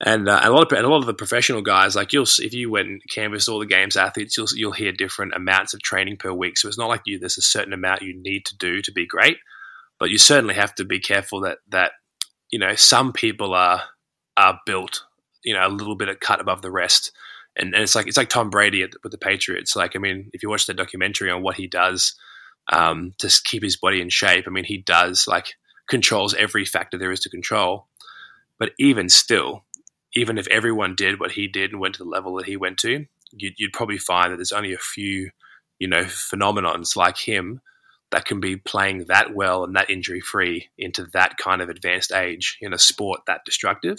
And, 0.00 0.30
uh, 0.30 0.40
a 0.42 0.50
lot 0.50 0.62
of 0.62 0.74
and 0.74 0.86
a 0.86 0.88
lot 0.88 1.00
of 1.00 1.04
the 1.04 1.12
professional 1.12 1.60
guys, 1.60 1.94
like 1.94 2.14
you'll 2.14 2.24
if 2.38 2.54
you 2.54 2.70
went 2.70 2.88
and 2.88 3.02
canvassed 3.10 3.50
all 3.50 3.58
the 3.58 3.66
games 3.66 3.98
athletes, 3.98 4.34
you'll 4.38 4.48
you'll 4.54 4.72
hear 4.72 4.92
different 4.92 5.34
amounts 5.34 5.74
of 5.74 5.82
training 5.82 6.16
per 6.16 6.32
week. 6.32 6.56
So 6.56 6.68
it's 6.68 6.78
not 6.78 6.88
like 6.88 7.02
you 7.04 7.18
there's 7.18 7.36
a 7.36 7.42
certain 7.42 7.74
amount 7.74 8.00
you 8.00 8.18
need 8.18 8.46
to 8.46 8.56
do 8.56 8.80
to 8.80 8.92
be 8.92 9.06
great, 9.06 9.36
but 10.00 10.08
you 10.08 10.16
certainly 10.16 10.54
have 10.54 10.74
to 10.76 10.86
be 10.86 11.00
careful 11.00 11.42
that 11.42 11.58
that 11.68 11.92
you 12.48 12.58
know 12.58 12.74
some 12.76 13.12
people 13.12 13.52
are 13.52 13.82
are 14.38 14.58
built 14.64 15.02
you 15.46 15.54
know 15.54 15.66
a 15.66 15.70
little 15.70 15.96
bit 15.96 16.10
of 16.10 16.20
cut 16.20 16.40
above 16.40 16.60
the 16.60 16.70
rest. 16.70 17.12
And, 17.58 17.72
and 17.72 17.82
it's 17.82 17.94
like 17.94 18.06
it's 18.06 18.18
like 18.18 18.28
Tom 18.28 18.50
Brady 18.50 18.82
at, 18.82 18.90
with 19.02 19.12
the 19.12 19.18
Patriots. 19.18 19.74
Like 19.74 19.96
I 19.96 19.98
mean, 19.98 20.28
if 20.34 20.42
you 20.42 20.50
watch 20.50 20.66
the 20.66 20.74
documentary 20.74 21.30
on 21.30 21.42
what 21.42 21.56
he 21.56 21.66
does 21.66 22.14
um, 22.70 23.14
to 23.18 23.32
keep 23.44 23.62
his 23.62 23.76
body 23.76 24.02
in 24.02 24.10
shape, 24.10 24.44
I 24.46 24.50
mean, 24.50 24.64
he 24.64 24.76
does 24.76 25.26
like 25.26 25.54
controls 25.88 26.34
every 26.34 26.66
factor 26.66 26.98
there 26.98 27.12
is 27.12 27.20
to 27.20 27.30
control. 27.30 27.86
But 28.58 28.72
even 28.78 29.08
still, 29.08 29.64
even 30.14 30.36
if 30.38 30.48
everyone 30.48 30.94
did 30.94 31.20
what 31.20 31.32
he 31.32 31.46
did 31.46 31.70
and 31.70 31.80
went 31.80 31.94
to 31.94 32.04
the 32.04 32.10
level 32.10 32.36
that 32.36 32.46
he 32.46 32.56
went 32.56 32.78
to, 32.78 33.06
you'd, 33.32 33.54
you'd 33.58 33.72
probably 33.72 33.98
find 33.98 34.32
that 34.32 34.36
there's 34.36 34.52
only 34.52 34.72
a 34.72 34.78
few, 34.78 35.30
you 35.78 35.88
know, 35.88 36.04
phenomenons 36.04 36.96
like 36.96 37.18
him 37.18 37.60
that 38.10 38.24
can 38.24 38.40
be 38.40 38.56
playing 38.56 39.04
that 39.08 39.34
well 39.34 39.64
and 39.64 39.76
that 39.76 39.90
injury 39.90 40.20
free 40.20 40.68
into 40.78 41.06
that 41.12 41.36
kind 41.36 41.60
of 41.60 41.68
advanced 41.68 42.12
age 42.12 42.56
in 42.60 42.72
a 42.72 42.78
sport 42.78 43.20
that 43.26 43.44
destructive. 43.44 43.98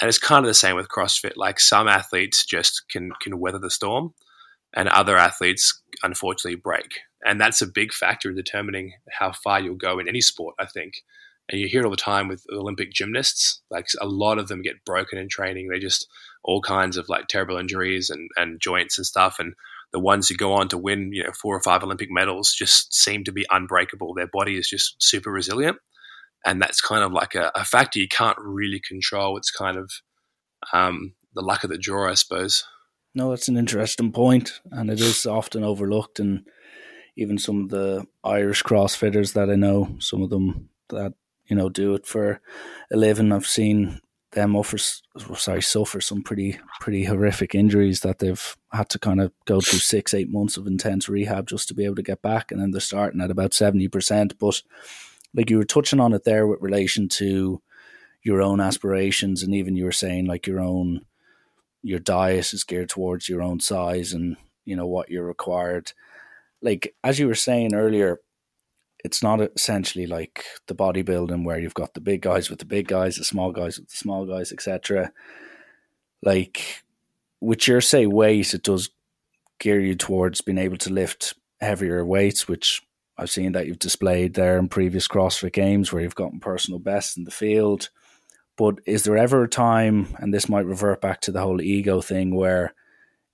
And 0.00 0.08
it's 0.08 0.18
kind 0.18 0.44
of 0.44 0.48
the 0.48 0.54
same 0.54 0.76
with 0.76 0.88
CrossFit. 0.88 1.36
Like 1.36 1.60
some 1.60 1.88
athletes 1.88 2.44
just 2.44 2.84
can 2.90 3.12
can 3.22 3.38
weather 3.38 3.58
the 3.58 3.70
storm, 3.70 4.14
and 4.74 4.88
other 4.88 5.16
athletes 5.16 5.80
unfortunately 6.02 6.56
break. 6.56 7.00
And 7.24 7.40
that's 7.40 7.62
a 7.62 7.66
big 7.66 7.92
factor 7.92 8.30
in 8.30 8.36
determining 8.36 8.92
how 9.10 9.32
far 9.32 9.60
you'll 9.60 9.76
go 9.76 9.98
in 9.98 10.08
any 10.08 10.20
sport. 10.20 10.54
I 10.58 10.66
think 10.66 11.02
and 11.48 11.60
you 11.60 11.68
hear 11.68 11.82
it 11.82 11.84
all 11.84 11.90
the 11.90 11.96
time 11.96 12.28
with 12.28 12.44
Olympic 12.50 12.92
gymnasts. 12.92 13.60
Like 13.70 13.88
a 14.00 14.06
lot 14.06 14.38
of 14.38 14.48
them 14.48 14.62
get 14.62 14.84
broken 14.84 15.18
in 15.18 15.28
training. 15.28 15.68
They 15.68 15.78
just 15.78 16.08
all 16.42 16.62
kinds 16.62 16.96
of 16.96 17.08
like 17.08 17.28
terrible 17.28 17.58
injuries 17.58 18.10
and, 18.10 18.30
and 18.36 18.60
joints 18.60 18.98
and 18.98 19.06
stuff. 19.06 19.36
And 19.38 19.54
the 19.92 20.00
ones 20.00 20.28
who 20.28 20.36
go 20.36 20.54
on 20.54 20.68
to 20.68 20.78
win, 20.78 21.12
you 21.12 21.22
know, 21.22 21.32
four 21.32 21.54
or 21.54 21.62
five 21.62 21.82
Olympic 21.82 22.10
medals 22.10 22.52
just 22.52 22.94
seem 22.94 23.24
to 23.24 23.32
be 23.32 23.46
unbreakable. 23.50 24.14
Their 24.14 24.26
body 24.26 24.56
is 24.56 24.68
just 24.68 24.96
super 24.98 25.30
resilient. 25.30 25.76
And 26.44 26.60
that's 26.60 26.80
kind 26.80 27.02
of 27.02 27.12
like 27.12 27.34
a, 27.34 27.50
a 27.54 27.64
factor 27.64 27.98
you 27.98 28.08
can't 28.08 28.38
really 28.38 28.80
control. 28.86 29.36
It's 29.36 29.50
kind 29.50 29.76
of 29.76 29.90
um, 30.72 31.14
the 31.34 31.42
luck 31.42 31.64
of 31.64 31.70
the 31.70 31.78
draw, 31.78 32.10
I 32.10 32.14
suppose. 32.14 32.64
No, 33.14 33.30
that's 33.30 33.48
an 33.48 33.56
interesting 33.56 34.12
point, 34.12 34.60
and 34.70 34.90
it 34.90 35.00
is 35.00 35.24
often 35.24 35.62
overlooked. 35.62 36.18
And 36.18 36.46
even 37.16 37.38
some 37.38 37.62
of 37.62 37.68
the 37.70 38.06
Irish 38.24 38.62
CrossFitters 38.62 39.34
that 39.34 39.50
I 39.50 39.54
know, 39.54 39.96
some 40.00 40.22
of 40.22 40.30
them 40.30 40.68
that 40.90 41.14
you 41.46 41.56
know, 41.56 41.68
do 41.68 41.94
it 41.94 42.06
for 42.06 42.40
a 42.92 42.96
living. 42.96 43.32
I've 43.32 43.46
seen 43.46 44.00
them 44.32 44.56
offer, 44.56 44.78
sorry, 44.78 45.62
suffer 45.62 46.00
some 46.00 46.22
pretty 46.22 46.58
pretty 46.80 47.04
horrific 47.04 47.54
injuries 47.54 48.00
that 48.00 48.18
they've 48.18 48.56
had 48.72 48.88
to 48.90 48.98
kind 48.98 49.20
of 49.20 49.32
go 49.44 49.60
through 49.60 49.78
six 49.78 50.12
eight 50.12 50.30
months 50.30 50.56
of 50.56 50.66
intense 50.66 51.08
rehab 51.08 51.46
just 51.46 51.68
to 51.68 51.74
be 51.74 51.84
able 51.84 51.96
to 51.96 52.02
get 52.02 52.22
back, 52.22 52.50
and 52.50 52.60
then 52.60 52.70
they're 52.70 52.80
starting 52.80 53.20
at 53.20 53.30
about 53.30 53.54
seventy 53.54 53.88
percent. 53.88 54.38
But 54.38 54.62
like 55.34 55.50
you 55.50 55.58
were 55.58 55.64
touching 55.64 56.00
on 56.00 56.12
it 56.12 56.24
there 56.24 56.46
with 56.46 56.62
relation 56.62 57.08
to 57.08 57.60
your 58.22 58.40
own 58.40 58.60
aspirations, 58.60 59.42
and 59.42 59.54
even 59.54 59.76
you 59.76 59.84
were 59.84 59.92
saying 59.92 60.26
like 60.26 60.46
your 60.46 60.60
own 60.60 61.04
your 61.82 61.98
diet 61.98 62.52
is 62.54 62.64
geared 62.64 62.88
towards 62.88 63.28
your 63.28 63.42
own 63.42 63.60
size 63.60 64.14
and 64.14 64.38
you 64.64 64.74
know 64.74 64.86
what 64.86 65.10
you're 65.10 65.26
required. 65.26 65.92
Like 66.62 66.94
as 67.04 67.18
you 67.18 67.26
were 67.26 67.34
saying 67.34 67.74
earlier, 67.74 68.20
it's 69.04 69.22
not 69.22 69.40
essentially 69.40 70.06
like 70.06 70.44
the 70.66 70.74
bodybuilding 70.74 71.44
where 71.44 71.58
you've 71.58 71.74
got 71.74 71.92
the 71.92 72.00
big 72.00 72.22
guys 72.22 72.48
with 72.48 72.58
the 72.58 72.64
big 72.64 72.88
guys, 72.88 73.16
the 73.16 73.24
small 73.24 73.52
guys 73.52 73.78
with 73.78 73.90
the 73.90 73.96
small 73.96 74.24
guys, 74.24 74.50
etc. 74.50 75.12
Like 76.22 76.82
with 77.40 77.68
your 77.68 77.82
say 77.82 78.06
weight, 78.06 78.54
it 78.54 78.62
does 78.62 78.88
gear 79.58 79.78
you 79.78 79.94
towards 79.94 80.40
being 80.40 80.58
able 80.58 80.78
to 80.78 80.90
lift 80.90 81.34
heavier 81.60 82.04
weights, 82.04 82.48
which 82.48 82.80
I've 83.16 83.30
seen 83.30 83.52
that 83.52 83.66
you've 83.66 83.78
displayed 83.78 84.34
there 84.34 84.58
in 84.58 84.68
previous 84.68 85.06
CrossFit 85.06 85.52
games 85.52 85.92
where 85.92 86.02
you've 86.02 86.14
gotten 86.14 86.40
personal 86.40 86.80
best 86.80 87.16
in 87.16 87.24
the 87.24 87.30
field. 87.30 87.90
But 88.56 88.80
is 88.86 89.02
there 89.02 89.16
ever 89.16 89.44
a 89.44 89.48
time, 89.48 90.14
and 90.18 90.32
this 90.32 90.48
might 90.48 90.66
revert 90.66 91.00
back 91.00 91.20
to 91.22 91.32
the 91.32 91.40
whole 91.40 91.60
ego 91.60 92.00
thing, 92.00 92.34
where 92.34 92.74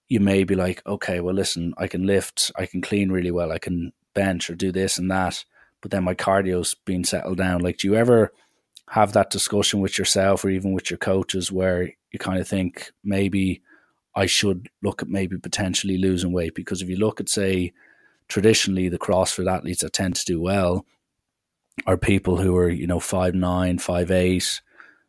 you 0.08 0.20
may 0.20 0.44
be 0.44 0.54
like, 0.54 0.82
okay, 0.86 1.20
well, 1.20 1.34
listen, 1.34 1.74
I 1.78 1.86
can 1.86 2.06
lift, 2.06 2.50
I 2.56 2.66
can 2.66 2.80
clean 2.80 3.10
really 3.10 3.30
well, 3.30 3.52
I 3.52 3.58
can 3.58 3.92
bench 4.14 4.50
or 4.50 4.54
do 4.54 4.72
this 4.72 4.98
and 4.98 5.10
that, 5.10 5.44
but 5.80 5.90
then 5.90 6.04
my 6.04 6.14
cardio's 6.14 6.74
been 6.74 7.04
settled 7.04 7.38
down. 7.38 7.60
Like, 7.60 7.78
do 7.78 7.88
you 7.88 7.94
ever 7.94 8.32
have 8.90 9.12
that 9.12 9.30
discussion 9.30 9.80
with 9.80 9.98
yourself 9.98 10.44
or 10.44 10.50
even 10.50 10.72
with 10.72 10.90
your 10.90 10.98
coaches 10.98 11.52
where 11.52 11.92
you 12.10 12.18
kind 12.18 12.40
of 12.40 12.48
think 12.48 12.90
maybe 13.04 13.62
I 14.16 14.26
should 14.26 14.68
look 14.82 15.00
at 15.00 15.08
maybe 15.08 15.38
potentially 15.38 15.96
losing 15.96 16.32
weight? 16.32 16.54
Because 16.54 16.82
if 16.82 16.88
you 16.88 16.96
look 16.96 17.20
at, 17.20 17.28
say, 17.28 17.72
traditionally 18.30 18.88
the 18.88 18.98
CrossFit 18.98 19.52
athletes 19.52 19.82
that 19.82 19.92
tend 19.92 20.16
to 20.16 20.24
do 20.24 20.40
well 20.40 20.86
are 21.86 21.98
people 21.98 22.38
who 22.38 22.56
are, 22.56 22.68
you 22.68 22.86
know, 22.86 23.00
five 23.00 23.34
nine, 23.34 23.78
five 23.78 24.10
eight, 24.10 24.62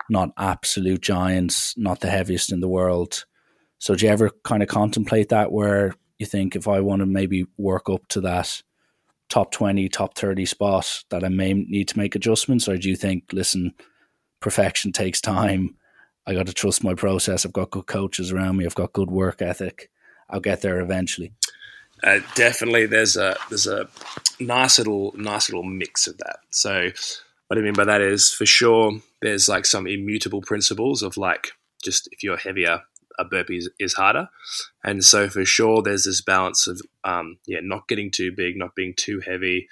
not 0.10 0.32
absolute 0.38 1.02
giants, 1.02 1.74
not 1.78 2.02
the 2.02 2.10
heaviest 2.10 2.52
in 2.52 2.60
the 2.60 2.68
world. 2.68 3.26
So 3.78 3.96
do 3.96 4.06
you 4.06 4.12
ever 4.12 4.32
kind 4.44 4.62
of 4.62 4.70
contemplate 4.70 5.30
that 5.30 5.52
where 5.52 5.94
you 6.20 6.26
think 6.26 6.56
if 6.56 6.68
I 6.68 6.82
want 6.82 7.00
to 7.02 7.06
maybe 7.06 7.46
work 7.58 7.90
up 7.90 8.08
to 8.10 8.22
that 8.22 8.62
top 9.30 9.52
20, 9.52 9.88
top 9.90 10.16
30 10.16 10.46
spot 10.46 11.04
that 11.10 11.24
I 11.24 11.30
may 11.30 11.54
need 11.54 11.88
to 11.90 11.98
make 11.98 12.16
adjustments? 12.16 12.68
Or 12.68 12.78
do 12.78 12.90
you 12.90 12.96
think, 12.96 13.26
listen, 13.32 13.74
perfection 14.40 14.92
takes 14.92 15.22
time? 15.22 15.76
I 16.28 16.34
got 16.34 16.46
to 16.46 16.54
trust 16.54 16.84
my 16.84 16.94
process. 16.94 17.46
I've 17.46 17.54
got 17.54 17.72
good 17.72 17.88
coaches 17.88 18.32
around 18.32 18.58
me. 18.58 18.66
I've 18.66 18.76
got 18.76 18.94
good 18.94 19.10
work 19.10 19.42
ethic. 19.42 19.90
I'll 20.30 20.40
get 20.40 20.62
there 20.62 20.80
eventually. 20.80 21.34
Uh, 22.04 22.20
definitely, 22.36 22.86
there's 22.86 23.16
a 23.16 23.36
there's 23.50 23.68
a 23.68 23.88
nice 24.40 24.78
little 24.78 25.14
nice 25.16 25.50
little 25.50 25.64
mix 25.64 26.08
of 26.08 26.18
that. 26.18 26.38
So, 26.50 26.90
what 27.48 27.58
I 27.58 27.62
mean 27.62 27.74
by 27.74 27.86
that 27.86 28.02
is, 28.02 28.32
for 28.32 28.46
sure, 28.46 29.00
there's 29.22 29.48
like 29.48 29.66
some 29.66 29.88
immutable 29.88 30.42
principles 30.42 31.04
of 31.04 31.18
like 31.18 31.52
just 31.84 32.10
if 32.12 32.24
you're 32.24 32.38
heavier, 32.38 32.82
a 33.20 33.26
burpee 33.26 33.58
is, 33.58 33.70
is 33.80 33.94
harder. 33.94 34.30
And 34.84 35.04
so 35.04 35.30
for 35.30 35.46
sure, 35.46 35.82
there's 35.82 36.06
this 36.06 36.22
balance 36.22 36.68
of 36.68 36.82
um, 37.04 37.38
yeah, 37.46 37.60
not 37.62 37.88
getting 37.88 38.12
too 38.12 38.32
big, 38.32 38.58
not 38.58 38.76
being 38.76 38.94
too 38.96 39.22
heavy, 39.26 39.68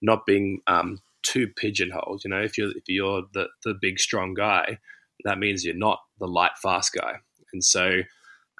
not 0.00 0.26
being 0.26 0.60
um, 0.66 1.00
too 1.22 1.48
pigeonholed. 1.48 2.22
You 2.24 2.30
know, 2.30 2.40
if 2.40 2.56
you're 2.58 2.70
if 2.70 2.84
you're 2.88 3.24
the 3.32 3.48
the 3.64 3.74
big 3.80 3.98
strong 3.98 4.34
guy, 4.34 4.78
that 5.24 5.38
means 5.38 5.64
you're 5.64 5.74
not 5.74 6.00
the 6.18 6.26
light 6.26 6.52
fast 6.62 6.92
guy. 6.92 7.14
And 7.52 7.64
so 7.64 8.02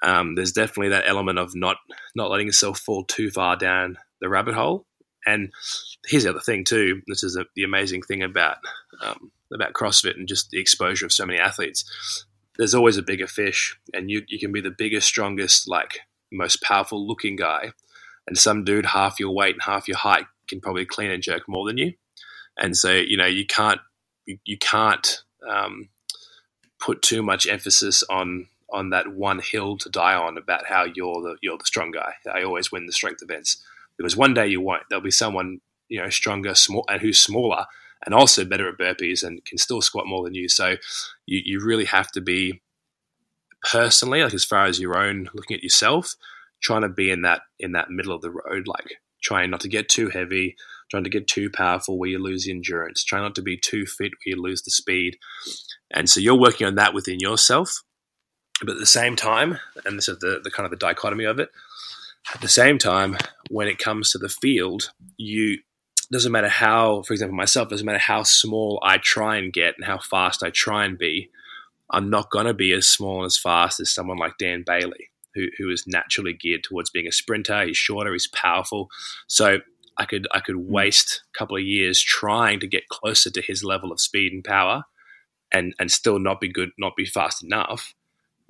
um, 0.03 0.35
there's 0.35 0.53
definitely 0.53 0.91
that 0.91 1.05
element 1.07 1.39
of 1.39 1.55
not 1.55 1.79
not 2.15 2.31
letting 2.31 2.47
yourself 2.47 2.79
fall 2.79 3.05
too 3.05 3.31
far 3.31 3.57
down 3.57 3.99
the 4.21 4.29
rabbit 4.29 4.55
hole. 4.55 4.87
And 5.25 5.53
here's 6.07 6.25
the 6.25 6.31
other 6.31 6.41
thing 6.41 6.65
too. 6.65 7.03
This 7.07 7.23
is 7.23 7.37
a, 7.37 7.47
the 7.55 7.63
amazing 7.63 8.03
thing 8.03 8.23
about 8.23 8.57
um, 9.03 9.31
about 9.53 9.73
CrossFit 9.73 10.17
and 10.17 10.27
just 10.27 10.51
the 10.51 10.61
exposure 10.61 11.07
of 11.07 11.13
so 11.13 11.25
many 11.25 11.39
athletes 11.39 11.85
there's 12.59 12.75
always 12.75 12.97
a 12.97 13.03
bigger 13.03 13.27
fish, 13.27 13.79
and 13.95 14.11
you 14.11 14.23
you 14.29 14.39
can 14.39 14.53
be 14.53 14.61
the 14.61 14.71
biggest, 14.71 15.07
strongest, 15.07 15.69
like 15.69 16.01
most 16.31 16.63
powerful 16.63 17.07
looking 17.07 17.37
guy, 17.37 17.73
and 18.27 18.37
some 18.37 18.65
dude 18.65 18.87
half 18.87 19.19
your 19.19 19.35
weight 19.35 19.55
and 19.55 19.63
half 19.63 19.89
your 19.89 19.97
height 19.97 20.27
can 20.49 20.61
probably 20.61 20.85
clean 20.85 21.11
and 21.11 21.23
jerk 21.23 21.49
more 21.49 21.67
than 21.67 21.79
you, 21.79 21.95
and 22.59 22.77
so 22.77 22.93
you 22.93 23.17
know 23.17 23.27
you 23.27 23.47
can't 23.47 23.81
you, 24.27 24.39
you 24.45 24.59
can't 24.59 25.23
um, 25.49 25.89
put 26.79 27.03
too 27.03 27.23
much 27.23 27.47
emphasis 27.47 28.05
on 28.11 28.49
on 28.73 28.91
that 28.91 29.09
one 29.09 29.41
hill 29.41 29.77
to 29.79 29.89
die 29.89 30.15
on 30.15 30.39
about 30.39 30.67
how 30.67 30.85
you're 30.85 31.21
the 31.23 31.37
you're 31.43 31.59
the 31.59 31.65
strong 31.65 31.91
guy. 31.91 32.15
I 32.33 32.43
always 32.43 32.73
win 32.73 32.87
the 32.87 32.93
strength 32.93 33.23
events 33.23 33.63
because 33.97 34.17
one 34.17 34.35
day 34.35 34.47
you 34.49 34.61
won't. 34.61 34.83
There'll 34.89 35.03
be 35.03 35.11
someone 35.11 35.61
you 35.89 36.01
know 36.03 36.09
stronger, 36.09 36.55
small, 36.55 36.85
and 36.89 37.01
who's 37.01 37.21
smaller 37.21 37.67
and 38.05 38.15
also 38.15 38.45
better 38.45 38.69
at 38.69 38.79
burpees 38.79 39.23
and 39.23 39.45
can 39.45 39.59
still 39.59 39.81
squat 39.81 40.07
more 40.07 40.25
than 40.25 40.35
you. 40.35 40.49
So 40.49 40.77
you, 41.27 41.41
you 41.45 41.65
really 41.65 41.85
have 41.85 42.11
to 42.13 42.21
be 42.21 42.63
personally, 43.71 44.23
like 44.23 44.35
as 44.35 44.45
far 44.45 44.65
as 44.65 44.81
your 44.81 44.99
own 44.99 45.29
looking 45.35 45.57
at 45.57 45.63
yourself, 45.63 46.15
trying 46.63 46.83
to 46.83 46.89
be 46.89 47.11
in 47.11 47.23
that 47.23 47.43
in 47.59 47.73
that 47.73 47.91
middle 47.91 48.15
of 48.15 48.23
the 48.23 48.31
road, 48.31 48.67
like 48.67 48.95
trying 49.23 49.51
not 49.51 49.61
to 49.61 49.69
get 49.69 49.89
too 49.89 50.09
heavy, 50.09 50.57
trying 50.91 51.05
to 51.05 51.11
get 51.11 51.29
too 51.29 51.49
powerful 51.49 51.99
where 51.99 52.11
you 52.11 52.19
lose 52.19 52.45
the 52.45 52.51
endurance, 52.51 53.05
trying 53.05 53.23
not 53.23 53.35
to 53.37 53.43
be 53.43 53.57
too 53.57 53.87
fit 53.87 54.13
where 54.25 54.37
you 54.37 54.43
lose 54.43 54.63
the 54.63 54.71
speed. 54.71 55.17
And 55.93 56.11
so 56.11 56.21
you're 56.21 56.39
working 56.39 56.67
on 56.67 56.75
that 56.77 56.95
within 56.95 57.21
yourself. 57.21 57.83
But 58.63 58.75
at 58.75 58.79
the 58.79 58.87
same 58.87 59.17
time, 59.17 59.59
and 59.85 59.99
this 59.99 60.09
is 60.09 60.19
the, 60.19 60.41
the 60.43 60.51
kind 60.51 60.65
of 60.65 60.71
the 60.71 60.77
dichotomy 60.77 61.25
of 61.25 61.39
it, 61.39 61.51
at 62.35 62.41
the 62.41 62.49
same 62.49 62.79
time, 62.79 63.17
when 63.51 63.67
it 63.67 63.79
comes 63.79 64.13
to 64.13 64.19
the 64.19 64.29
field, 64.29 64.93
you 65.17 65.59
doesn't 66.11 66.33
matter 66.33 66.49
how, 66.49 67.03
for 67.03 67.15
example, 67.15 67.35
myself, 67.35 67.71
doesn't 67.71 67.87
matter 67.87 67.99
how 67.99 68.23
small 68.23 68.79
I 68.83 68.99
try 68.99 69.39
and 69.39 69.53
get 69.53 69.77
and 69.77 69.85
how 69.87 69.99
fast 69.99 70.43
I 70.43 70.51
try 70.51 70.85
and 70.85 70.99
be, 70.99 71.31
I'm 71.91 72.11
not 72.11 72.31
going 72.31 72.45
to 72.45 72.55
be 72.55 72.73
as 72.73 72.87
small 72.87 73.19
and 73.19 73.27
as 73.27 73.39
fast 73.39 73.81
as 73.81 73.91
someone 73.91 74.19
like 74.19 74.37
Dan 74.39 74.63
Bailey, 74.67 75.11
who, 75.35 75.47
who 75.57 75.71
is 75.71 75.87
naturally 75.87 76.35
geared 76.35 76.65
towards 76.65 76.91
being 76.91 77.07
a 77.07 77.13
sprinter. 77.13 77.65
He's 77.65 77.79
shorter, 77.79 78.13
he's 78.13 78.29
powerful. 78.29 78.89
So 79.27 79.61
I 79.99 80.05
could 80.05 80.27
I 80.33 80.41
could 80.41 80.57
hmm. 80.57 80.71
waste 80.71 81.23
a 81.35 81.39
couple 81.39 81.57
of 81.57 81.63
years 81.63 82.01
trying 82.01 82.61
to 82.61 82.67
get 82.67 82.89
closer 82.89 83.31
to 83.31 83.43
his 83.43 83.63
level 83.65 83.93
of 83.93 84.01
speed 84.01 84.33
and 84.33 84.45
power, 84.45 84.85
and 85.53 85.75
and 85.79 85.91
still 85.91 86.19
not 86.19 86.41
be 86.41 86.49
good, 86.49 86.71
not 86.79 86.97
be 86.97 87.07
fast 87.07 87.43
enough. 87.43 87.95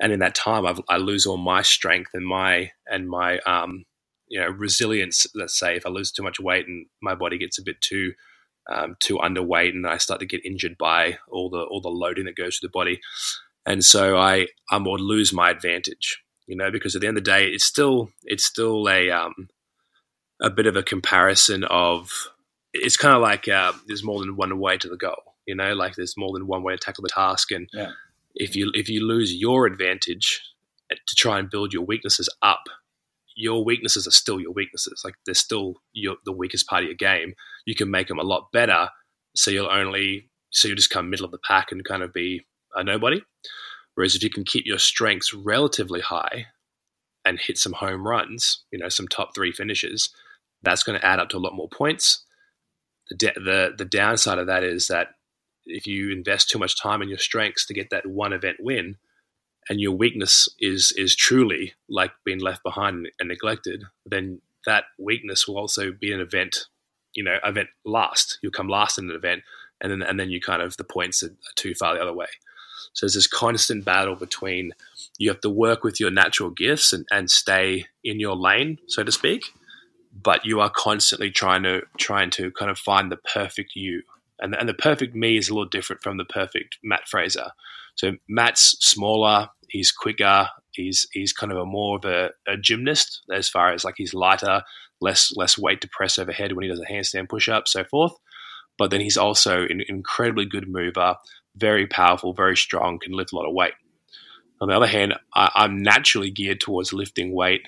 And 0.01 0.13
in 0.13 0.21
that 0.21 0.35
time, 0.35 0.67
I've, 0.67 0.81
i 0.89 0.97
lose 0.97 1.27
all 1.27 1.37
my 1.37 1.63
strength 1.63 2.11
and 2.15 2.27
my 2.27 2.71
and 2.87 3.09
my 3.09 3.39
um, 3.41 3.85
you 4.29 4.41
know 4.41 4.49
resilience. 4.49 5.27
Let's 5.35 5.59
say 5.59 5.77
if 5.77 5.87
I 5.87 5.91
lose 5.91 6.11
too 6.11 6.23
much 6.23 6.41
weight 6.41 6.67
and 6.67 6.87
my 7.01 7.15
body 7.15 7.39
gets 7.39 7.59
a 7.59 7.63
bit 7.63 7.81
too 7.81 8.13
um, 8.71 8.97
too 9.01 9.19
underweight, 9.19 9.71
and 9.71 9.87
I 9.87 9.99
start 9.99 10.21
to 10.21 10.27
get 10.27 10.45
injured 10.45 10.77
by 10.79 11.19
all 11.31 11.51
the 11.51 11.63
all 11.63 11.81
the 11.81 11.89
loading 11.89 12.25
that 12.25 12.37
goes 12.37 12.59
to 12.59 12.67
the 12.67 12.71
body, 12.71 13.01
and 13.67 13.85
so 13.85 14.17
I 14.17 14.49
I 14.71 14.79
would 14.79 15.01
lose 15.01 15.33
my 15.33 15.51
advantage. 15.51 16.23
You 16.47 16.57
know, 16.57 16.71
because 16.71 16.95
at 16.95 17.01
the 17.01 17.07
end 17.09 17.17
of 17.17 17.25
the 17.25 17.31
day, 17.31 17.47
it's 17.47 17.65
still 17.65 18.11
it's 18.25 18.45
still 18.45 18.89
a 18.89 19.11
um, 19.11 19.49
a 20.41 20.51
bit 20.51 20.67
of 20.67 20.77
a 20.77 20.83
comparison 20.83 21.65
of 21.65 22.11
it's 22.73 22.97
kind 22.97 23.15
of 23.15 23.23
like 23.23 23.49
uh, 23.49 23.73
there's 23.87 24.05
more 24.05 24.21
than 24.21 24.37
one 24.37 24.59
way 24.59 24.77
to 24.79 24.89
the 24.89 24.97
goal. 24.97 25.23
You 25.47 25.55
know, 25.55 25.75
like 25.75 25.95
there's 25.95 26.17
more 26.17 26.33
than 26.33 26.47
one 26.47 26.63
way 26.63 26.75
to 26.75 26.79
tackle 26.79 27.03
the 27.03 27.09
task, 27.09 27.51
and 27.51 27.69
yeah. 27.73 27.93
If 28.35 28.57
you 28.57 28.71
if 28.75 28.89
you 28.89 29.07
lose 29.07 29.35
your 29.35 29.67
advantage 29.67 30.43
uh, 30.91 30.97
to 31.07 31.15
try 31.15 31.39
and 31.39 31.51
build 31.51 31.73
your 31.73 31.85
weaknesses 31.85 32.29
up, 32.43 32.63
your 33.37 33.65
weaknesses 33.65 34.07
are 34.07 34.13
still 34.13 34.41
your 34.41 34.53
weaknesses. 34.53 35.03
Like 35.05 35.15
they're 35.25 35.35
still 35.35 35.75
your, 35.93 36.17
the 36.25 36.33
weakest 36.33 36.67
part 36.67 36.83
of 36.83 36.89
your 36.89 36.97
game. 36.97 37.35
You 37.67 37.75
can 37.75 37.91
make 37.91 38.09
them 38.09 38.19
a 38.19 38.25
lot 38.25 38.53
better, 38.53 38.89
so 39.35 39.51
you'll 39.51 39.71
only 39.71 40.31
so 40.51 40.69
you'll 40.69 40.77
just 40.77 40.91
come 40.91 41.11
middle 41.11 41.25
of 41.25 41.33
the 41.33 41.39
pack 41.39 41.73
and 41.73 41.85
kind 41.85 42.03
of 42.03 42.13
be 42.13 42.45
a 42.75 42.85
nobody. 42.85 43.23
Whereas 43.95 44.15
if 44.15 44.23
you 44.23 44.31
can 44.31 44.45
keep 44.45 44.65
your 44.67 44.79
strengths 44.79 45.35
relatively 45.35 46.01
high 46.01 46.47
and 47.25 47.39
hit 47.39 47.59
some 47.59 47.75
home 47.75 48.07
runs, 48.07 48.65
you 48.71 48.79
know, 48.79 48.89
some 48.89 49.07
top 49.07 49.35
three 49.35 49.53
finishes, 49.53 50.11
that's 50.63 50.83
going 50.83 50.99
to 50.99 51.07
add 51.07 51.19
up 51.19 51.29
to 51.31 51.37
a 51.37 51.39
lot 51.39 51.55
more 51.55 51.69
points. 51.69 52.25
The, 53.11 53.17
de- 53.17 53.41
the 53.41 53.75
the 53.77 53.85
downside 53.85 54.39
of 54.39 54.47
that 54.47 54.65
is 54.65 54.89
that 54.89 55.09
if 55.67 55.87
you 55.87 56.11
invest 56.11 56.51
too 56.51 56.59
much 56.59 56.81
time 56.81 57.03
in 57.03 57.09
your 57.09 57.19
strengths 57.19 57.67
to 57.67 57.75
get 57.75 57.91
that 57.91 58.07
one 58.07 58.33
event 58.33 58.59
win, 58.61 58.97
and 59.69 59.81
your 59.81 59.93
weakness 59.93 60.49
is 60.59 60.93
is 60.97 61.15
truly 61.15 61.75
like 61.89 62.13
being 62.25 62.41
left 62.41 62.63
behind 62.63 63.09
and 63.19 63.29
neglected, 63.29 63.85
then 64.05 64.41
that 64.67 64.85
weakness 64.99 65.47
will 65.47 65.59
also 65.59 65.93
be 65.93 66.13
an 66.13 66.21
event, 66.21 66.67
you 67.15 67.23
know, 67.25 67.39
event 67.45 67.69
last. 67.85 68.39
You'll 68.43 68.53
come 68.53 68.69
last 68.69 68.99
in 68.99 69.11
an 69.11 69.17
event, 69.17 69.43
and 69.81 69.93
then 69.93 70.03
and 70.03 70.19
then 70.19 70.31
you 70.31 70.41
kind 70.41 70.63
of 70.63 70.77
the 70.77 70.85
points 70.85 71.23
are, 71.23 71.29
are 71.29 71.55
too 71.57 71.75
far 71.75 71.95
the 71.95 72.03
other 72.03 72.13
way. 72.13 72.27
So 72.93 73.07
there's 73.07 73.15
this 73.15 73.27
constant 73.27 73.85
battle 73.85 74.17
between 74.17 74.73
you 75.19 75.31
have 75.31 75.41
to 75.43 75.51
work 75.51 75.85
with 75.85 76.01
your 76.01 76.11
natural 76.11 76.51
gifts 76.51 76.93
and, 76.93 77.07
and 77.11 77.31
stay 77.31 77.87
in 78.05 78.21
your 78.21 78.37
lane, 78.37 78.79
so 78.87 79.03
to 79.03 79.13
speak, 79.13 79.45
but 80.13 80.45
you 80.45 80.61
are 80.61 80.71
constantly 80.71 81.31
trying 81.31 81.63
to 81.63 81.83
trying 81.99 82.31
to 82.31 82.51
kind 82.51 82.71
of 82.71 82.79
find 82.79 83.11
the 83.11 83.17
perfect 83.17 83.73
you. 83.75 84.03
And, 84.43 84.55
and 84.57 84.69
the 84.69 84.75
perfect 84.75 85.15
me 85.15 85.39
is 85.39 85.49
a 85.49 85.55
little 85.55 85.69
different 85.69 86.03
from 86.03 86.17
the 86.19 86.25
perfect 86.25 86.79
Matt 86.83 87.09
Fraser. 87.09 87.53
So 87.95 88.13
Matt's 88.29 88.77
smaller, 88.81 89.49
he's 89.69 89.93
quicker, 89.93 90.49
he's 90.73 91.07
he's 91.13 91.33
kind 91.33 91.53
of 91.53 91.59
a 91.59 91.65
more 91.65 91.97
of 91.97 92.05
a, 92.05 92.31
a, 92.47 92.57
gymnast 92.57 93.23
as 93.33 93.49
far 93.49 93.73
as 93.73 93.85
like 93.85 93.95
he's 93.97 94.15
lighter, 94.15 94.63
less 95.01 95.33
less 95.37 95.57
weight 95.57 95.81
to 95.83 95.89
press 95.89 96.19
overhead 96.19 96.53
when 96.53 96.65
he 96.65 96.69
does 96.69 96.81
a 96.81 96.93
handstand 96.93 97.29
push 97.29 97.49
up, 97.49 97.69
so 97.69 97.85
forth. 97.85 98.13
But 98.79 98.91
then 98.91 99.01
he's 99.01 99.17
also 99.17 99.61
an 99.63 99.83
incredibly 99.89 100.47
good 100.47 100.69
mover, 100.69 101.17
very 101.55 101.87
powerful, 101.87 102.33
very 102.33 102.57
strong, 102.57 102.99
can 102.99 103.13
lift 103.13 103.33
a 103.33 103.37
lot 103.37 103.47
of 103.47 103.55
weight. 103.55 103.75
On 104.61 104.69
the 104.69 104.77
other 104.77 104.87
hand, 104.87 105.15
I, 105.35 105.51
am 105.57 105.83
naturally 105.83 106.31
geared 106.31 106.61
towards 106.61 106.93
lifting 106.93 107.35
weight, 107.35 107.63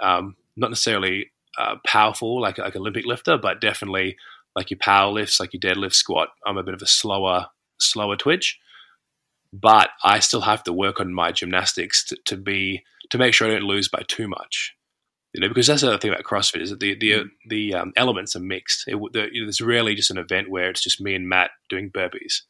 um, 0.00 0.36
not 0.56 0.70
necessarily 0.70 1.32
uh, 1.58 1.76
powerful 1.84 2.40
like 2.40 2.58
like 2.58 2.76
Olympic 2.76 3.06
lifter, 3.06 3.38
but 3.38 3.60
definitely 3.60 4.16
like 4.60 4.70
your 4.70 4.78
power 4.78 5.10
lifts, 5.10 5.40
like 5.40 5.54
your 5.54 5.60
deadlift, 5.60 5.94
squat. 5.94 6.28
I'm 6.46 6.58
a 6.58 6.62
bit 6.62 6.74
of 6.74 6.82
a 6.82 6.86
slower 6.86 7.46
slower 7.78 8.14
twitch, 8.14 8.58
but 9.54 9.88
I 10.04 10.18
still 10.18 10.42
have 10.42 10.62
to 10.64 10.72
work 10.72 11.00
on 11.00 11.14
my 11.14 11.32
gymnastics 11.32 12.04
to, 12.04 12.18
to 12.26 12.36
be 12.36 12.84
to 13.08 13.16
make 13.16 13.32
sure 13.32 13.48
I 13.48 13.52
don't 13.52 13.62
lose 13.62 13.88
by 13.88 14.02
too 14.06 14.28
much. 14.28 14.76
You 15.32 15.40
know, 15.40 15.48
because 15.48 15.66
that's 15.66 15.80
the 15.80 15.88
other 15.88 15.98
thing 15.98 16.10
about 16.12 16.24
CrossFit 16.24 16.60
is 16.60 16.70
that 16.70 16.80
the 16.80 16.94
the 16.94 17.10
mm. 17.12 17.28
the 17.48 17.74
um, 17.74 17.92
elements 17.96 18.36
are 18.36 18.40
mixed. 18.40 18.84
It, 18.86 18.96
the, 19.12 19.28
you 19.32 19.40
know, 19.40 19.46
there's 19.46 19.62
rarely 19.62 19.94
just 19.94 20.10
an 20.10 20.18
event 20.18 20.50
where 20.50 20.68
it's 20.68 20.82
just 20.82 21.00
me 21.00 21.14
and 21.14 21.26
Matt 21.26 21.52
doing 21.70 21.90
burpees. 21.90 22.42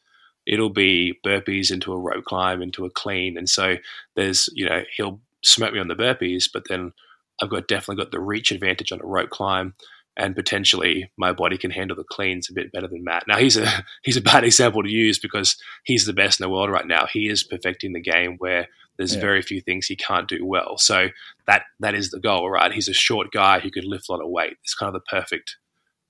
It'll 0.46 0.70
be 0.70 1.14
burpees 1.24 1.70
into 1.70 1.92
a 1.92 1.98
rope 1.98 2.24
climb, 2.24 2.60
into 2.60 2.86
a 2.86 2.90
clean, 2.90 3.38
and 3.38 3.48
so 3.48 3.76
there's 4.16 4.48
you 4.52 4.68
know 4.68 4.82
he'll 4.96 5.20
smoke 5.42 5.72
me 5.72 5.78
on 5.78 5.88
the 5.88 5.94
burpees, 5.94 6.48
but 6.52 6.64
then 6.68 6.92
I've 7.40 7.50
got 7.50 7.68
definitely 7.68 8.02
got 8.02 8.10
the 8.10 8.20
reach 8.20 8.50
advantage 8.50 8.92
on 8.92 9.00
a 9.00 9.06
rope 9.06 9.30
climb, 9.30 9.74
and 10.20 10.36
potentially 10.36 11.10
my 11.16 11.32
body 11.32 11.56
can 11.56 11.70
handle 11.70 11.96
the 11.96 12.04
cleans 12.04 12.50
a 12.50 12.52
bit 12.52 12.70
better 12.72 12.86
than 12.86 13.02
Matt. 13.02 13.24
Now 13.26 13.38
he's 13.38 13.56
a 13.56 13.66
he's 14.02 14.18
a 14.18 14.22
bad 14.22 14.44
example 14.50 14.82
to 14.82 14.90
use 14.90 15.18
because 15.18 15.56
he's 15.84 16.04
the 16.04 16.12
best 16.12 16.38
in 16.38 16.44
the 16.44 16.50
world 16.50 16.70
right 16.70 16.86
now. 16.86 17.06
He 17.06 17.28
is 17.28 17.42
perfecting 17.42 17.94
the 17.94 18.00
game 18.00 18.36
where 18.38 18.68
there's 18.98 19.14
yeah. 19.14 19.20
very 19.22 19.40
few 19.40 19.62
things 19.62 19.86
he 19.86 19.96
can't 19.96 20.28
do 20.28 20.44
well. 20.44 20.76
So 20.76 21.08
that 21.46 21.62
that 21.80 21.94
is 21.94 22.10
the 22.10 22.20
goal, 22.20 22.50
right? 22.50 22.70
He's 22.70 22.88
a 22.88 22.92
short 22.92 23.32
guy 23.32 23.60
who 23.60 23.70
could 23.70 23.84
lift 23.84 24.08
a 24.08 24.12
lot 24.12 24.22
of 24.22 24.28
weight. 24.28 24.58
It's 24.62 24.74
kind 24.74 24.94
of 24.94 24.94
the 24.94 25.08
perfect 25.10 25.56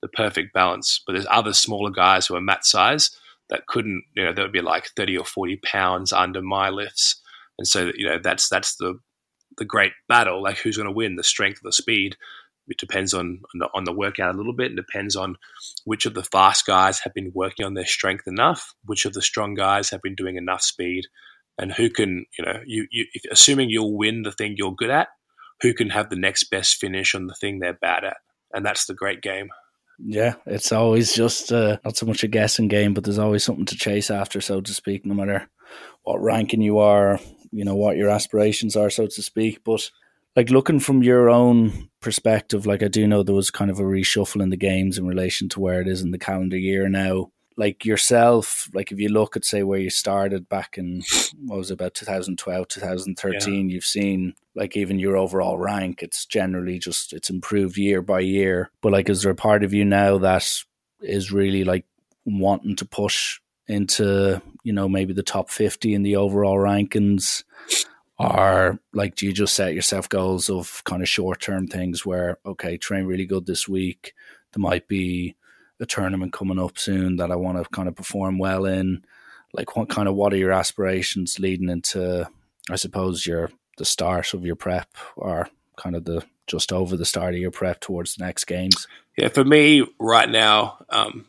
the 0.01 0.09
perfect 0.09 0.53
balance. 0.53 1.01
But 1.05 1.13
there's 1.13 1.27
other 1.31 1.53
smaller 1.53 1.89
guys 1.89 2.27
who 2.27 2.35
are 2.35 2.41
Matt 2.41 2.65
size 2.65 3.11
that 3.49 3.67
couldn't, 3.67 4.03
you 4.15 4.25
know, 4.25 4.33
that 4.33 4.41
would 4.41 4.51
be 4.51 4.61
like 4.61 4.87
30 4.95 5.17
or 5.17 5.25
40 5.25 5.57
pounds 5.57 6.11
under 6.11 6.41
my 6.41 6.69
lifts. 6.69 7.21
And 7.57 7.67
so, 7.67 7.91
you 7.95 8.07
know, 8.07 8.19
that's 8.21 8.49
that's 8.49 8.75
the 8.75 8.99
the 9.57 9.65
great 9.65 9.93
battle, 10.07 10.41
like 10.41 10.57
who's 10.57 10.77
going 10.77 10.87
to 10.87 10.95
win, 10.95 11.15
the 11.15 11.23
strength 11.23 11.59
or 11.59 11.69
the 11.69 11.73
speed. 11.73 12.17
It 12.71 12.77
depends 12.79 13.13
on 13.13 13.41
on 13.73 13.83
the, 13.83 13.93
workout 13.93 14.33
a 14.33 14.37
little 14.37 14.53
bit. 14.53 14.71
It 14.71 14.75
depends 14.75 15.15
on 15.15 15.35
which 15.83 16.05
of 16.05 16.13
the 16.13 16.23
fast 16.23 16.65
guys 16.65 16.99
have 16.99 17.13
been 17.13 17.31
working 17.35 17.65
on 17.65 17.73
their 17.73 17.85
strength 17.85 18.27
enough, 18.27 18.73
which 18.85 19.05
of 19.05 19.13
the 19.13 19.21
strong 19.21 19.53
guys 19.53 19.89
have 19.89 20.01
been 20.01 20.15
doing 20.15 20.37
enough 20.37 20.61
speed, 20.61 21.05
and 21.57 21.71
who 21.71 21.89
can 21.89 22.25
you 22.37 22.45
know 22.45 22.61
you, 22.65 22.87
you 22.91 23.05
if, 23.13 23.23
assuming 23.31 23.69
you'll 23.69 23.97
win 23.97 24.23
the 24.23 24.31
thing 24.31 24.55
you're 24.57 24.75
good 24.75 24.89
at, 24.89 25.09
who 25.61 25.73
can 25.73 25.89
have 25.89 26.09
the 26.09 26.15
next 26.15 26.45
best 26.45 26.77
finish 26.77 27.13
on 27.13 27.27
the 27.27 27.35
thing 27.35 27.59
they're 27.59 27.73
bad 27.73 28.03
at, 28.03 28.17
and 28.53 28.65
that's 28.65 28.85
the 28.85 28.95
great 28.95 29.21
game. 29.21 29.49
Yeah, 30.03 30.35
it's 30.47 30.71
always 30.71 31.13
just 31.13 31.51
uh, 31.51 31.77
not 31.85 31.95
so 31.97 32.05
much 32.05 32.23
a 32.23 32.27
guessing 32.27 32.67
game, 32.67 32.93
but 32.93 33.03
there's 33.03 33.19
always 33.19 33.43
something 33.43 33.65
to 33.65 33.77
chase 33.77 34.09
after, 34.09 34.41
so 34.41 34.61
to 34.61 34.73
speak, 34.73 35.05
no 35.05 35.13
matter 35.13 35.47
what 36.03 36.21
ranking 36.21 36.61
you 36.61 36.79
are, 36.79 37.19
you 37.51 37.65
know 37.65 37.75
what 37.75 37.97
your 37.97 38.09
aspirations 38.09 38.75
are, 38.75 38.89
so 38.89 39.05
to 39.05 39.21
speak. 39.21 39.63
But 39.63 39.89
like 40.35 40.49
looking 40.49 40.79
from 40.79 41.03
your 41.03 41.29
own 41.29 41.89
perspective, 41.99 42.65
like 42.65 42.83
I 42.83 42.87
do 42.87 43.07
know 43.07 43.23
there 43.23 43.35
was 43.35 43.51
kind 43.51 43.69
of 43.69 43.79
a 43.79 43.83
reshuffle 43.83 44.41
in 44.41 44.49
the 44.49 44.57
games 44.57 44.97
in 44.97 45.05
relation 45.05 45.49
to 45.49 45.59
where 45.59 45.81
it 45.81 45.87
is 45.87 46.01
in 46.01 46.11
the 46.11 46.19
calendar 46.19 46.57
year 46.57 46.87
now. 46.87 47.31
Like 47.57 47.83
yourself, 47.83 48.69
like 48.73 48.91
if 48.91 48.99
you 48.99 49.09
look 49.09 49.35
at 49.35 49.43
say 49.43 49.61
where 49.61 49.77
you 49.77 49.89
started 49.89 50.47
back 50.47 50.77
in 50.77 51.03
what 51.45 51.57
was 51.57 51.69
it, 51.69 51.75
about 51.75 51.93
2012, 51.93 52.67
2013, 52.67 53.53
yeah. 53.69 53.73
you've 53.73 53.83
seen 53.83 54.33
like 54.55 54.77
even 54.77 54.99
your 54.99 55.17
overall 55.17 55.57
rank, 55.57 56.01
it's 56.01 56.25
generally 56.25 56.79
just 56.79 57.11
it's 57.11 57.29
improved 57.29 57.77
year 57.77 58.01
by 58.01 58.21
year. 58.21 58.71
But 58.81 58.93
like 58.93 59.09
is 59.09 59.21
there 59.21 59.33
a 59.33 59.35
part 59.35 59.63
of 59.63 59.73
you 59.73 59.83
now 59.83 60.17
that 60.19 60.49
is 61.01 61.31
really 61.31 61.65
like 61.65 61.85
wanting 62.25 62.77
to 62.77 62.85
push 62.85 63.39
into 63.67 64.41
you 64.63 64.73
know 64.73 64.87
maybe 64.87 65.13
the 65.13 65.23
top 65.23 65.49
50 65.49 65.93
in 65.93 66.03
the 66.03 66.15
overall 66.15 66.57
rankings 66.57 67.43
or 68.21 68.79
like 68.93 69.15
do 69.15 69.25
you 69.25 69.33
just 69.33 69.55
set 69.55 69.73
yourself 69.73 70.07
goals 70.07 70.49
of 70.49 70.83
kind 70.83 71.01
of 71.01 71.09
short 71.09 71.41
term 71.41 71.67
things 71.67 72.05
where 72.05 72.37
okay 72.45 72.77
train 72.77 73.05
really 73.05 73.25
good 73.25 73.45
this 73.45 73.67
week. 73.67 74.13
There 74.53 74.61
might 74.61 74.87
be 74.87 75.35
a 75.79 75.85
tournament 75.85 76.33
coming 76.33 76.59
up 76.59 76.77
soon 76.77 77.15
that 77.15 77.31
i 77.31 77.35
want 77.35 77.57
to 77.57 77.67
kind 77.69 77.87
of 77.87 77.95
perform 77.95 78.37
well 78.37 78.65
in. 78.65 79.03
Like 79.53 79.75
what 79.75 79.89
kind 79.89 80.07
of 80.07 80.15
what 80.15 80.33
are 80.33 80.37
your 80.37 80.51
aspirations 80.51 81.39
leading 81.39 81.69
into 81.69 82.27
i 82.69 82.75
suppose 82.75 83.25
your 83.25 83.49
the 83.77 83.85
start 83.85 84.33
of 84.33 84.45
your 84.45 84.55
prep 84.55 84.89
or 85.15 85.49
kind 85.77 85.95
of 85.95 86.05
the 86.05 86.23
just 86.47 86.71
over 86.73 86.97
the 86.97 87.05
start 87.05 87.33
of 87.33 87.39
your 87.39 87.51
prep 87.51 87.79
towards 87.79 88.15
the 88.15 88.25
next 88.25 88.45
games? 88.45 88.87
Yeah 89.17 89.29
for 89.29 89.43
me 89.43 89.85
right 89.99 90.29
now 90.29 90.85
um, 90.89 91.25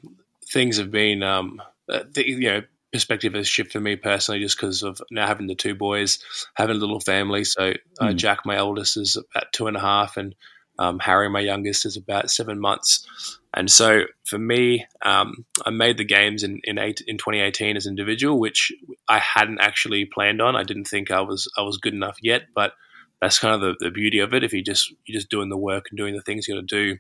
things 0.52 0.76
have 0.76 0.90
been 0.90 1.22
um, 1.22 1.62
uh, 1.88 2.04
the, 2.12 2.28
you 2.28 2.40
know 2.40 2.62
perspective 2.92 3.34
has 3.34 3.48
shifted 3.48 3.72
for 3.72 3.80
me 3.80 3.96
personally 3.96 4.40
just 4.40 4.56
because 4.56 4.82
of 4.82 5.00
now 5.10 5.26
having 5.26 5.46
the 5.46 5.54
two 5.54 5.74
boys, 5.74 6.18
having 6.54 6.76
a 6.76 6.78
little 6.78 7.00
family. 7.00 7.44
So 7.44 7.72
uh, 8.00 8.08
mm. 8.08 8.16
Jack, 8.16 8.40
my 8.44 8.56
eldest, 8.56 8.96
is 8.96 9.16
about 9.16 9.52
two 9.52 9.66
and 9.66 9.76
a 9.76 9.80
half, 9.80 10.16
and 10.16 10.34
um, 10.78 10.98
Harry, 10.98 11.28
my 11.28 11.40
youngest, 11.40 11.86
is 11.86 11.96
about 11.96 12.30
seven 12.30 12.60
months. 12.60 13.06
And 13.54 13.70
so 13.70 14.02
for 14.24 14.38
me, 14.38 14.86
um, 15.02 15.44
I 15.64 15.70
made 15.70 15.98
the 15.98 16.04
games 16.04 16.42
in 16.42 16.60
in, 16.64 16.78
eight, 16.78 17.02
in 17.06 17.18
2018 17.18 17.76
as 17.76 17.86
an 17.86 17.92
individual, 17.92 18.38
which 18.38 18.72
I 19.08 19.18
hadn't 19.18 19.60
actually 19.60 20.04
planned 20.06 20.40
on. 20.40 20.56
I 20.56 20.62
didn't 20.62 20.86
think 20.86 21.10
I 21.10 21.20
was 21.22 21.50
I 21.56 21.62
was 21.62 21.78
good 21.78 21.94
enough 21.94 22.18
yet, 22.22 22.42
but 22.54 22.72
that's 23.20 23.38
kind 23.38 23.54
of 23.54 23.60
the, 23.60 23.76
the 23.78 23.90
beauty 23.90 24.18
of 24.18 24.34
it. 24.34 24.44
If 24.44 24.52
you 24.52 24.62
just 24.62 24.92
you're 25.06 25.18
just 25.18 25.30
doing 25.30 25.48
the 25.48 25.56
work 25.56 25.86
and 25.90 25.98
doing 25.98 26.14
the 26.14 26.22
things 26.22 26.48
you 26.48 26.54
got 26.54 26.66
to 26.66 26.66
do, 26.66 26.98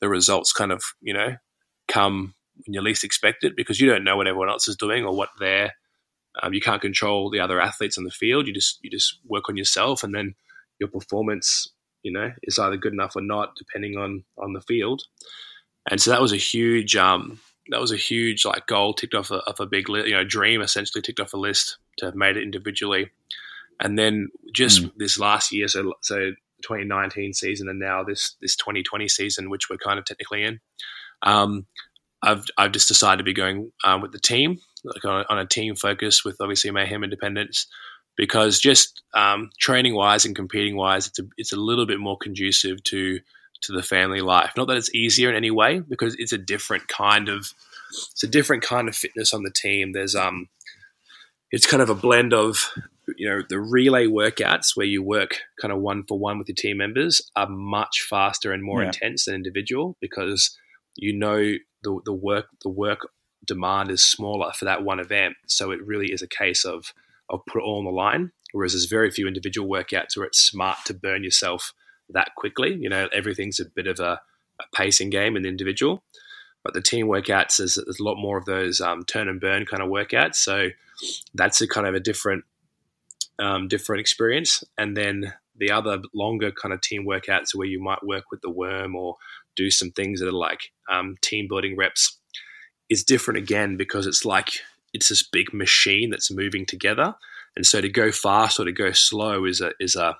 the 0.00 0.08
results 0.08 0.52
kind 0.52 0.72
of 0.72 0.82
you 1.00 1.14
know 1.14 1.36
come 1.88 2.34
when 2.64 2.74
you 2.74 2.80
least 2.80 3.04
expect 3.04 3.44
it 3.44 3.56
because 3.56 3.80
you 3.80 3.88
don't 3.88 4.04
know 4.04 4.16
what 4.16 4.26
everyone 4.26 4.48
else 4.48 4.68
is 4.68 4.76
doing 4.76 5.04
or 5.04 5.14
what 5.14 5.30
their 5.38 5.72
Um, 6.42 6.52
you 6.52 6.60
can't 6.60 6.82
control 6.82 7.30
the 7.30 7.40
other 7.40 7.60
athletes 7.60 7.96
on 7.96 8.04
the 8.04 8.10
field. 8.10 8.46
You 8.46 8.52
just 8.52 8.80
you 8.82 8.90
just 8.90 9.18
work 9.26 9.48
on 9.48 9.56
yourself, 9.56 10.02
and 10.02 10.14
then 10.14 10.34
your 10.80 10.88
performance, 10.88 11.68
you 12.02 12.12
know, 12.12 12.32
is 12.42 12.58
either 12.58 12.76
good 12.76 12.92
enough 12.92 13.16
or 13.16 13.22
not, 13.22 13.54
depending 13.56 13.96
on 13.96 14.24
on 14.36 14.52
the 14.52 14.60
field. 14.60 15.02
And 15.90 16.00
so 16.00 16.10
that 16.10 16.22
was 16.22 16.32
a 16.32 16.36
huge 16.36 16.96
um, 16.96 17.40
that 17.68 17.80
was 17.80 17.92
a 17.92 17.96
huge 17.96 18.44
like 18.44 18.66
goal 18.66 18.94
ticked 18.94 19.14
off 19.14 19.30
a, 19.30 19.36
of 19.48 19.60
a 19.60 19.66
big 19.66 19.88
you 19.88 20.10
know 20.10 20.24
dream 20.24 20.60
essentially 20.60 21.02
ticked 21.02 21.20
off 21.20 21.34
a 21.34 21.38
list 21.38 21.78
to 21.98 22.06
have 22.06 22.14
made 22.14 22.36
it 22.36 22.42
individually. 22.42 23.10
And 23.80 23.98
then 23.98 24.28
just 24.54 24.82
mm. 24.82 24.92
this 24.96 25.18
last 25.18 25.52
year, 25.52 25.68
so 25.68 25.94
so 26.00 26.32
2019 26.62 27.34
season 27.34 27.68
and 27.68 27.78
now 27.78 28.02
this 28.02 28.36
this 28.40 28.56
2020 28.56 29.08
season, 29.08 29.50
which 29.50 29.68
we're 29.68 29.76
kind 29.76 29.98
of 29.98 30.04
technically 30.04 30.42
in. 30.42 30.60
Um, 31.22 31.66
I've 32.24 32.44
I've 32.56 32.72
just 32.72 32.88
decided 32.88 33.18
to 33.18 33.24
be 33.24 33.34
going 33.34 33.70
um, 33.84 34.00
with 34.00 34.12
the 34.12 34.18
team, 34.18 34.58
like 34.82 35.04
on, 35.04 35.24
on, 35.28 35.38
a 35.38 35.46
team 35.46 35.76
focus 35.76 36.24
with 36.24 36.36
obviously 36.40 36.70
Mayhem 36.70 37.04
Independence, 37.04 37.66
because 38.16 38.58
just 38.58 39.02
um, 39.14 39.50
training 39.58 39.94
wise 39.94 40.24
and 40.24 40.34
competing 40.34 40.76
wise, 40.76 41.06
it's 41.06 41.18
a 41.18 41.24
it's 41.36 41.52
a 41.52 41.56
little 41.56 41.86
bit 41.86 42.00
more 42.00 42.16
conducive 42.16 42.82
to 42.84 43.20
to 43.62 43.72
the 43.72 43.82
family 43.82 44.20
life. 44.20 44.52
Not 44.56 44.68
that 44.68 44.76
it's 44.76 44.94
easier 44.94 45.30
in 45.30 45.36
any 45.36 45.50
way, 45.50 45.80
because 45.80 46.16
it's 46.18 46.32
a 46.32 46.38
different 46.38 46.88
kind 46.88 47.28
of 47.28 47.52
it's 48.12 48.22
a 48.22 48.28
different 48.28 48.62
kind 48.62 48.88
of 48.88 48.96
fitness 48.96 49.34
on 49.34 49.42
the 49.42 49.52
team. 49.52 49.92
There's 49.92 50.14
um, 50.14 50.48
it's 51.50 51.66
kind 51.66 51.82
of 51.82 51.90
a 51.90 51.94
blend 51.94 52.32
of 52.32 52.70
you 53.16 53.28
know 53.28 53.42
the 53.48 53.60
relay 53.60 54.06
workouts 54.06 54.76
where 54.76 54.86
you 54.86 55.02
work 55.02 55.40
kind 55.60 55.72
of 55.72 55.80
one 55.80 56.04
for 56.04 56.18
one 56.18 56.38
with 56.38 56.48
your 56.48 56.54
team 56.54 56.78
members 56.78 57.20
are 57.36 57.48
much 57.48 58.06
faster 58.08 58.52
and 58.52 58.62
more 58.62 58.80
yeah. 58.80 58.86
intense 58.86 59.26
than 59.26 59.34
individual 59.34 59.96
because 60.00 60.56
you 60.96 61.12
know 61.12 61.54
the 61.82 62.00
the 62.04 62.12
work 62.12 62.46
the 62.62 62.68
work 62.68 63.08
demand 63.46 63.90
is 63.90 64.02
smaller 64.02 64.52
for 64.52 64.64
that 64.64 64.84
one 64.84 65.00
event. 65.00 65.36
So 65.46 65.70
it 65.70 65.84
really 65.84 66.12
is 66.12 66.22
a 66.22 66.28
case 66.28 66.64
of 66.64 66.92
of 67.28 67.40
put 67.46 67.60
it 67.60 67.64
all 67.64 67.78
on 67.78 67.84
the 67.84 67.90
line. 67.90 68.32
Whereas 68.52 68.72
there's 68.72 68.84
very 68.84 69.10
few 69.10 69.26
individual 69.26 69.68
workouts 69.68 70.16
where 70.16 70.26
it's 70.26 70.40
smart 70.40 70.78
to 70.86 70.94
burn 70.94 71.24
yourself 71.24 71.72
that 72.10 72.34
quickly. 72.36 72.74
You 72.74 72.88
know 72.88 73.08
everything's 73.12 73.60
a 73.60 73.64
bit 73.64 73.86
of 73.86 74.00
a, 74.00 74.20
a 74.60 74.64
pacing 74.74 75.10
game 75.10 75.36
in 75.36 75.42
the 75.42 75.48
individual. 75.48 76.02
But 76.62 76.72
the 76.72 76.80
team 76.80 77.08
workouts 77.08 77.58
there's, 77.58 77.74
there's 77.74 78.00
a 78.00 78.04
lot 78.04 78.16
more 78.16 78.38
of 78.38 78.46
those 78.46 78.80
um, 78.80 79.04
turn 79.04 79.28
and 79.28 79.40
burn 79.40 79.66
kind 79.66 79.82
of 79.82 79.90
workouts. 79.90 80.36
So 80.36 80.68
that's 81.34 81.60
a 81.60 81.68
kind 81.68 81.86
of 81.86 81.94
a 81.94 82.00
different 82.00 82.44
um, 83.38 83.68
different 83.68 84.00
experience. 84.00 84.64
And 84.78 84.96
then 84.96 85.34
the 85.56 85.70
other 85.70 86.00
longer 86.14 86.50
kind 86.50 86.72
of 86.72 86.80
team 86.80 87.06
workouts 87.06 87.54
where 87.54 87.66
you 87.66 87.82
might 87.82 88.04
work 88.04 88.24
with 88.30 88.40
the 88.40 88.50
worm 88.50 88.96
or 88.96 89.16
do 89.56 89.70
some 89.70 89.90
things 89.90 90.20
that 90.20 90.28
are 90.28 90.32
like 90.32 90.70
um, 90.90 91.16
team 91.22 91.46
building 91.48 91.76
reps 91.76 92.18
is 92.90 93.04
different 93.04 93.38
again 93.38 93.76
because 93.76 94.06
it's 94.06 94.24
like 94.24 94.50
it's 94.92 95.08
this 95.08 95.22
big 95.22 95.52
machine 95.52 96.10
that's 96.10 96.30
moving 96.30 96.66
together. 96.66 97.14
And 97.56 97.66
so 97.66 97.80
to 97.80 97.88
go 97.88 98.12
fast 98.12 98.58
or 98.58 98.64
to 98.64 98.72
go 98.72 98.92
slow 98.92 99.44
is 99.44 99.60
a 99.60 99.72
is 99.80 99.96
a 99.96 100.16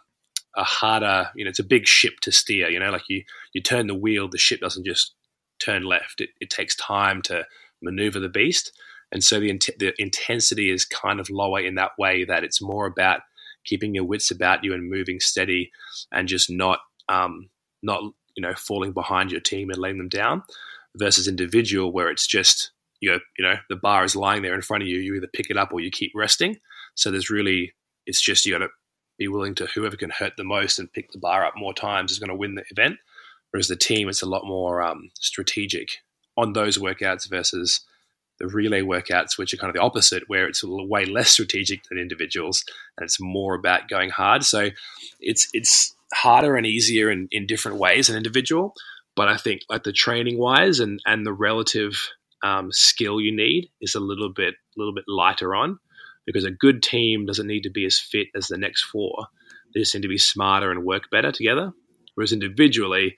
a 0.57 0.63
harder, 0.63 1.31
you 1.35 1.45
know, 1.45 1.49
it's 1.49 1.59
a 1.59 1.65
big 1.65 1.87
ship 1.87 2.21
to 2.23 2.31
steer. 2.31 2.69
You 2.71 2.79
know, 2.79 2.91
like 2.91 3.09
you 3.09 3.25
you 3.53 3.61
turn 3.61 3.87
the 3.87 3.95
wheel, 3.95 4.29
the 4.29 4.39
ship 4.39 4.61
doesn't 4.61 4.87
just 4.87 5.15
turn 5.61 5.83
left. 5.85 6.21
It, 6.21 6.31
it 6.41 6.51
takes 6.51 6.77
time 6.77 7.23
to 7.23 7.47
maneuver 7.83 8.21
the 8.21 8.29
beast. 8.29 8.73
And 9.13 9.23
so 9.23 9.39
the, 9.39 9.53
the 9.79 9.95
intensity 9.99 10.71
is 10.71 10.85
kind 10.85 11.21
of 11.21 11.31
lower 11.31 11.61
in 11.61 11.77
that 11.77 11.93
way 11.99 12.25
that 12.25 12.43
it's 12.43 12.61
more 12.61 12.87
about 12.87 13.21
keeping 13.65 13.95
your 13.95 14.05
wits 14.05 14.31
about 14.31 14.65
you 14.65 14.75
and 14.75 14.91
moving 14.91 15.21
steady 15.21 15.71
and 16.13 16.29
just 16.29 16.51
not 16.51 16.81
um, 17.09 17.49
not 17.83 18.03
you 18.37 18.43
know 18.43 18.55
falling 18.55 18.93
behind 18.93 19.31
your 19.31 19.41
team 19.41 19.71
and 19.71 19.79
letting 19.79 19.99
them 19.99 20.09
down 20.09 20.43
versus 20.97 21.29
individual 21.29 21.93
where 21.93 22.11
it's 22.11 22.27
just 22.27 22.71
you 23.01 23.11
know, 23.11 23.19
you 23.39 23.45
know 23.45 23.57
the 23.69 23.77
bar 23.77 24.05
is 24.05 24.17
lying 24.17 24.43
there 24.43 24.55
in 24.55 24.63
front 24.63 24.83
of 24.83 24.89
you 24.89 24.99
you 24.99 25.15
either 25.15 25.29
pick 25.33 25.51
it 25.51 25.57
up 25.57 25.73
or 25.73 25.81
you 25.81 25.91
keep 25.91 26.13
resting 26.15 26.57
so 26.95 27.11
there's 27.11 27.31
really 27.31 27.75
it's 28.07 28.21
just 28.21 28.45
you 28.45 28.53
got 28.53 28.59
to 28.59 28.69
be 29.19 29.29
willing 29.29 29.55
to 29.55 29.67
whoever 29.67 29.97
can 29.97 30.11
hurt 30.11 30.37
the 30.37 30.45
most 30.45 30.79
and 30.79 30.93
pick 30.93 31.13
the 31.13 31.19
bar 31.19 31.45
up 31.45 31.55
more 31.57 31.75
times 31.75 32.11
is 32.11 32.19
going 32.19 32.29
to 32.29 32.35
win 32.35 32.55
the 32.55 32.65
event 32.71 32.97
whereas 33.51 33.69
the 33.69 33.77
team 33.77 34.09
it's 34.09 34.23
a 34.23 34.29
lot 34.29 34.45
more 34.45 34.83
um, 34.83 35.11
strategic 35.19 35.99
on 36.37 36.53
those 36.53 36.79
workouts 36.79 37.29
versus 37.29 37.81
the 38.39 38.49
relay 38.49 38.83
workouts, 38.83 39.39
which 39.39 39.55
are 39.55 39.57
kind 39.57 39.71
of 39.71 39.75
the 39.75 39.81
opposite, 39.81 40.25
where 40.29 40.47
it's 40.47 40.63
way 40.65 41.05
less 41.05 41.31
strategic 41.31 41.85
than 41.85 41.99
individuals 41.99 42.65
and 42.97 43.05
it's 43.05 43.21
more 43.21 43.55
about 43.55 43.89
going 43.89 44.11
hard. 44.11 44.45
So 44.45 44.71
it's 45.21 45.49
it's 45.53 45.94
harder 46.13 46.57
and 46.57 46.67
easier 46.67 47.11
in, 47.11 47.29
in 47.31 47.47
different 47.47 47.79
ways 47.79 48.09
an 48.09 48.17
individual. 48.17 48.75
But 49.17 49.29
I 49.29 49.37
think 49.37 49.63
like 49.69 49.85
the 49.85 49.93
training 49.93 50.39
wise 50.39 50.81
and, 50.81 51.01
and 51.07 51.25
the 51.25 51.33
relative 51.33 52.11
um, 52.43 52.73
skill 52.73 53.21
you 53.21 53.35
need 53.35 53.71
is 53.81 53.95
a 53.95 54.01
little 54.01 54.33
bit 54.33 54.55
a 54.55 54.79
little 54.79 54.95
bit 54.95 55.05
lighter 55.07 55.55
on 55.55 55.79
because 56.27 56.45
a 56.45 56.51
good 56.51 56.83
team 56.83 57.27
doesn't 57.27 57.47
need 57.47 57.63
to 57.63 57.71
be 57.71 57.87
as 57.87 57.99
fit 57.99 58.29
as 58.35 58.49
the 58.49 58.59
next 58.59 58.85
four. 58.85 59.27
They 59.73 59.81
just 59.81 59.95
need 59.95 60.03
to 60.03 60.09
be 60.09 60.19
smarter 60.19 60.71
and 60.71 60.85
work 60.85 61.11
better 61.11 61.33
together. 61.33 61.73
Whereas 62.15 62.33
individually, 62.33 63.17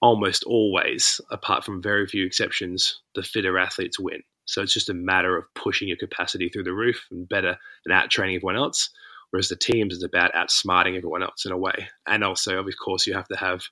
almost 0.00 0.44
always, 0.44 1.20
apart 1.30 1.64
from 1.64 1.82
very 1.82 2.06
few 2.06 2.26
exceptions, 2.26 3.00
the 3.14 3.22
fitter 3.22 3.58
athletes 3.58 3.98
win. 3.98 4.22
So 4.46 4.62
it's 4.62 4.74
just 4.74 4.90
a 4.90 4.94
matter 4.94 5.36
of 5.36 5.46
pushing 5.54 5.88
your 5.88 5.96
capacity 5.96 6.48
through 6.48 6.64
the 6.64 6.74
roof 6.74 7.06
and 7.10 7.28
better 7.28 7.56
and 7.84 7.94
out 7.94 8.10
training 8.10 8.36
everyone 8.36 8.56
else. 8.56 8.90
Whereas 9.34 9.48
the 9.48 9.56
teams 9.56 9.96
is 9.96 10.04
about 10.04 10.32
outsmarting 10.32 10.96
everyone 10.96 11.24
else 11.24 11.44
in 11.44 11.50
a 11.50 11.58
way. 11.58 11.88
And 12.06 12.22
also, 12.22 12.56
of 12.56 12.68
course, 12.84 13.04
you 13.04 13.14
have 13.14 13.26
to 13.26 13.36
have, 13.36 13.64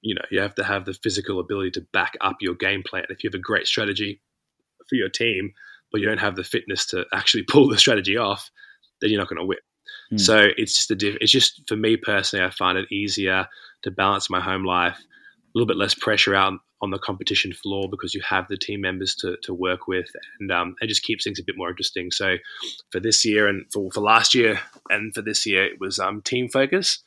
you 0.00 0.14
know, 0.14 0.24
you 0.30 0.40
have 0.40 0.54
to 0.54 0.64
have 0.64 0.86
the 0.86 0.94
physical 0.94 1.38
ability 1.38 1.72
to 1.72 1.86
back 1.92 2.16
up 2.22 2.36
your 2.40 2.54
game 2.54 2.82
plan. 2.82 3.04
If 3.10 3.22
you 3.22 3.28
have 3.28 3.38
a 3.38 3.42
great 3.42 3.66
strategy 3.66 4.22
for 4.88 4.94
your 4.94 5.10
team, 5.10 5.52
but 5.92 6.00
you 6.00 6.06
don't 6.06 6.16
have 6.16 6.34
the 6.34 6.44
fitness 6.44 6.86
to 6.86 7.04
actually 7.12 7.42
pull 7.46 7.68
the 7.68 7.76
strategy 7.76 8.16
off, 8.16 8.50
then 9.02 9.10
you're 9.10 9.20
not 9.20 9.28
going 9.28 9.38
to 9.38 9.44
win. 9.44 9.58
Hmm. 10.08 10.16
So 10.16 10.48
it's 10.56 10.74
just 10.74 10.90
a 10.90 10.94
diff- 10.94 11.18
it's 11.20 11.30
just 11.30 11.68
for 11.68 11.76
me 11.76 11.98
personally, 11.98 12.46
I 12.46 12.48
find 12.48 12.78
it 12.78 12.90
easier 12.90 13.48
to 13.82 13.90
balance 13.90 14.30
my 14.30 14.40
home 14.40 14.64
life, 14.64 14.96
a 14.96 15.04
little 15.54 15.66
bit 15.66 15.76
less 15.76 15.94
pressure 15.94 16.34
out 16.34 16.54
on 16.82 16.90
the 16.90 16.98
competition 16.98 17.52
floor 17.52 17.88
because 17.90 18.14
you 18.14 18.20
have 18.28 18.46
the 18.48 18.56
team 18.56 18.82
members 18.82 19.14
to, 19.14 19.36
to 19.42 19.54
work 19.54 19.86
with 19.88 20.06
and 20.40 20.52
um, 20.52 20.74
it 20.80 20.88
just 20.88 21.02
keeps 21.02 21.24
things 21.24 21.38
a 21.38 21.44
bit 21.44 21.56
more 21.56 21.70
interesting. 21.70 22.10
So 22.10 22.36
for 22.90 23.00
this 23.00 23.24
year 23.24 23.48
and 23.48 23.64
for, 23.72 23.90
for 23.92 24.00
last 24.00 24.34
year 24.34 24.60
and 24.90 25.14
for 25.14 25.22
this 25.22 25.46
year, 25.46 25.64
it 25.64 25.80
was 25.80 25.98
um, 25.98 26.20
team 26.22 26.48
focus. 26.48 27.02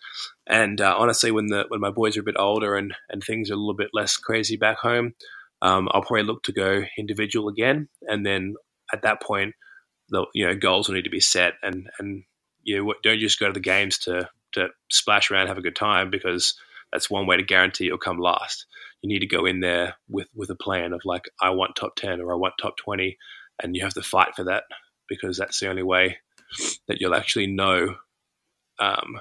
And 0.48 0.82
uh, 0.82 0.96
honestly, 0.98 1.32
when 1.32 1.48
the 1.48 1.66
when 1.70 1.80
my 1.80 1.92
boys 1.92 2.18
are 2.18 2.22
a 2.22 2.24
bit 2.24 2.40
older 2.40 2.76
and, 2.76 2.94
and 3.10 3.24
things 3.24 3.52
are 3.52 3.54
a 3.54 3.58
little 3.58 3.76
bit 3.76 3.92
less 3.94 4.18
crazy 4.18 4.58
back 4.58 4.80
home, 4.80 5.14
um, 5.62 5.88
I'll 5.92 6.02
probably 6.02 6.24
look 6.24 6.44
to 6.44 6.52
go 6.52 6.84
individual 6.98 7.50
again. 7.50 7.90
And 8.02 8.26
then 8.26 8.56
at 8.92 9.04
that 9.04 9.22
point, 9.22 9.54
the 10.10 10.26
you 10.34 10.48
know 10.48 10.56
goals 10.56 10.88
will 10.88 10.96
need 10.96 11.04
to 11.04 11.12
be 11.12 11.20
set 11.20 11.54
and 11.62 11.88
and 12.00 12.24
you 12.64 12.84
know, 12.84 12.94
don't 13.04 13.20
just 13.20 13.40
go 13.40 13.48
to 13.48 13.54
the 13.54 13.60
games 13.60 13.98
to 14.00 14.30
to 14.54 14.70
splash 14.90 15.30
around 15.30 15.48
have 15.48 15.58
a 15.58 15.62
good 15.62 15.76
time 15.76 16.10
because 16.10 16.56
that's 16.92 17.10
one 17.10 17.28
way 17.28 17.38
to 17.38 17.44
guarantee 17.44 17.86
you'll 17.86 17.98
come 17.98 18.20
last 18.20 18.66
you 19.02 19.10
need 19.10 19.20
to 19.20 19.28
go 19.28 19.46
in 19.46 19.60
there 19.60 19.96
with 20.10 20.28
with 20.36 20.50
a 20.50 20.56
plan 20.56 20.94
of 20.94 21.02
like 21.06 21.30
I 21.42 21.52
want 21.52 21.76
top 21.76 21.96
ten 21.96 22.22
or 22.22 22.34
I 22.34 22.38
want 22.38 22.56
top 22.60 22.78
twenty, 22.78 23.18
and 23.62 23.76
you 23.76 23.84
have 23.84 23.94
to 23.94 24.02
fight 24.02 24.36
for 24.36 24.46
that 24.46 24.64
because 25.08 25.38
that's 25.38 25.60
the 25.60 25.70
only 25.70 25.84
way 25.84 26.18
that 26.88 27.00
you'll 27.00 27.16
actually 27.16 27.48
know. 27.48 27.96
Um, 28.80 29.20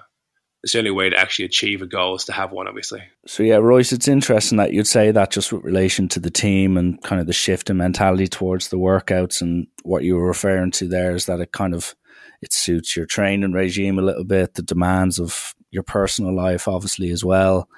it's 0.64 0.72
the 0.72 0.80
only 0.80 0.90
way 0.90 1.08
to 1.08 1.16
actually 1.16 1.44
achieve 1.44 1.82
a 1.82 1.86
goal 1.86 2.16
is 2.16 2.24
to 2.24 2.32
have 2.32 2.50
one, 2.50 2.66
obviously. 2.66 3.02
So 3.26 3.44
yeah, 3.44 3.56
Royce, 3.56 3.92
it's 3.92 4.08
interesting 4.08 4.58
that 4.58 4.72
you'd 4.72 4.88
say 4.88 5.12
that 5.12 5.30
just 5.30 5.52
with 5.52 5.62
relation 5.62 6.08
to 6.08 6.20
the 6.20 6.30
team 6.30 6.76
and 6.76 7.00
kind 7.02 7.20
of 7.20 7.28
the 7.28 7.32
shift 7.32 7.70
in 7.70 7.76
mentality 7.76 8.26
towards 8.26 8.68
the 8.68 8.76
workouts 8.76 9.40
and 9.40 9.68
what 9.84 10.02
you 10.02 10.16
were 10.16 10.26
referring 10.26 10.72
to 10.72 10.88
there 10.88 11.14
is 11.14 11.26
that 11.26 11.38
it 11.38 11.52
kind 11.52 11.74
of 11.74 11.94
it 12.42 12.52
suits 12.52 12.96
your 12.96 13.06
training 13.06 13.52
regime 13.52 14.00
a 14.00 14.02
little 14.02 14.24
bit, 14.24 14.54
the 14.54 14.62
demands 14.62 15.20
of 15.20 15.54
your 15.70 15.82
personal 15.82 16.34
life, 16.34 16.68
obviously 16.68 17.10
as 17.10 17.24
well. 17.24 17.68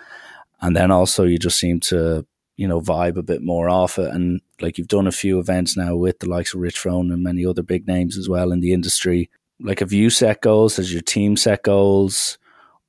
And 0.60 0.76
then 0.76 0.90
also 0.90 1.24
you 1.24 1.38
just 1.38 1.58
seem 1.58 1.80
to 1.80 2.26
you 2.60 2.68
know 2.68 2.78
vibe 2.78 3.16
a 3.16 3.22
bit 3.22 3.42
more 3.42 3.70
off 3.70 3.98
it. 3.98 4.10
And 4.10 4.42
like 4.60 4.76
you've 4.76 4.86
done 4.86 5.06
a 5.06 5.12
few 5.12 5.38
events 5.38 5.78
now 5.78 5.96
with 5.96 6.18
the 6.18 6.28
likes 6.28 6.52
of 6.52 6.60
Rich 6.60 6.78
Froning 6.78 7.12
and 7.12 7.22
many 7.22 7.46
other 7.46 7.62
big 7.62 7.86
names 7.88 8.18
as 8.18 8.28
well 8.28 8.52
in 8.52 8.60
the 8.60 8.74
industry. 8.74 9.30
Like 9.58 9.80
have 9.80 9.94
you 9.94 10.10
set 10.10 10.42
goals? 10.42 10.76
Has 10.76 10.92
your 10.92 11.02
team 11.02 11.38
set 11.38 11.62
goals 11.62 12.38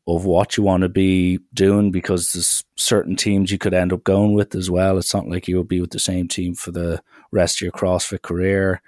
of 0.07 0.25
what 0.25 0.57
you 0.57 0.63
want 0.63 0.81
to 0.81 0.89
be 0.89 1.39
doing? 1.53 1.89
Because 1.89 2.33
there's 2.33 2.65
certain 2.75 3.15
teams 3.15 3.49
you 3.49 3.57
could 3.57 3.73
end 3.73 3.93
up 3.93 4.03
going 4.03 4.33
with 4.33 4.55
as 4.55 4.69
well. 4.69 4.97
It's 4.97 5.13
not 5.13 5.29
like 5.29 5.47
you'll 5.47 5.63
be 5.63 5.79
with 5.79 5.91
the 5.91 5.99
same 5.99 6.27
team 6.27 6.53
for 6.53 6.71
the 6.71 7.01
rest 7.31 7.57
of 7.57 7.61
your 7.61 7.71
CrossFit 7.71 8.23
career. 8.23 8.81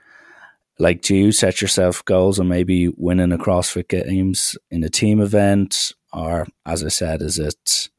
Like 0.80 1.02
do 1.02 1.16
you 1.16 1.32
set 1.32 1.62
yourself 1.62 2.04
goals 2.04 2.40
and 2.40 2.50
maybe 2.50 2.90
winning 2.90 3.32
a 3.32 3.38
CrossFit 3.38 3.88
Games 3.88 4.58
in 4.70 4.84
a 4.84 4.90
team 4.90 5.22
event 5.22 5.94
or 6.14 6.48
as 6.66 6.84
I 6.84 6.90
said 6.90 7.22
is 7.22 7.40
it 7.40 7.90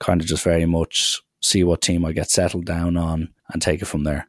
kind 0.00 0.20
of 0.20 0.26
just 0.26 0.44
very 0.44 0.66
much 0.66 1.22
see 1.40 1.64
what 1.64 1.80
team 1.80 2.04
I 2.04 2.12
get 2.12 2.30
settled 2.30 2.64
down 2.64 2.96
on 2.96 3.32
and 3.52 3.62
take 3.62 3.82
it 3.82 3.86
from 3.86 4.04
there? 4.04 4.28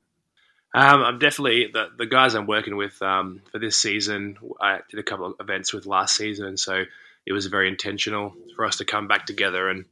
Um, 0.75 1.03
I'm 1.03 1.19
definitely 1.19 1.69
the, 1.71 1.89
the 1.97 2.07
guys 2.07 2.33
I'm 2.33 2.47
working 2.47 2.75
with 2.75 2.99
um, 3.01 3.41
for 3.51 3.59
this 3.59 3.77
season. 3.77 4.37
I 4.59 4.79
did 4.89 4.99
a 4.99 5.03
couple 5.03 5.27
of 5.27 5.35
events 5.39 5.71
with 5.71 5.85
last 5.85 6.15
season, 6.15 6.47
and 6.47 6.59
so 6.59 6.83
it 7.25 7.31
was 7.31 7.45
very 7.45 7.67
intentional 7.67 8.33
for 8.55 8.65
us 8.65 8.77
to 8.77 8.85
come 8.85 9.07
back 9.07 9.25
together 9.25 9.69
and 9.69 9.85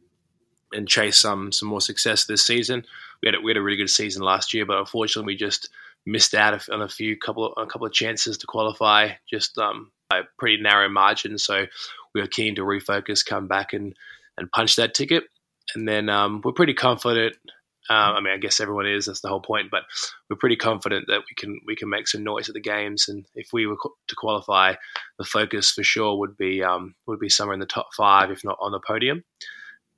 and 0.74 0.88
chase 0.88 1.20
some 1.20 1.52
some 1.52 1.70
more 1.70 1.82
success 1.82 2.26
this 2.26 2.46
season. 2.46 2.86
We 3.22 3.28
had 3.28 3.36
a, 3.36 3.42
we 3.42 3.52
had 3.52 3.58
a 3.58 3.62
really 3.62 3.78
good 3.78 3.90
season 3.92 4.24
last 4.24 4.54
year, 4.56 4.66
but 4.66 4.80
unfortunately, 4.80 5.34
we 5.34 5.38
just 5.38 5.70
missed 6.06 6.34
out 6.34 6.68
on 6.70 6.82
a 6.82 6.90
few 6.90 7.16
couple 7.16 7.46
of, 7.46 7.54
a 7.58 7.68
couple 7.68 7.86
of 7.86 7.94
chances 7.94 8.40
to 8.40 8.48
qualify, 8.48 9.10
just 9.30 9.60
um, 9.60 9.92
by 10.10 10.20
a 10.20 10.24
pretty 10.40 10.62
narrow 10.62 10.90
margin. 10.90 11.38
So 11.38 11.68
we 12.14 12.22
were 12.22 12.28
keen 12.28 12.56
to 12.56 12.62
refocus, 12.62 13.26
come 13.26 13.48
back 13.48 13.74
and 13.74 13.96
and 14.38 14.52
punch 14.52 14.76
that 14.78 14.94
ticket. 14.94 15.24
And 15.76 15.88
then 15.88 16.10
um, 16.10 16.42
we're 16.44 16.52
pretty 16.52 16.74
confident. 16.74 17.36
Uh, 17.90 18.14
I 18.14 18.22
mean, 18.22 18.34
I 18.34 18.38
guess 18.38 18.60
everyone 18.60 18.88
is. 18.88 19.06
That's 19.06 19.22
the 19.22 19.28
whole 19.28 19.42
point. 19.42 19.72
But 19.72 19.84
we're 20.30 20.38
pretty 20.38 20.56
confident 20.56 21.08
that 21.08 21.22
we 21.30 21.36
can 21.36 21.60
we 21.66 21.76
can 21.76 21.90
make 21.90 22.08
some 22.08 22.24
noise 22.24 22.50
at 22.50 22.54
the 22.54 22.62
games. 22.62 23.10
And 23.10 23.26
if 23.36 23.50
we 23.54 23.66
were 23.66 23.78
to 24.08 24.16
qualify, 24.16 24.76
the 25.18 25.26
focus 25.26 25.72
for 25.72 25.84
sure 25.84 26.18
would 26.20 26.38
be 26.38 26.64
um, 26.64 26.96
would 27.06 27.20
be 27.20 27.30
somewhere 27.30 27.54
in 27.54 27.60
the 27.60 27.66
top 27.66 27.90
five, 27.96 28.32
if 28.32 28.44
not 28.44 28.58
on 28.62 28.72
the 28.72 28.80
podium. 28.80 29.24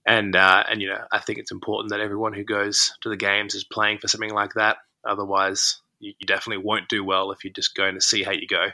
And 0.05 0.35
uh, 0.35 0.63
and 0.69 0.81
you 0.81 0.89
know, 0.89 1.01
I 1.11 1.19
think 1.19 1.39
it's 1.39 1.51
important 1.51 1.91
that 1.91 2.01
everyone 2.01 2.33
who 2.33 2.43
goes 2.43 2.93
to 3.01 3.09
the 3.09 3.17
games 3.17 3.55
is 3.55 3.63
playing 3.63 3.99
for 3.99 4.07
something 4.07 4.33
like 4.33 4.53
that. 4.55 4.77
Otherwise, 5.05 5.81
you, 5.99 6.13
you 6.19 6.25
definitely 6.25 6.63
won't 6.63 6.89
do 6.89 7.03
well 7.03 7.31
if 7.31 7.43
you're 7.43 7.53
just 7.53 7.75
going 7.75 7.95
to 7.95 8.01
see 8.01 8.23
how 8.23 8.31
you 8.31 8.47
go. 8.47 8.67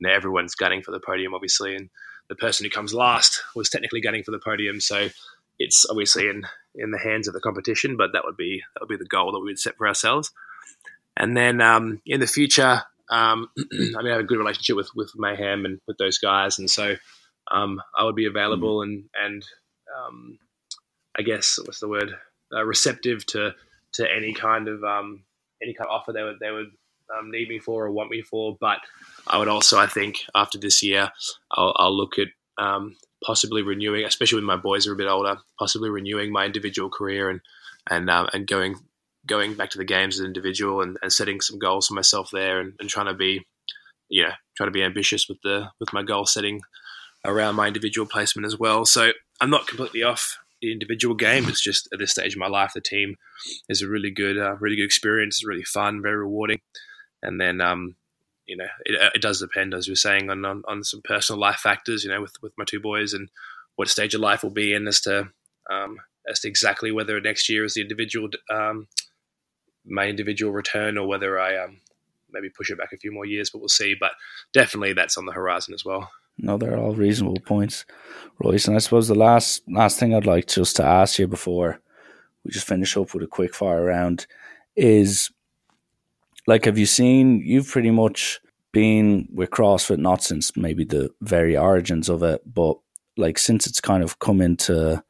Now 0.00 0.14
everyone's 0.14 0.54
gunning 0.54 0.82
for 0.82 0.92
the 0.92 1.00
podium, 1.00 1.34
obviously, 1.34 1.74
and 1.74 1.90
the 2.28 2.34
person 2.34 2.64
who 2.64 2.70
comes 2.70 2.94
last 2.94 3.42
was 3.54 3.68
technically 3.68 4.00
gunning 4.00 4.22
for 4.22 4.30
the 4.30 4.38
podium. 4.38 4.80
So 4.80 5.08
it's 5.58 5.86
obviously 5.88 6.28
in 6.28 6.44
in 6.74 6.90
the 6.90 6.98
hands 6.98 7.28
of 7.28 7.34
the 7.34 7.40
competition, 7.40 7.96
but 7.96 8.10
that 8.12 8.24
would 8.24 8.36
be 8.36 8.62
that 8.74 8.80
would 8.80 8.88
be 8.88 9.02
the 9.02 9.08
goal 9.08 9.32
that 9.32 9.40
we 9.40 9.46
would 9.46 9.58
set 9.58 9.76
for 9.76 9.88
ourselves. 9.88 10.30
And 11.16 11.36
then 11.36 11.60
um, 11.62 12.02
in 12.04 12.20
the 12.20 12.26
future, 12.26 12.82
um, 13.10 13.48
I 13.58 14.02
mean, 14.02 14.08
I 14.08 14.10
have 14.10 14.20
a 14.20 14.24
good 14.24 14.38
relationship 14.38 14.76
with 14.76 14.90
with 14.94 15.12
Mayhem 15.16 15.64
and 15.64 15.80
with 15.86 15.98
those 15.98 16.18
guys, 16.18 16.58
and 16.58 16.70
so 16.70 16.96
um, 17.50 17.80
I 17.96 18.04
would 18.04 18.16
be 18.16 18.26
available 18.26 18.82
and 18.82 19.04
and 19.14 19.44
um, 19.96 20.38
I 21.18 21.22
guess 21.22 21.58
what's 21.64 21.80
the 21.80 21.88
word 21.88 22.10
uh, 22.54 22.64
receptive 22.64 23.24
to 23.26 23.54
to 23.94 24.06
any 24.14 24.34
kind 24.34 24.68
of 24.68 24.84
um, 24.84 25.22
any 25.62 25.74
kind 25.74 25.88
of 25.88 25.94
offer 25.94 26.12
they 26.12 26.22
would 26.22 26.38
they 26.40 26.50
would 26.50 26.70
um, 27.16 27.30
need 27.30 27.48
me 27.48 27.58
for 27.58 27.86
or 27.86 27.90
want 27.90 28.10
me 28.10 28.22
for. 28.22 28.56
But 28.60 28.78
I 29.26 29.38
would 29.38 29.48
also, 29.48 29.78
I 29.78 29.86
think, 29.86 30.18
after 30.34 30.58
this 30.58 30.82
year, 30.82 31.10
I'll, 31.50 31.74
I'll 31.76 31.96
look 31.96 32.18
at 32.18 32.28
um, 32.58 32.96
possibly 33.24 33.62
renewing, 33.62 34.04
especially 34.04 34.38
when 34.38 34.44
my 34.44 34.56
boys 34.56 34.86
are 34.86 34.92
a 34.92 34.96
bit 34.96 35.08
older, 35.08 35.38
possibly 35.58 35.90
renewing 35.90 36.32
my 36.32 36.46
individual 36.46 36.90
career 36.90 37.30
and 37.30 37.40
and 37.88 38.10
um, 38.10 38.28
and 38.32 38.46
going 38.46 38.76
going 39.26 39.54
back 39.54 39.70
to 39.70 39.78
the 39.78 39.84
games 39.84 40.16
as 40.16 40.20
an 40.20 40.26
individual 40.26 40.80
and, 40.80 40.96
and 41.02 41.12
setting 41.12 41.40
some 41.40 41.58
goals 41.58 41.88
for 41.88 41.94
myself 41.94 42.30
there 42.32 42.60
and, 42.60 42.74
and 42.78 42.88
trying 42.88 43.06
to 43.06 43.14
be, 43.14 43.44
know, 44.22 44.30
trying 44.56 44.68
to 44.68 44.72
be 44.72 44.82
ambitious 44.82 45.28
with 45.28 45.38
the 45.42 45.68
with 45.80 45.92
my 45.92 46.02
goal 46.02 46.26
setting 46.26 46.60
around 47.24 47.56
my 47.56 47.66
individual 47.66 48.06
placement 48.06 48.46
as 48.46 48.58
well. 48.58 48.84
So 48.84 49.10
I'm 49.40 49.50
not 49.50 49.66
completely 49.66 50.02
off 50.02 50.38
the 50.62 50.72
individual 50.72 51.14
game. 51.14 51.48
It's 51.48 51.62
just 51.62 51.88
at 51.92 51.98
this 51.98 52.12
stage 52.12 52.34
of 52.34 52.38
my 52.38 52.46
life, 52.46 52.72
the 52.74 52.80
team 52.80 53.16
is 53.68 53.82
a 53.82 53.88
really 53.88 54.10
good, 54.10 54.38
uh, 54.38 54.56
really 54.56 54.76
good 54.76 54.84
experience. 54.84 55.36
It's 55.36 55.46
really 55.46 55.64
fun, 55.64 56.02
very 56.02 56.16
rewarding. 56.16 56.60
And 57.22 57.40
then, 57.40 57.60
um, 57.60 57.96
you 58.46 58.56
know, 58.56 58.66
it, 58.84 59.12
it, 59.14 59.22
does 59.22 59.40
depend, 59.40 59.74
as 59.74 59.88
we 59.88 59.92
are 59.92 59.96
saying, 59.96 60.30
on, 60.30 60.44
on, 60.44 60.62
on 60.68 60.84
some 60.84 61.00
personal 61.02 61.40
life 61.40 61.58
factors. 61.58 62.04
You 62.04 62.10
know, 62.10 62.20
with 62.20 62.34
with 62.42 62.52
my 62.56 62.64
two 62.64 62.80
boys 62.80 63.12
and 63.12 63.28
what 63.76 63.88
stage 63.88 64.14
of 64.14 64.20
life 64.20 64.42
will 64.42 64.50
be 64.50 64.72
in 64.74 64.86
as 64.86 65.00
to 65.02 65.28
um, 65.70 65.98
as 66.28 66.40
to 66.40 66.48
exactly 66.48 66.92
whether 66.92 67.20
next 67.20 67.48
year 67.48 67.64
is 67.64 67.74
the 67.74 67.80
individual 67.80 68.28
um, 68.50 68.88
my 69.84 70.06
individual 70.06 70.52
return 70.52 70.98
or 70.98 71.06
whether 71.06 71.38
I 71.38 71.56
um, 71.56 71.80
maybe 72.30 72.48
push 72.50 72.70
it 72.70 72.78
back 72.78 72.92
a 72.92 72.98
few 72.98 73.12
more 73.12 73.26
years. 73.26 73.50
But 73.50 73.60
we'll 73.60 73.68
see. 73.68 73.94
But 73.98 74.12
definitely, 74.52 74.92
that's 74.92 75.16
on 75.16 75.26
the 75.26 75.32
horizon 75.32 75.74
as 75.74 75.84
well. 75.84 76.10
No, 76.38 76.58
they're 76.58 76.78
all 76.78 76.94
reasonable 76.94 77.40
points, 77.40 77.86
Royce. 78.38 78.66
And 78.66 78.76
I 78.76 78.80
suppose 78.80 79.08
the 79.08 79.14
last 79.14 79.62
last 79.68 79.98
thing 79.98 80.14
I'd 80.14 80.26
like 80.26 80.46
just 80.46 80.76
to 80.76 80.84
ask 80.84 81.18
you 81.18 81.26
before 81.26 81.80
we 82.44 82.50
just 82.50 82.66
finish 82.66 82.96
up 82.96 83.14
with 83.14 83.22
a 83.22 83.26
quick 83.26 83.54
fire 83.54 83.84
round 83.84 84.26
is 84.76 85.30
like 86.46 86.64
have 86.64 86.78
you 86.78 86.86
seen 86.86 87.40
you've 87.44 87.68
pretty 87.68 87.90
much 87.90 88.40
been 88.72 89.28
with 89.32 89.50
CrossFit 89.50 89.98
not 89.98 90.22
since 90.22 90.56
maybe 90.56 90.84
the 90.84 91.10
very 91.22 91.56
origins 91.56 92.08
of 92.08 92.22
it, 92.22 92.42
but 92.52 92.76
like 93.16 93.38
since 93.38 93.66
it's 93.66 93.80
kind 93.80 94.02
of 94.02 94.18
come 94.18 94.40
into 94.40 95.02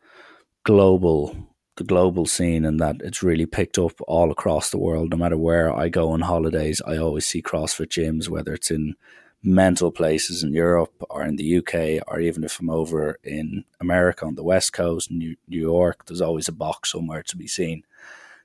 global 0.64 1.36
the 1.76 1.84
global 1.84 2.26
scene 2.26 2.64
and 2.64 2.80
that 2.80 2.96
it's 3.00 3.22
really 3.22 3.44
picked 3.44 3.78
up 3.78 3.92
all 4.08 4.30
across 4.30 4.70
the 4.70 4.78
world. 4.78 5.10
No 5.10 5.16
matter 5.16 5.36
where 5.36 5.72
I 5.74 5.88
go 5.88 6.10
on 6.10 6.20
holidays, 6.20 6.80
I 6.86 6.96
always 6.96 7.26
see 7.26 7.42
CrossFit 7.42 7.88
gyms, 7.88 8.28
whether 8.28 8.54
it's 8.54 8.70
in 8.70 8.94
mental 9.42 9.92
places 9.92 10.42
in 10.42 10.54
Europe 10.54 10.94
or 11.10 11.22
in 11.22 11.36
the 11.36 11.58
UK, 11.58 12.02
or 12.08 12.18
even 12.20 12.44
if 12.44 12.58
I'm 12.58 12.70
over 12.70 13.18
in 13.22 13.64
America 13.80 14.24
on 14.24 14.36
the 14.36 14.42
West 14.42 14.72
Coast, 14.72 15.10
New, 15.10 15.36
New 15.48 15.60
York, 15.60 16.06
there's 16.06 16.22
always 16.22 16.48
a 16.48 16.52
box 16.52 16.92
somewhere 16.92 17.22
to 17.24 17.36
be 17.36 17.46
seen. 17.46 17.82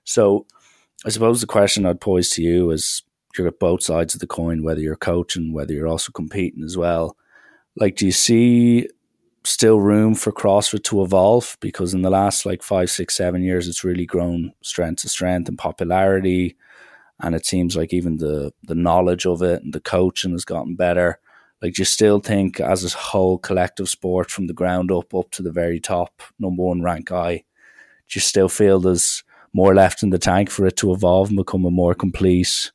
So 0.03 0.45
I 1.05 1.09
suppose 1.09 1.41
the 1.41 1.47
question 1.47 1.85
I'd 1.85 2.01
pose 2.01 2.29
to 2.31 2.43
you 2.43 2.71
is 2.71 3.03
you're 3.37 3.47
at 3.47 3.59
both 3.59 3.83
sides 3.83 4.13
of 4.13 4.19
the 4.19 4.27
coin, 4.27 4.63
whether 4.63 4.81
you're 4.81 4.95
coaching, 4.95 5.53
whether 5.53 5.73
you're 5.73 5.87
also 5.87 6.11
competing 6.11 6.63
as 6.63 6.77
well. 6.77 7.17
Like, 7.75 7.95
do 7.95 8.05
you 8.05 8.11
see 8.11 8.87
still 9.43 9.79
room 9.79 10.13
for 10.13 10.31
CrossFit 10.31 10.83
to 10.83 11.01
evolve? 11.01 11.57
Because 11.59 11.93
in 11.93 12.01
the 12.01 12.09
last 12.09 12.45
like 12.45 12.61
five, 12.61 12.91
six, 12.91 13.15
seven 13.15 13.41
years, 13.41 13.67
it's 13.67 13.83
really 13.83 14.05
grown 14.05 14.53
strength 14.61 15.01
to 15.01 15.09
strength 15.09 15.49
and 15.49 15.57
popularity 15.57 16.55
and 17.21 17.35
it 17.35 17.45
seems 17.45 17.75
like 17.77 17.93
even 17.93 18.17
the 18.17 18.51
the 18.63 18.75
knowledge 18.75 19.25
of 19.25 19.41
it 19.41 19.63
and 19.63 19.73
the 19.73 19.79
coaching 19.79 20.31
has 20.31 20.45
gotten 20.45 20.75
better. 20.75 21.19
Like, 21.61 21.75
do 21.75 21.81
you 21.81 21.85
still 21.85 22.19
think 22.19 22.59
as 22.59 22.83
a 22.83 22.97
whole 22.97 23.37
collective 23.37 23.87
sport 23.87 24.31
from 24.31 24.47
the 24.47 24.53
ground 24.53 24.91
up 24.91 25.13
up 25.13 25.29
to 25.31 25.43
the 25.43 25.51
very 25.51 25.79
top 25.79 26.21
number 26.39 26.63
one 26.63 26.81
rank 26.81 27.07
guy, 27.07 27.37
do 27.37 28.17
you 28.17 28.21
still 28.21 28.49
feel 28.49 28.79
there's 28.79 29.23
more 29.53 29.73
left 29.75 30.03
in 30.03 30.09
the 30.09 30.19
tank 30.19 30.49
for 30.49 30.65
it 30.65 30.77
to 30.77 30.93
evolve 30.93 31.29
and 31.29 31.37
become 31.37 31.65
a 31.65 31.71
more 31.71 31.93
complete, 31.93 32.71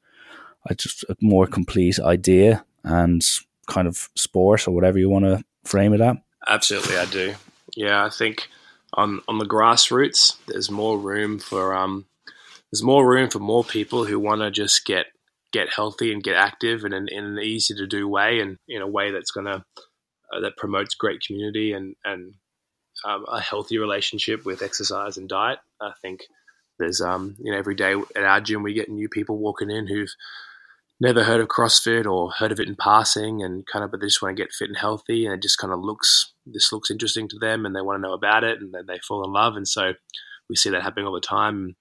I 0.68 0.74
just 0.74 1.04
a 1.04 1.16
more 1.20 1.46
complete 1.46 1.98
idea 1.98 2.64
and 2.84 3.22
kind 3.66 3.88
of 3.88 4.08
sport 4.14 4.68
or 4.68 4.72
whatever 4.72 4.98
you 4.98 5.10
want 5.10 5.24
to 5.24 5.42
frame 5.64 5.92
it 5.92 6.00
at? 6.00 6.16
Absolutely, 6.46 6.96
I 6.96 7.06
do. 7.06 7.34
Yeah, 7.74 8.04
I 8.04 8.10
think 8.10 8.48
on 8.94 9.20
on 9.28 9.38
the 9.38 9.46
grassroots, 9.46 10.36
there's 10.46 10.70
more 10.70 10.98
room 10.98 11.38
for 11.38 11.74
um 11.74 12.06
there's 12.70 12.82
more 12.82 13.08
room 13.08 13.30
for 13.30 13.38
more 13.38 13.64
people 13.64 14.04
who 14.04 14.18
want 14.18 14.40
to 14.40 14.50
just 14.50 14.84
get 14.84 15.06
get 15.52 15.68
healthy 15.68 16.12
and 16.12 16.22
get 16.22 16.36
active 16.36 16.84
in 16.84 16.92
an, 16.92 17.08
in 17.08 17.24
an 17.24 17.38
easy 17.38 17.74
to 17.74 17.86
do 17.86 18.08
way 18.08 18.40
and 18.40 18.58
in 18.68 18.82
a 18.82 18.86
way 18.86 19.10
that's 19.10 19.32
to 19.32 19.64
uh, 20.32 20.40
that 20.40 20.56
promotes 20.56 20.94
great 20.94 21.20
community 21.20 21.72
and 21.72 21.96
and 22.04 22.34
um, 23.04 23.24
a 23.28 23.40
healthy 23.40 23.78
relationship 23.78 24.44
with 24.44 24.62
exercise 24.62 25.16
and 25.16 25.28
diet. 25.28 25.58
I 25.80 25.92
think 26.02 26.22
there's 26.78 27.00
um 27.00 27.36
you 27.38 27.52
know 27.52 27.58
every 27.58 27.74
day 27.74 27.94
at 28.14 28.24
our 28.24 28.40
gym 28.40 28.62
we 28.62 28.74
get 28.74 28.88
new 28.88 29.08
people 29.08 29.38
walking 29.38 29.70
in 29.70 29.86
who've 29.86 30.14
never 30.98 31.24
heard 31.24 31.40
of 31.40 31.48
CrossFit 31.48 32.06
or 32.06 32.30
heard 32.30 32.52
of 32.52 32.58
it 32.58 32.68
in 32.68 32.76
passing 32.76 33.42
and 33.42 33.66
kind 33.66 33.84
of 33.84 33.90
but 33.90 34.00
they 34.00 34.06
just 34.06 34.22
want 34.22 34.34
to 34.36 34.42
get 34.42 34.52
fit 34.52 34.68
and 34.68 34.78
healthy 34.78 35.26
and 35.26 35.34
it 35.34 35.42
just 35.42 35.58
kind 35.58 35.72
of 35.72 35.80
looks 35.80 36.32
this 36.46 36.72
looks 36.72 36.90
interesting 36.90 37.28
to 37.28 37.38
them 37.38 37.66
and 37.66 37.76
they 37.76 37.82
want 37.82 37.96
to 37.96 38.06
know 38.06 38.14
about 38.14 38.44
it 38.44 38.60
and 38.60 38.72
then 38.72 38.84
they 38.86 38.98
fall 39.06 39.24
in 39.24 39.32
love 39.32 39.56
and 39.56 39.68
so 39.68 39.92
we 40.48 40.56
see 40.56 40.70
that 40.70 40.82
happening 40.82 41.06
all 41.06 41.14
the 41.14 41.20
time 41.20 41.76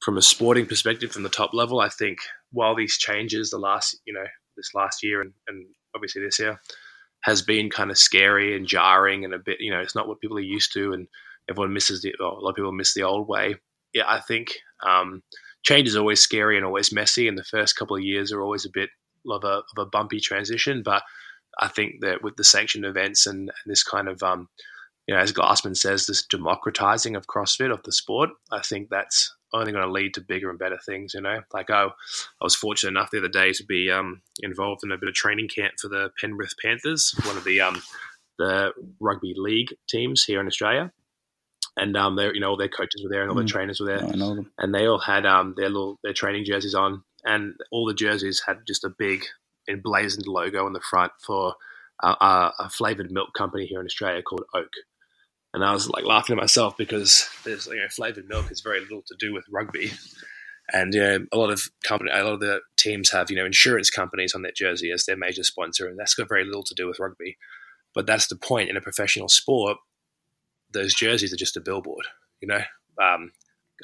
from 0.00 0.16
a 0.16 0.22
sporting 0.22 0.66
perspective, 0.66 1.12
from 1.12 1.22
the 1.22 1.28
top 1.28 1.52
level, 1.52 1.80
I 1.80 1.88
think 1.88 2.18
while 2.52 2.74
these 2.74 2.96
changes, 2.96 3.50
the 3.50 3.58
last 3.58 3.98
you 4.04 4.12
know 4.12 4.24
this 4.56 4.70
last 4.74 5.02
year 5.02 5.20
and, 5.20 5.32
and 5.46 5.66
obviously 5.94 6.22
this 6.22 6.38
year, 6.38 6.60
has 7.22 7.42
been 7.42 7.70
kind 7.70 7.90
of 7.90 7.98
scary 7.98 8.56
and 8.56 8.66
jarring 8.66 9.24
and 9.24 9.34
a 9.34 9.38
bit 9.38 9.60
you 9.60 9.70
know 9.70 9.80
it's 9.80 9.94
not 9.94 10.08
what 10.08 10.20
people 10.20 10.36
are 10.38 10.40
used 10.40 10.72
to 10.72 10.92
and 10.92 11.08
everyone 11.50 11.72
misses 11.72 12.02
the 12.02 12.14
a 12.20 12.24
lot 12.24 12.50
of 12.50 12.56
people 12.56 12.72
miss 12.72 12.94
the 12.94 13.02
old 13.02 13.28
way. 13.28 13.56
Yeah, 13.98 14.04
I 14.06 14.20
think 14.20 14.58
um, 14.86 15.22
change 15.62 15.88
is 15.88 15.96
always 15.96 16.20
scary 16.20 16.56
and 16.56 16.64
always 16.64 16.92
messy, 16.92 17.28
and 17.28 17.36
the 17.36 17.44
first 17.44 17.76
couple 17.76 17.96
of 17.96 18.02
years 18.02 18.32
are 18.32 18.42
always 18.42 18.64
a 18.64 18.70
bit 18.72 18.90
of 19.30 19.44
a, 19.44 19.62
of 19.76 19.78
a 19.78 19.86
bumpy 19.86 20.20
transition. 20.20 20.82
But 20.84 21.02
I 21.58 21.68
think 21.68 22.00
that 22.00 22.22
with 22.22 22.36
the 22.36 22.44
sanctioned 22.44 22.84
events 22.84 23.26
and, 23.26 23.40
and 23.40 23.50
this 23.66 23.82
kind 23.82 24.08
of 24.08 24.22
um, 24.22 24.48
you 25.08 25.14
know, 25.14 25.20
as 25.20 25.32
Glassman 25.32 25.76
says, 25.76 26.06
this 26.06 26.22
democratizing 26.22 27.16
of 27.16 27.26
CrossFit 27.26 27.72
of 27.72 27.82
the 27.82 27.92
sport, 27.92 28.28
I 28.52 28.60
think 28.60 28.90
that's 28.90 29.34
only 29.54 29.72
going 29.72 29.84
to 29.84 29.90
lead 29.90 30.12
to 30.14 30.20
bigger 30.20 30.50
and 30.50 30.58
better 30.58 30.78
things. 30.84 31.14
You 31.14 31.22
know, 31.22 31.40
like 31.54 31.70
I, 31.70 31.84
I 31.84 31.90
was 32.42 32.54
fortunate 32.54 32.90
enough 32.90 33.10
the 33.10 33.18
other 33.18 33.28
day 33.28 33.52
to 33.52 33.64
be 33.64 33.90
um, 33.90 34.20
involved 34.40 34.82
in 34.84 34.92
a 34.92 34.98
bit 34.98 35.08
of 35.08 35.14
training 35.14 35.48
camp 35.48 35.74
for 35.80 35.88
the 35.88 36.10
Penrith 36.20 36.52
Panthers, 36.62 37.14
one 37.24 37.38
of 37.38 37.44
the 37.44 37.60
um, 37.62 37.82
the 38.38 38.72
rugby 39.00 39.32
league 39.34 39.74
teams 39.88 40.24
here 40.24 40.40
in 40.40 40.46
Australia. 40.46 40.92
And 41.80 41.96
um, 41.96 42.16
they, 42.16 42.26
you 42.34 42.40
know, 42.40 42.50
all 42.50 42.56
their 42.56 42.68
coaches 42.68 43.02
were 43.02 43.08
there, 43.08 43.22
and 43.22 43.30
all 43.30 43.36
mm. 43.36 43.42
the 43.42 43.48
trainers 43.48 43.78
were 43.78 43.86
there, 43.86 44.02
I 44.02 44.16
know 44.16 44.34
them. 44.34 44.50
and 44.58 44.74
they 44.74 44.86
all 44.86 44.98
had 44.98 45.24
um, 45.24 45.54
their 45.56 45.68
little 45.68 45.98
their 46.02 46.12
training 46.12 46.44
jerseys 46.44 46.74
on, 46.74 47.04
and 47.24 47.54
all 47.70 47.86
the 47.86 47.94
jerseys 47.94 48.42
had 48.44 48.58
just 48.66 48.84
a 48.84 48.90
big 48.90 49.24
emblazoned 49.68 50.26
logo 50.26 50.66
on 50.66 50.72
the 50.72 50.80
front 50.80 51.12
for 51.24 51.54
uh, 52.02 52.50
a 52.58 52.68
flavored 52.70 53.10
milk 53.10 53.28
company 53.36 53.66
here 53.66 53.80
in 53.80 53.86
Australia 53.86 54.22
called 54.22 54.44
Oak 54.54 54.70
and 55.54 55.64
I 55.64 55.72
was 55.72 55.88
like 55.88 56.04
laughing 56.04 56.34
at 56.34 56.40
myself 56.40 56.76
because 56.76 57.28
there's 57.44 57.66
you 57.66 57.76
know 57.76 57.88
flavored 57.90 58.28
milk 58.28 58.48
has 58.48 58.60
very 58.60 58.80
little 58.80 59.02
to 59.06 59.16
do 59.18 59.32
with 59.32 59.44
rugby, 59.50 59.92
and 60.72 60.94
yeah, 60.94 61.18
a 61.32 61.38
lot 61.38 61.50
of 61.50 61.68
company, 61.84 62.10
a 62.12 62.22
lot 62.22 62.34
of 62.34 62.40
the 62.40 62.60
teams 62.76 63.10
have 63.10 63.30
you 63.30 63.36
know 63.36 63.46
insurance 63.46 63.90
companies 63.90 64.34
on 64.34 64.42
their 64.42 64.52
jersey 64.52 64.90
as 64.90 65.04
their 65.04 65.16
major 65.16 65.42
sponsor, 65.42 65.86
and 65.86 65.98
that's 65.98 66.14
got 66.14 66.28
very 66.28 66.44
little 66.44 66.64
to 66.64 66.74
do 66.74 66.86
with 66.86 67.00
rugby. 67.00 67.36
But 67.94 68.06
that's 68.06 68.28
the 68.28 68.36
point 68.36 68.68
in 68.68 68.76
a 68.76 68.82
professional 68.82 69.28
sport. 69.28 69.78
Those 70.72 70.94
jerseys 70.94 71.32
are 71.32 71.36
just 71.36 71.56
a 71.56 71.60
billboard, 71.60 72.06
you 72.40 72.48
know. 72.48 72.60
Um, 73.00 73.32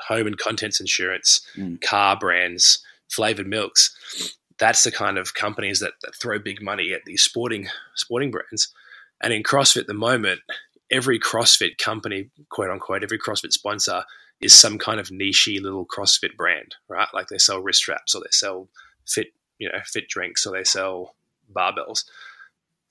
home 0.00 0.26
and 0.26 0.38
contents 0.38 0.80
insurance, 0.80 1.46
mm. 1.56 1.80
car 1.80 2.18
brands, 2.18 2.82
flavored 3.08 3.46
milks. 3.46 3.96
That's 4.58 4.84
the 4.84 4.90
kind 4.92 5.18
of 5.18 5.34
companies 5.34 5.80
that, 5.80 5.92
that 6.02 6.14
throw 6.16 6.38
big 6.38 6.62
money 6.62 6.92
at 6.92 7.04
these 7.04 7.22
sporting 7.22 7.68
sporting 7.94 8.30
brands. 8.30 8.72
And 9.22 9.32
in 9.32 9.42
CrossFit 9.42 9.82
at 9.82 9.86
the 9.86 9.94
moment, 9.94 10.40
every 10.90 11.18
CrossFit 11.18 11.78
company, 11.78 12.30
quote 12.50 12.70
unquote, 12.70 13.02
every 13.02 13.18
CrossFit 13.18 13.52
sponsor 13.52 14.04
is 14.40 14.52
some 14.52 14.78
kind 14.78 15.00
of 15.00 15.08
nichey 15.08 15.60
little 15.60 15.86
CrossFit 15.86 16.36
brand, 16.36 16.74
right? 16.88 17.08
Like 17.14 17.28
they 17.28 17.38
sell 17.38 17.60
wrist 17.60 17.80
straps 17.80 18.14
or 18.14 18.20
they 18.20 18.30
sell 18.30 18.68
fit, 19.06 19.28
you 19.58 19.68
know, 19.68 19.78
fit 19.84 20.08
drinks 20.08 20.44
or 20.44 20.52
they 20.52 20.64
sell 20.64 21.14
barbells. 21.54 22.04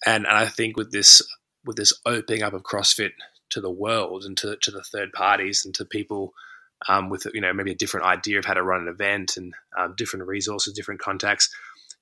And, 0.05 0.25
and 0.25 0.35
I 0.35 0.47
think 0.47 0.77
with 0.77 0.91
this 0.91 1.21
with 1.65 1.77
this 1.77 1.93
opening 2.05 2.43
up 2.43 2.53
of 2.53 2.63
CrossFit 2.63 3.11
to 3.53 3.61
the 3.61 3.71
world 3.71 4.23
and 4.23 4.37
to, 4.37 4.57
to 4.57 4.71
the 4.71 4.83
third 4.83 5.13
parties 5.13 5.65
and 5.65 5.73
to 5.75 5.85
people 5.85 6.33
um, 6.87 7.09
with 7.09 7.25
you 7.33 7.41
know 7.41 7.53
maybe 7.53 7.71
a 7.71 7.75
different 7.75 8.05
idea 8.05 8.39
of 8.39 8.45
how 8.45 8.53
to 8.53 8.63
run 8.63 8.81
an 8.81 8.87
event 8.87 9.37
and 9.37 9.53
um, 9.77 9.93
different 9.95 10.27
resources, 10.27 10.73
different 10.73 10.99
contacts, 10.99 11.53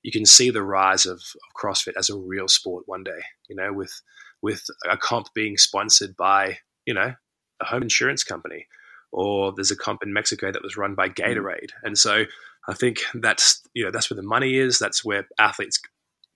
you 0.02 0.10
can 0.10 0.26
see 0.26 0.50
the 0.50 0.62
rise 0.62 1.06
of, 1.06 1.18
of, 1.18 1.60
CrossFit 1.60 1.92
as 1.96 2.10
a 2.10 2.16
real 2.16 2.48
sport 2.48 2.84
one 2.86 3.04
day. 3.04 3.20
You 3.48 3.56
know, 3.56 3.72
with 3.72 4.00
with 4.40 4.64
a 4.88 4.96
comp 4.96 5.28
being 5.34 5.56
sponsored 5.56 6.16
by 6.16 6.58
you 6.86 6.94
know 6.94 7.14
a 7.60 7.64
home 7.64 7.82
insurance 7.82 8.24
company, 8.24 8.66
or 9.12 9.52
there's 9.54 9.70
a 9.70 9.76
comp 9.76 10.02
in 10.02 10.12
Mexico 10.12 10.50
that 10.50 10.62
was 10.62 10.76
run 10.76 10.94
by 10.94 11.08
mm. 11.08 11.14
Gatorade, 11.14 11.70
and 11.82 11.96
so 11.96 12.24
I 12.68 12.74
think 12.74 13.02
that's 13.14 13.62
you 13.74 13.84
know 13.84 13.90
that's 13.90 14.10
where 14.10 14.16
the 14.16 14.26
money 14.26 14.56
is. 14.56 14.78
That's 14.78 15.04
where 15.04 15.28
athletes 15.38 15.80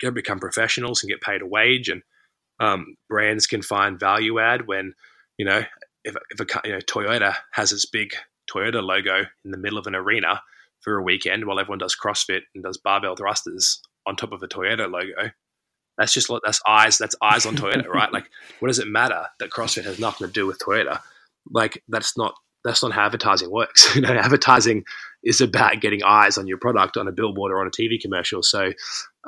go 0.01 0.11
become 0.11 0.39
professionals 0.39 1.03
and 1.03 1.11
get 1.11 1.21
paid 1.21 1.43
a 1.43 1.47
wage, 1.47 1.89
and 1.89 2.03
um, 2.61 2.97
brands 3.09 3.47
can 3.47 3.63
find 3.63 4.01
value 4.01 4.39
add 4.39 4.67
when 4.67 4.95
you 5.39 5.45
know 5.45 5.63
if, 6.05 6.15
if 6.31 6.41
a 6.41 6.47
you 6.67 6.73
know 6.73 6.79
Toyota 6.81 7.35
has 7.53 7.73
its 7.73 7.87
big 7.87 8.11
Toyota 8.51 8.83
logo 8.83 9.25
in 9.45 9.51
the 9.51 9.59
middle 9.59 9.79
of 9.79 9.87
an 9.87 9.95
arena 9.95 10.41
for 10.83 10.99
a 10.99 11.03
weekend 11.03 11.45
while 11.45 11.59
everyone 11.59 11.79
does 11.79 11.97
CrossFit 11.97 12.43
and 12.55 12.63
does 12.63 12.79
barbell 12.79 13.17
thrusters 13.17 13.81
on 14.07 14.17
top 14.17 14.33
of 14.33 14.43
a 14.43 14.49
Toyota 14.49 14.91
logo. 14.91 15.31
That's 15.99 16.13
just 16.13 16.31
that's 16.45 16.61
eyes. 16.67 16.99
That's 16.99 17.17
eyes 17.23 17.47
on 17.47 17.57
Toyota, 17.57 17.89
right? 17.93 18.13
Like, 18.13 18.31
what 18.61 18.69
does 18.69 18.79
it 18.79 18.87
matter 18.87 19.27
that 19.41 19.51
CrossFit 19.51 19.85
has 19.85 19.99
nothing 19.99 20.27
to 20.27 20.33
do 20.33 20.47
with 20.47 20.59
Toyota? 20.59 21.01
Like, 21.51 21.83
that's 21.89 22.17
not 22.17 22.35
that's 22.65 22.83
not 22.83 22.93
how 22.93 23.07
advertising 23.07 23.51
works. 23.51 23.95
you 23.95 24.03
know, 24.03 24.11
advertising 24.11 24.85
is 25.25 25.41
about 25.41 25.81
getting 25.81 26.03
eyes 26.05 26.37
on 26.39 26.47
your 26.47 26.59
product 26.59 26.97
on 26.97 27.09
a 27.09 27.13
billboard 27.13 27.51
or 27.51 27.61
on 27.61 27.67
a 27.67 27.71
TV 27.71 28.01
commercial. 28.01 28.43
So, 28.43 28.73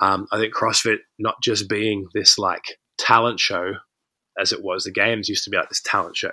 um, 0.00 0.26
I 0.30 0.38
think 0.38 0.54
CrossFit 0.54 0.98
not 1.18 1.36
just 1.42 1.68
being 1.68 2.06
this 2.14 2.38
like 2.38 2.78
talent 2.98 3.40
show 3.40 3.74
as 4.38 4.52
it 4.52 4.62
was. 4.62 4.84
The 4.84 4.92
games 4.92 5.28
used 5.28 5.44
to 5.44 5.50
be 5.50 5.56
like 5.56 5.68
this 5.68 5.82
talent 5.82 6.16
show. 6.16 6.32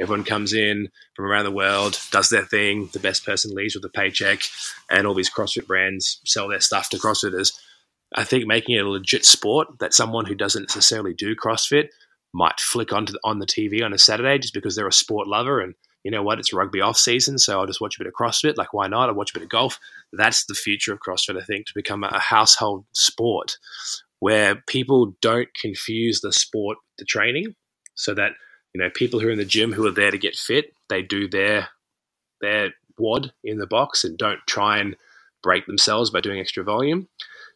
Everyone 0.00 0.24
comes 0.24 0.52
in 0.52 0.88
from 1.14 1.26
around 1.26 1.44
the 1.44 1.52
world, 1.52 2.00
does 2.10 2.28
their 2.28 2.44
thing. 2.44 2.88
The 2.92 2.98
best 2.98 3.24
person 3.24 3.54
leaves 3.54 3.76
with 3.76 3.84
a 3.84 3.88
paycheck, 3.88 4.40
and 4.90 5.06
all 5.06 5.14
these 5.14 5.30
CrossFit 5.30 5.66
brands 5.66 6.20
sell 6.24 6.48
their 6.48 6.60
stuff 6.60 6.88
to 6.90 6.98
CrossFitters. 6.98 7.52
I 8.14 8.24
think 8.24 8.46
making 8.46 8.76
it 8.76 8.84
a 8.84 8.88
legit 8.88 9.24
sport 9.24 9.78
that 9.78 9.94
someone 9.94 10.26
who 10.26 10.34
doesn't 10.34 10.68
necessarily 10.68 11.14
do 11.14 11.36
CrossFit 11.36 11.88
might 12.32 12.58
flick 12.58 12.92
onto 12.92 13.12
the, 13.12 13.20
on 13.22 13.38
the 13.38 13.46
TV 13.46 13.84
on 13.84 13.92
a 13.92 13.98
Saturday 13.98 14.38
just 14.38 14.54
because 14.54 14.74
they're 14.74 14.88
a 14.88 14.92
sport 14.92 15.28
lover 15.28 15.60
and 15.60 15.74
you 16.02 16.10
know 16.10 16.22
what, 16.22 16.38
it's 16.38 16.52
rugby 16.52 16.82
off 16.82 16.98
season, 16.98 17.38
so 17.38 17.58
I'll 17.58 17.66
just 17.66 17.80
watch 17.80 17.96
a 17.96 18.00
bit 18.00 18.06
of 18.06 18.12
CrossFit. 18.12 18.58
Like, 18.58 18.74
why 18.74 18.88
not? 18.88 19.08
I'll 19.08 19.14
watch 19.14 19.30
a 19.30 19.34
bit 19.34 19.44
of 19.44 19.48
golf. 19.48 19.80
That's 20.12 20.44
the 20.44 20.54
future 20.54 20.92
of 20.92 21.00
CrossFit, 21.00 21.40
I 21.40 21.44
think, 21.44 21.66
to 21.66 21.72
become 21.74 22.04
a 22.04 22.18
household 22.18 22.84
sport 22.92 23.56
where 24.20 24.62
people 24.66 25.14
don't 25.20 25.48
confuse 25.60 26.20
the 26.20 26.32
sport 26.32 26.78
the 26.98 27.04
training, 27.04 27.54
so 27.94 28.14
that 28.14 28.32
you 28.74 28.80
know 28.80 28.90
people 28.94 29.20
who 29.20 29.28
are 29.28 29.32
in 29.32 29.38
the 29.38 29.44
gym 29.44 29.72
who 29.72 29.86
are 29.86 29.92
there 29.92 30.10
to 30.10 30.18
get 30.18 30.36
fit, 30.36 30.72
they 30.88 31.02
do 31.02 31.28
their 31.28 31.68
their 32.40 32.74
WOD 32.98 33.32
in 33.42 33.58
the 33.58 33.66
box 33.66 34.04
and 34.04 34.16
don't 34.16 34.40
try 34.46 34.78
and 34.78 34.96
break 35.42 35.66
themselves 35.66 36.10
by 36.10 36.20
doing 36.20 36.40
extra 36.40 36.64
volume. 36.64 37.08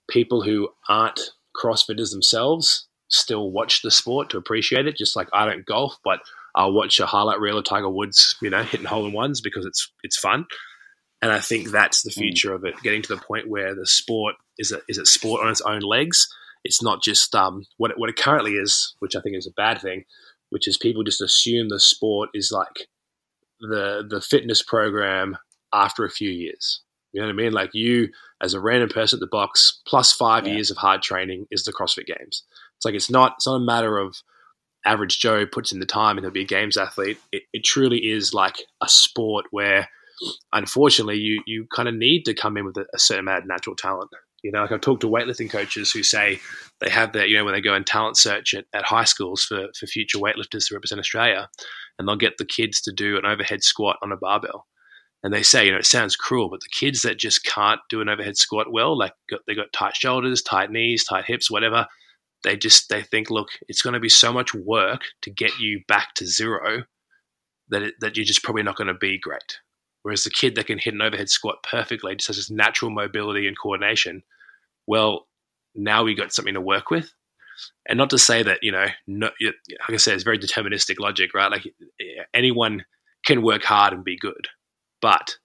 People 0.08 0.42
who 0.42 0.68
aren't 0.88 1.20
CrossFitters 1.56 2.10
themselves 2.10 2.86
still 3.08 3.50
watch 3.50 3.82
the 3.82 3.90
sport 3.90 4.30
to 4.30 4.36
appreciate 4.38 4.86
it, 4.86 4.96
just 4.96 5.16
like 5.16 5.28
I 5.32 5.46
don't 5.46 5.66
golf, 5.66 5.96
but 6.04 6.20
I'll 6.54 6.72
watch 6.72 7.00
a 7.00 7.06
highlight 7.06 7.40
reel 7.40 7.58
of 7.58 7.64
Tiger 7.64 7.88
Woods, 7.88 8.36
you 8.42 8.50
know, 8.50 8.62
hitting 8.62 8.86
hole 8.86 9.06
in 9.06 9.12
ones 9.12 9.40
because 9.40 9.64
it's 9.64 9.90
it's 10.02 10.18
fun. 10.18 10.46
And 11.20 11.32
I 11.32 11.40
think 11.40 11.70
that's 11.70 12.02
the 12.02 12.10
hmm. 12.10 12.20
future 12.20 12.50
mm. 12.50 12.56
of 12.56 12.64
it, 12.64 12.80
getting 12.82 13.02
to 13.02 13.14
the 13.14 13.20
point 13.20 13.48
where 13.48 13.74
the 13.74 13.86
sport 13.86 14.36
is 14.58 14.72
a 14.72 14.80
is 14.88 14.98
a 14.98 15.06
sport 15.06 15.42
on 15.42 15.50
its 15.50 15.60
own 15.62 15.80
legs. 15.80 16.28
It's 16.64 16.82
not 16.82 17.02
just 17.02 17.34
um, 17.34 17.64
what 17.76 17.90
it, 17.90 17.98
what 17.98 18.10
it 18.10 18.16
currently 18.16 18.52
is, 18.52 18.94
which 18.98 19.16
I 19.16 19.20
think 19.20 19.36
is 19.36 19.46
a 19.46 19.52
bad 19.52 19.80
thing, 19.80 20.04
which 20.50 20.68
is 20.68 20.76
people 20.76 21.02
just 21.04 21.20
assume 21.20 21.68
the 21.68 21.80
sport 21.80 22.30
is 22.34 22.52
like 22.52 22.88
the 23.60 24.06
the 24.08 24.20
fitness 24.20 24.62
program 24.62 25.36
after 25.72 26.04
a 26.04 26.10
few 26.10 26.30
years. 26.30 26.82
You 27.12 27.20
know 27.20 27.28
what 27.28 27.32
I 27.32 27.36
mean? 27.36 27.52
Like 27.52 27.70
you, 27.72 28.10
as 28.42 28.54
a 28.54 28.60
random 28.60 28.90
person 28.90 29.16
at 29.16 29.20
the 29.20 29.26
box, 29.26 29.80
plus 29.86 30.12
five 30.12 30.46
yeah. 30.46 30.54
years 30.54 30.70
of 30.70 30.76
hard 30.76 31.02
training 31.02 31.46
is 31.50 31.64
the 31.64 31.72
CrossFit 31.72 32.06
Games. 32.06 32.44
It's 32.76 32.84
like 32.84 32.94
it's 32.94 33.10
not 33.10 33.34
it's 33.38 33.46
not 33.46 33.56
a 33.56 33.60
matter 33.60 33.98
of 33.98 34.16
average 34.84 35.18
Joe 35.18 35.46
puts 35.46 35.72
in 35.72 35.80
the 35.80 35.86
time 35.86 36.16
and 36.16 36.24
he'll 36.24 36.32
be 36.32 36.42
a 36.42 36.46
games 36.46 36.76
athlete. 36.76 37.18
It, 37.32 37.42
it 37.52 37.64
truly 37.64 37.98
is 37.98 38.32
like 38.32 38.62
a 38.80 38.88
sport 38.88 39.46
where, 39.50 39.88
unfortunately, 40.52 41.16
you 41.16 41.42
you 41.46 41.66
kind 41.74 41.88
of 41.88 41.94
need 41.94 42.24
to 42.24 42.34
come 42.34 42.56
in 42.56 42.64
with 42.64 42.76
a, 42.76 42.86
a, 42.94 42.98
certain 42.98 43.26
amount 43.26 43.42
of 43.42 43.48
natural 43.48 43.76
talent. 43.76 44.10
You 44.42 44.52
know, 44.52 44.62
like 44.62 44.72
I've 44.72 44.80
talked 44.80 45.00
to 45.00 45.08
weightlifting 45.08 45.50
coaches 45.50 45.90
who 45.90 46.02
say 46.02 46.40
they 46.80 46.90
have 46.90 47.12
that, 47.12 47.28
you 47.28 47.36
know, 47.36 47.44
when 47.44 47.54
they 47.54 47.60
go 47.60 47.74
and 47.74 47.86
talent 47.86 48.16
search 48.16 48.54
at, 48.54 48.66
at 48.72 48.84
high 48.84 49.04
schools 49.04 49.42
for, 49.44 49.66
for 49.78 49.86
future 49.86 50.18
weightlifters 50.18 50.68
to 50.68 50.74
represent 50.74 51.00
Australia, 51.00 51.48
and 51.98 52.06
they'll 52.06 52.16
get 52.16 52.38
the 52.38 52.44
kids 52.46 52.80
to 52.82 52.92
do 52.92 53.16
an 53.16 53.26
overhead 53.26 53.62
squat 53.62 53.96
on 54.02 54.12
a 54.12 54.16
barbell. 54.16 54.66
And 55.24 55.34
they 55.34 55.42
say, 55.42 55.66
you 55.66 55.72
know, 55.72 55.78
it 55.78 55.86
sounds 55.86 56.14
cruel, 56.14 56.48
but 56.48 56.60
the 56.60 56.68
kids 56.70 57.02
that 57.02 57.18
just 57.18 57.44
can't 57.44 57.80
do 57.90 58.00
an 58.00 58.08
overhead 58.08 58.36
squat 58.36 58.70
well, 58.70 58.96
like 58.96 59.12
they 59.46 59.54
got 59.56 59.72
tight 59.72 59.96
shoulders, 59.96 60.42
tight 60.42 60.70
knees, 60.70 61.04
tight 61.04 61.24
hips, 61.24 61.50
whatever, 61.50 61.86
they 62.44 62.56
just 62.56 62.88
they 62.88 63.02
think, 63.02 63.30
look, 63.30 63.48
it's 63.68 63.82
going 63.82 63.94
to 63.94 64.00
be 64.00 64.08
so 64.08 64.32
much 64.32 64.54
work 64.54 65.02
to 65.22 65.30
get 65.30 65.58
you 65.58 65.80
back 65.88 66.14
to 66.14 66.26
zero 66.26 66.84
that 67.68 67.82
it, 67.82 67.94
that 68.00 68.16
you're 68.16 68.24
just 68.24 68.44
probably 68.44 68.62
not 68.62 68.76
going 68.76 68.86
to 68.86 68.94
be 68.94 69.18
great. 69.18 69.58
Whereas 70.02 70.24
the 70.24 70.30
kid 70.30 70.54
that 70.54 70.66
can 70.66 70.78
hit 70.78 70.94
an 70.94 71.02
overhead 71.02 71.28
squat 71.28 71.62
perfectly, 71.68 72.14
just 72.16 72.28
has 72.28 72.36
this 72.36 72.50
natural 72.50 72.90
mobility 72.90 73.46
and 73.46 73.58
coordination, 73.58 74.22
well, 74.86 75.26
now 75.74 76.04
we've 76.04 76.16
got 76.16 76.32
something 76.32 76.54
to 76.54 76.60
work 76.60 76.90
with. 76.90 77.12
And 77.88 77.98
not 77.98 78.10
to 78.10 78.18
say 78.18 78.42
that 78.44 78.60
you 78.62 78.70
know, 78.70 78.86
no, 79.06 79.30
like 79.40 79.54
I 79.88 79.96
said, 79.96 80.14
it's 80.14 80.22
very 80.22 80.38
deterministic 80.38 81.00
logic, 81.00 81.34
right? 81.34 81.50
Like 81.50 81.66
anyone 82.32 82.84
can 83.26 83.42
work 83.42 83.64
hard 83.64 83.92
and 83.92 84.04
be 84.04 84.16
good, 84.16 84.48
but 85.02 85.36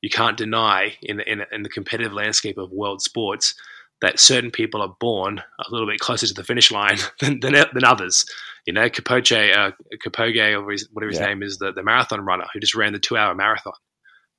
you 0.00 0.10
can't 0.10 0.36
deny 0.36 0.96
in 1.02 1.20
in, 1.20 1.44
in 1.52 1.62
the 1.62 1.68
competitive 1.68 2.12
landscape 2.12 2.58
of 2.58 2.72
world 2.72 3.02
sports 3.02 3.54
that 4.00 4.18
certain 4.18 4.50
people 4.50 4.80
are 4.82 4.96
born 4.98 5.38
a 5.38 5.70
little 5.70 5.86
bit 5.86 6.00
closer 6.00 6.26
to 6.26 6.34
the 6.34 6.44
finish 6.44 6.70
line 6.70 6.98
than, 7.20 7.40
than, 7.40 7.52
than 7.52 7.84
others. 7.84 8.24
You 8.66 8.72
know, 8.72 8.88
Capoche, 8.88 9.54
uh, 9.54 9.72
Capoge, 10.04 10.60
or 10.60 10.70
his, 10.70 10.88
whatever 10.92 11.10
his 11.10 11.20
yeah. 11.20 11.26
name 11.26 11.42
is, 11.42 11.58
the, 11.58 11.72
the 11.72 11.82
marathon 11.82 12.20
runner 12.22 12.46
who 12.52 12.60
just 12.60 12.74
ran 12.74 12.92
the 12.92 12.98
two 12.98 13.16
hour 13.16 13.34
marathon. 13.34 13.72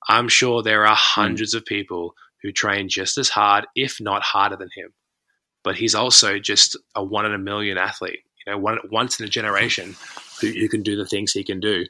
I'm 0.08 0.28
sure 0.28 0.62
there 0.62 0.86
are 0.86 0.96
hmm. 0.96 1.22
hundreds 1.22 1.54
of 1.54 1.66
people 1.66 2.16
who 2.42 2.52
train 2.52 2.90
just 2.90 3.18
as 3.18 3.30
hard, 3.30 3.68
if 3.76 4.00
not 4.02 4.24
harder 4.24 4.56
than 4.56 4.70
him. 4.76 4.94
But 5.64 5.76
he's 5.76 5.94
also 5.94 6.40
just 6.40 6.76
a 6.96 7.04
one 7.04 7.26
in 7.26 7.34
a 7.34 7.38
million 7.38 7.78
athlete, 7.78 8.20
you 8.46 8.52
know, 8.52 8.58
one, 8.58 8.80
once 8.92 9.20
in 9.20 9.26
a 9.26 9.30
generation 9.30 9.96
who, 10.40 10.48
who 10.48 10.68
can 10.68 10.82
do 10.82 10.96
the 10.96 11.06
things 11.06 11.32
he 11.32 11.44
can 11.44 11.60
do. 11.60 11.86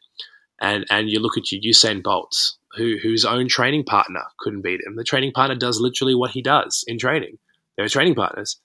And, 0.59 0.85
and 0.89 1.09
you 1.09 1.19
look 1.19 1.37
at 1.37 1.51
you, 1.51 1.61
Usain 1.61 2.03
Bolt's, 2.03 2.57
who, 2.75 2.97
whose 3.01 3.23
own 3.23 3.47
training 3.47 3.85
partner 3.85 4.23
couldn't 4.39 4.61
beat 4.61 4.81
him. 4.85 4.97
The 4.97 5.05
training 5.05 5.31
partner 5.31 5.55
does 5.55 5.79
literally 5.79 6.15
what 6.15 6.31
he 6.31 6.41
does 6.41 6.83
in 6.85 6.99
training 6.99 7.37
they 7.81 7.83
were 7.83 7.89
training 7.89 8.15
partners. 8.15 8.59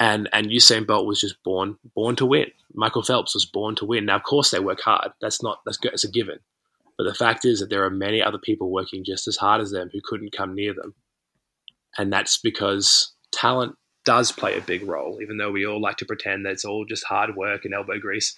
And 0.00 0.28
and 0.32 0.48
Usain 0.48 0.86
Bolt 0.86 1.06
was 1.06 1.20
just 1.20 1.42
born 1.42 1.76
born 1.94 2.16
to 2.16 2.26
win. 2.26 2.50
Michael 2.72 3.02
Phelps 3.02 3.34
was 3.34 3.44
born 3.44 3.74
to 3.76 3.84
win. 3.84 4.06
Now, 4.06 4.16
of 4.16 4.22
course, 4.22 4.50
they 4.50 4.60
work 4.60 4.80
hard. 4.80 5.12
That's 5.20 5.42
not 5.42 5.60
that's 5.64 5.78
it's 5.82 6.04
a 6.04 6.10
given. 6.10 6.38
But 6.98 7.04
the 7.04 7.14
fact 7.14 7.44
is 7.44 7.60
that 7.60 7.70
there 7.70 7.84
are 7.84 7.90
many 7.90 8.20
other 8.20 8.38
people 8.38 8.70
working 8.70 9.04
just 9.04 9.28
as 9.28 9.36
hard 9.36 9.60
as 9.60 9.70
them 9.70 9.88
who 9.92 10.00
couldn't 10.04 10.36
come 10.36 10.54
near 10.54 10.74
them, 10.74 10.94
and 11.96 12.12
that's 12.12 12.38
because 12.38 13.14
talent 13.32 13.76
does 14.04 14.32
play 14.32 14.58
a 14.58 14.62
big 14.62 14.86
role. 14.86 15.20
Even 15.22 15.38
though 15.38 15.52
we 15.52 15.66
all 15.66 15.80
like 15.80 15.96
to 15.98 16.06
pretend 16.06 16.44
that 16.44 16.52
it's 16.52 16.64
all 16.64 16.84
just 16.84 17.04
hard 17.04 17.36
work 17.36 17.64
and 17.64 17.72
elbow 17.72 17.98
grease, 17.98 18.36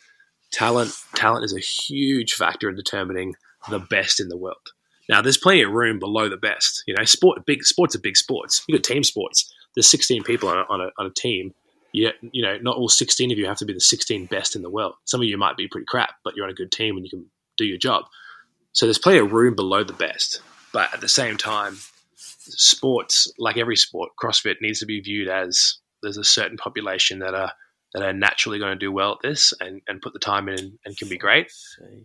talent 0.52 0.92
talent 1.14 1.44
is 1.44 1.54
a 1.54 1.60
huge 1.60 2.34
factor 2.34 2.68
in 2.68 2.76
determining 2.76 3.34
the 3.70 3.78
best 3.78 4.20
in 4.20 4.28
the 4.28 4.36
world. 4.36 4.56
Now, 5.08 5.22
there's 5.22 5.38
plenty 5.38 5.62
of 5.62 5.72
room 5.72 5.98
below 5.98 6.28
the 6.28 6.36
best. 6.36 6.84
You 6.86 6.94
know, 6.94 7.04
sport 7.04 7.46
big 7.46 7.64
sports 7.64 7.96
are 7.96 8.00
big 8.00 8.16
sports. 8.16 8.62
You 8.68 8.76
got 8.76 8.84
team 8.84 9.02
sports 9.02 9.52
there's 9.74 9.88
16 9.88 10.22
people 10.24 10.48
on 10.48 10.58
a, 10.58 10.64
on 10.68 10.80
a, 10.80 10.90
on 10.98 11.06
a 11.06 11.10
team. 11.10 11.54
You, 11.92 12.10
you 12.32 12.42
know, 12.42 12.56
not 12.58 12.76
all 12.76 12.88
16 12.88 13.32
of 13.32 13.38
you 13.38 13.46
have 13.46 13.58
to 13.58 13.64
be 13.64 13.72
the 13.72 13.80
16 13.80 14.26
best 14.26 14.54
in 14.54 14.62
the 14.62 14.70
world. 14.70 14.94
Some 15.04 15.20
of 15.20 15.26
you 15.26 15.36
might 15.36 15.56
be 15.56 15.68
pretty 15.68 15.86
crap, 15.86 16.14
but 16.24 16.36
you're 16.36 16.44
on 16.44 16.50
a 16.50 16.54
good 16.54 16.70
team 16.70 16.96
and 16.96 17.04
you 17.04 17.10
can 17.10 17.26
do 17.56 17.64
your 17.64 17.78
job. 17.78 18.04
So 18.72 18.86
there's 18.86 18.98
plenty 18.98 19.18
of 19.18 19.32
room 19.32 19.54
below 19.54 19.84
the 19.84 19.92
best. 19.92 20.40
But 20.72 20.92
at 20.94 21.00
the 21.00 21.08
same 21.08 21.36
time, 21.36 21.78
sports, 22.16 23.32
like 23.38 23.56
every 23.56 23.76
sport, 23.76 24.10
CrossFit 24.20 24.56
needs 24.60 24.80
to 24.80 24.86
be 24.86 25.00
viewed 25.00 25.28
as 25.28 25.78
there's 26.02 26.16
a 26.16 26.24
certain 26.24 26.56
population 26.56 27.20
that 27.20 27.34
are 27.34 27.52
that 27.92 28.02
are 28.02 28.12
naturally 28.12 28.60
going 28.60 28.70
to 28.70 28.78
do 28.78 28.92
well 28.92 29.12
at 29.12 29.18
this 29.20 29.52
and, 29.58 29.82
and 29.88 30.00
put 30.00 30.12
the 30.12 30.20
time 30.20 30.48
in 30.48 30.78
and 30.84 30.96
can 30.96 31.08
be 31.08 31.18
great. 31.18 31.50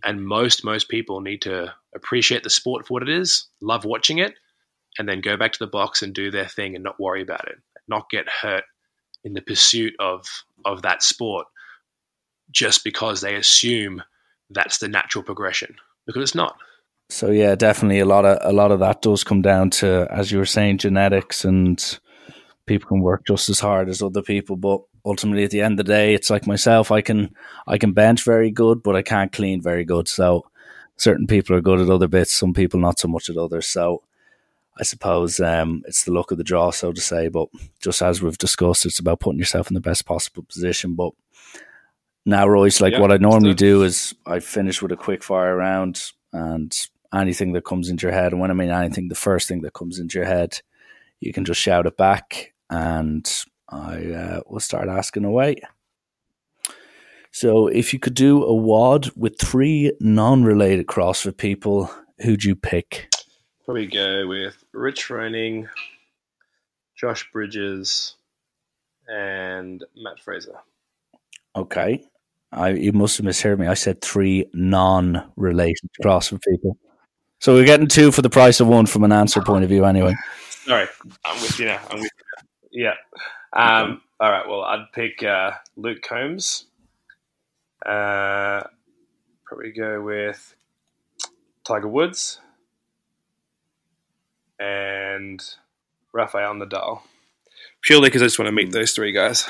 And 0.03 0.25
most 0.25 0.63
most 0.63 0.89
people 0.89 1.21
need 1.21 1.43
to 1.43 1.73
appreciate 1.93 2.43
the 2.43 2.49
sport 2.49 2.87
for 2.87 2.95
what 2.95 3.03
it 3.03 3.09
is, 3.09 3.47
love 3.61 3.85
watching 3.85 4.17
it, 4.17 4.33
and 4.97 5.07
then 5.07 5.21
go 5.21 5.37
back 5.37 5.51
to 5.51 5.59
the 5.59 5.67
box 5.67 6.01
and 6.01 6.13
do 6.13 6.31
their 6.31 6.47
thing 6.47 6.73
and 6.73 6.83
not 6.83 6.99
worry 6.99 7.21
about 7.21 7.47
it, 7.47 7.57
not 7.87 8.09
get 8.09 8.27
hurt 8.27 8.63
in 9.23 9.33
the 9.33 9.41
pursuit 9.41 9.93
of 9.99 10.25
of 10.65 10.81
that 10.81 11.03
sport 11.03 11.45
just 12.51 12.83
because 12.83 13.21
they 13.21 13.35
assume 13.35 14.01
that's 14.49 14.79
the 14.79 14.87
natural 14.87 15.23
progression 15.23 15.75
because 16.05 16.23
it's 16.23 16.35
not. 16.35 16.57
So 17.09 17.29
yeah, 17.29 17.55
definitely 17.55 17.99
a 17.99 18.05
lot 18.05 18.25
of 18.25 18.39
a 18.41 18.53
lot 18.53 18.71
of 18.71 18.79
that 18.79 19.01
does 19.01 19.23
come 19.23 19.41
down 19.41 19.69
to, 19.71 20.07
as 20.09 20.31
you 20.31 20.39
were 20.39 20.45
saying, 20.45 20.79
genetics 20.79 21.45
and 21.45 21.99
people 22.65 22.87
can 22.87 23.01
work 23.01 23.25
just 23.25 23.49
as 23.49 23.59
hard 23.59 23.89
as 23.89 24.01
other 24.01 24.21
people, 24.21 24.55
but 24.55 24.81
ultimately 25.05 25.43
at 25.43 25.51
the 25.51 25.61
end 25.61 25.79
of 25.79 25.85
the 25.85 25.91
day, 25.91 26.13
it's 26.13 26.29
like 26.29 26.47
myself. 26.47 26.91
I 26.91 27.01
can 27.01 27.35
I 27.67 27.77
can 27.77 27.93
bench 27.93 28.23
very 28.23 28.51
good, 28.51 28.81
but 28.81 28.95
I 28.95 29.01
can't 29.01 29.31
clean 29.31 29.61
very 29.61 29.85
good. 29.85 30.07
So 30.07 30.45
certain 30.97 31.27
people 31.27 31.55
are 31.55 31.61
good 31.61 31.79
at 31.79 31.89
other 31.89 32.07
bits, 32.07 32.33
some 32.33 32.53
people 32.53 32.79
not 32.79 32.99
so 32.99 33.07
much 33.07 33.29
at 33.29 33.37
others. 33.37 33.67
So 33.67 34.01
I 34.77 34.83
suppose 34.83 35.39
um, 35.39 35.83
it's 35.87 36.03
the 36.03 36.11
luck 36.11 36.31
of 36.31 36.37
the 36.37 36.43
draw, 36.43 36.71
so 36.71 36.91
to 36.91 37.01
say. 37.01 37.27
But 37.27 37.49
just 37.81 38.01
as 38.01 38.21
we've 38.21 38.37
discussed, 38.37 38.85
it's 38.85 38.99
about 38.99 39.19
putting 39.19 39.39
yourself 39.39 39.69
in 39.69 39.75
the 39.75 39.79
best 39.79 40.05
possible 40.05 40.43
position. 40.43 40.95
But 40.95 41.11
now, 42.25 42.47
Royce, 42.47 42.81
like 42.81 42.93
yeah, 42.93 43.01
what 43.01 43.11
I 43.11 43.17
normally 43.17 43.53
do 43.53 43.83
is 43.83 44.15
I 44.25 44.39
finish 44.39 44.81
with 44.81 44.91
a 44.91 44.97
quick 44.97 45.23
fire 45.23 45.55
round 45.55 46.11
and 46.33 46.75
anything 47.13 47.53
that 47.53 47.65
comes 47.65 47.87
into 47.87 48.07
your 48.07 48.13
head. 48.13 48.31
And 48.31 48.41
when 48.41 48.49
I 48.49 48.55
mean 48.55 48.71
anything, 48.71 49.09
the 49.09 49.15
first 49.15 49.47
thing 49.47 49.61
that 49.61 49.73
comes 49.73 49.99
into 49.99 50.17
your 50.17 50.25
head, 50.25 50.59
you 51.19 51.31
can 51.31 51.45
just 51.45 51.61
shout 51.61 51.85
it 51.85 51.97
back, 51.97 52.53
and 52.69 53.31
I 53.69 54.11
uh, 54.11 54.39
will 54.47 54.59
start 54.59 54.89
asking 54.89 55.23
away. 55.23 55.57
So, 57.31 57.67
if 57.67 57.93
you 57.93 57.99
could 57.99 58.13
do 58.15 58.43
a 58.43 58.53
WOD 58.53 59.11
with 59.15 59.39
three 59.39 59.91
non-related 59.99 60.87
CrossFit 60.87 61.37
people, 61.37 61.91
who'd 62.21 62.43
you 62.43 62.55
pick? 62.55 63.13
Probably 63.65 63.87
go 63.87 64.27
with 64.27 64.63
Rich 64.73 65.07
Froning, 65.07 65.67
Josh 66.95 67.29
Bridges, 67.31 68.15
and 69.07 69.83
Matt 69.95 70.19
Fraser. 70.19 70.55
Okay. 71.55 72.03
I 72.51 72.69
you 72.69 72.93
must 72.93 73.17
have 73.17 73.25
misheard 73.25 73.59
me. 73.59 73.67
I 73.67 73.73
said 73.73 74.01
three 74.01 74.45
non-related 74.53 75.89
CrossFit 76.01 76.41
people. 76.43 76.77
So 77.39 77.53
we're 77.53 77.65
getting 77.65 77.87
two 77.87 78.11
for 78.11 78.21
the 78.21 78.29
price 78.29 78.59
of 78.59 78.67
one 78.67 78.85
from 78.85 79.03
an 79.03 79.11
answer 79.11 79.41
point 79.41 79.63
of 79.63 79.69
view, 79.69 79.85
anyway. 79.85 80.15
Sorry, 80.49 80.87
I'm 81.25 81.41
with 81.41 81.59
you 81.59 81.65
now. 81.65 81.81
I'm 81.89 81.99
with 81.99 82.11
you. 82.71 82.85
Yeah. 82.85 82.93
Um, 83.53 84.01
all 84.19 84.31
right. 84.31 84.47
Well, 84.47 84.61
I'd 84.61 84.91
pick 84.93 85.21
uh, 85.23 85.51
Luke 85.75 86.01
Combs. 86.01 86.65
Uh, 87.85 88.63
probably 89.45 89.71
go 89.71 90.01
with 90.01 90.55
Tiger 91.65 91.87
Woods 91.87 92.39
and 94.59 95.43
Rafael 96.13 96.53
Nadal. 96.53 97.01
Purely 97.81 98.07
because 98.07 98.21
I 98.21 98.25
just 98.25 98.39
want 98.39 98.47
to 98.47 98.53
meet 98.53 98.71
those 98.71 98.93
three 98.93 99.11
guys. 99.11 99.47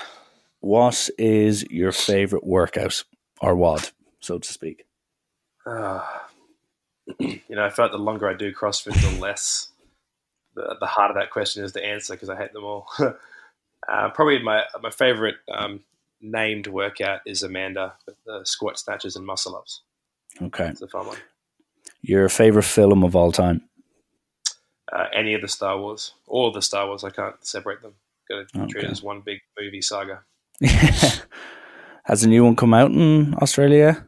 What 0.66 1.11
is 1.20 1.63
your 1.70 1.91
favorite 1.91 2.43
workout 2.43 3.03
or 3.39 3.55
WOD, 3.55 3.91
so 4.20 4.39
to 4.39 4.51
speak? 4.51 4.88
Uh, 5.63 6.03
you 7.20 7.41
know, 7.49 7.63
I 7.63 7.70
felt 7.70 7.91
the 7.91 7.99
longer 7.99 8.28
I 8.28 8.34
do 8.34 8.51
CrossFit, 8.51 8.99
the 8.99 9.22
less 9.22 9.70
the, 10.55 10.76
the 10.80 10.88
harder 10.88 11.13
that 11.20 11.30
question 11.30 11.63
is 11.63 11.72
to 11.74 11.86
answer 11.86 12.16
because 12.16 12.32
I 12.32 12.36
hate 12.36 12.51
them 12.51 12.63
all. 12.63 12.88
uh, 12.99 14.09
probably 14.16 14.41
my 14.41 14.63
my 14.82 14.89
favorite 14.89 15.36
um, 15.53 15.82
named 16.20 16.66
workout 16.66 17.20
is 17.28 17.43
Amanda 17.43 17.93
with 18.07 18.16
the 18.26 18.41
squat 18.43 18.80
snatches 18.80 19.16
and 19.16 19.24
muscle 19.24 19.55
ups. 19.55 19.84
Okay, 20.41 20.70
it's 20.70 20.82
a 20.82 20.88
fun 20.88 21.05
one. 21.05 21.18
Your 22.01 22.28
favorite 22.28 22.63
film 22.63 23.03
of 23.03 23.16
all 23.16 23.32
time? 23.32 23.61
Uh, 24.91 25.05
any 25.13 25.36
of 25.36 25.41
the 25.41 25.47
Star 25.47 25.78
Wars, 25.78 26.13
all 26.26 26.47
of 26.47 26.55
the 26.55 26.63
Star 26.63 26.88
Wars. 26.88 27.03
I 27.03 27.11
can't 27.11 27.36
separate 27.45 27.84
them. 27.84 27.93
Got 28.28 28.49
to 28.49 28.61
okay. 28.61 28.72
treat 28.72 28.86
it 28.86 28.89
as 28.89 29.03
one 29.03 29.22
big 29.22 29.41
movie 29.59 29.84
saga. 29.84 30.24
Has 32.06 32.24
a 32.24 32.30
new 32.30 32.43
one 32.43 32.56
come 32.56 32.74
out 32.74 32.91
in 32.91 33.36
Australia? 33.41 34.06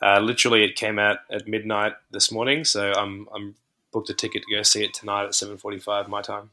Uh, 0.00 0.20
literally, 0.20 0.64
it 0.64 0.76
came 0.76 0.98
out 0.98 1.18
at 1.30 1.48
midnight 1.48 1.94
this 2.10 2.30
morning, 2.30 2.64
so 2.64 2.92
I'm 2.92 3.28
I'm 3.34 3.54
booked 3.92 4.10
a 4.10 4.14
ticket 4.14 4.42
to 4.42 4.54
go 4.54 4.62
see 4.62 4.84
it 4.84 4.94
tonight 4.94 5.24
at 5.24 5.34
seven 5.34 5.56
forty 5.56 5.78
five 5.78 6.08
my 6.08 6.22
time. 6.22 6.50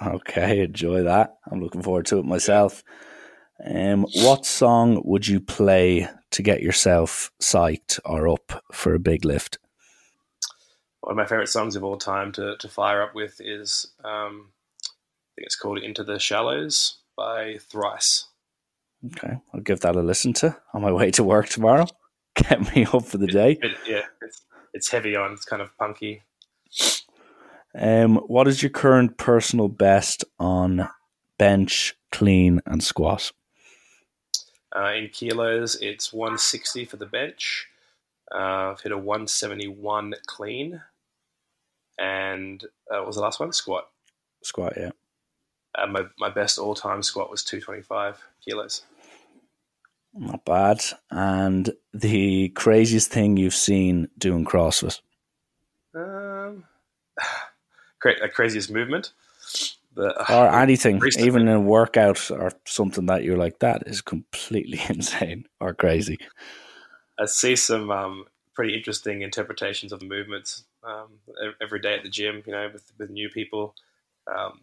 Okay, 0.00 0.60
enjoy 0.60 1.02
that. 1.02 1.36
I'm 1.50 1.60
looking 1.62 1.82
forward 1.82 2.06
to 2.06 2.18
it 2.18 2.24
myself. 2.24 2.82
Um, 3.64 4.06
what 4.14 4.44
song 4.44 5.00
would 5.04 5.26
you 5.26 5.40
play 5.40 6.08
to 6.30 6.42
get 6.42 6.62
yourself 6.62 7.32
psyched 7.40 7.98
or 8.04 8.28
up 8.28 8.62
for 8.72 8.94
a 8.94 8.98
big 8.98 9.24
lift? 9.24 9.58
One 11.00 11.12
of 11.12 11.16
my 11.16 11.24
favorite 11.26 11.48
songs 11.48 11.76
of 11.76 11.84
all 11.84 11.96
time 11.96 12.32
to, 12.32 12.56
to 12.58 12.68
fire 12.68 13.02
up 13.02 13.14
with 13.14 13.40
is 13.40 13.92
um, 14.04 14.50
I 14.82 15.32
think 15.36 15.46
it's 15.46 15.56
called 15.56 15.78
"Into 15.78 16.04
the 16.04 16.18
Shallows" 16.18 16.98
by 17.16 17.58
Thrice. 17.58 18.26
Okay, 19.06 19.38
I'll 19.52 19.60
give 19.60 19.80
that 19.80 19.96
a 19.96 20.00
listen 20.02 20.32
to 20.34 20.56
on 20.72 20.82
my 20.82 20.92
way 20.92 21.10
to 21.12 21.24
work 21.24 21.48
tomorrow. 21.48 21.86
Get 22.36 22.74
me 22.74 22.86
up 22.92 23.04
for 23.04 23.18
the 23.18 23.26
day. 23.26 23.58
It, 23.62 23.76
yeah, 23.86 24.02
it's, 24.20 24.42
it's 24.72 24.90
heavy 24.90 25.16
on. 25.16 25.32
It's 25.32 25.44
kind 25.44 25.62
of 25.62 25.76
punky. 25.78 26.22
Um, 27.78 28.16
what 28.16 28.48
is 28.48 28.62
your 28.62 28.70
current 28.70 29.18
personal 29.18 29.68
best 29.68 30.24
on 30.38 30.88
bench, 31.38 31.94
clean, 32.10 32.60
and 32.66 32.82
squat? 32.82 33.32
Uh, 34.74 34.92
in 34.92 35.08
kilos, 35.08 35.76
it's 35.80 36.12
160 36.12 36.84
for 36.86 36.96
the 36.96 37.06
bench. 37.06 37.68
Uh, 38.34 38.72
I've 38.72 38.80
hit 38.80 38.92
a 38.92 38.98
171 38.98 40.14
clean. 40.26 40.82
And 41.98 42.62
uh, 42.90 42.98
what 42.98 43.06
was 43.06 43.16
the 43.16 43.22
last 43.22 43.40
one? 43.40 43.52
Squat. 43.52 43.88
Squat, 44.42 44.74
yeah. 44.76 44.90
Uh, 45.76 45.86
my, 45.86 46.04
my 46.18 46.30
best 46.30 46.58
all 46.58 46.74
time 46.74 47.02
squat 47.02 47.30
was 47.30 47.42
225 47.44 48.22
kilos. 48.44 48.84
Not 50.16 50.44
bad. 50.44 50.82
And 51.10 51.70
the 51.92 52.48
craziest 52.50 53.10
thing 53.10 53.36
you've 53.36 53.54
seen 53.54 54.08
doing 54.18 54.44
CrossFit? 54.44 55.00
Um, 55.94 56.64
a 58.22 58.28
craziest 58.28 58.70
movement. 58.70 59.12
The, 59.94 60.10
or 60.30 60.48
anything, 60.54 61.00
even 61.18 61.42
in 61.42 61.54
a 61.54 61.60
workout 61.60 62.30
or 62.30 62.52
something 62.66 63.06
that 63.06 63.24
you're 63.24 63.38
like, 63.38 63.60
that 63.60 63.84
is 63.86 64.02
completely 64.02 64.80
insane 64.88 65.46
or 65.58 65.72
crazy. 65.72 66.18
I 67.18 67.24
see 67.24 67.56
some 67.56 67.90
um, 67.90 68.26
pretty 68.54 68.74
interesting 68.74 69.22
interpretations 69.22 69.92
of 69.92 70.02
movements 70.02 70.64
um, 70.84 71.18
every 71.62 71.80
day 71.80 71.94
at 71.94 72.02
the 72.02 72.10
gym, 72.10 72.42
you 72.46 72.52
know, 72.52 72.68
with, 72.72 72.92
with 72.98 73.10
new 73.10 73.30
people. 73.30 73.74
Um, 74.26 74.60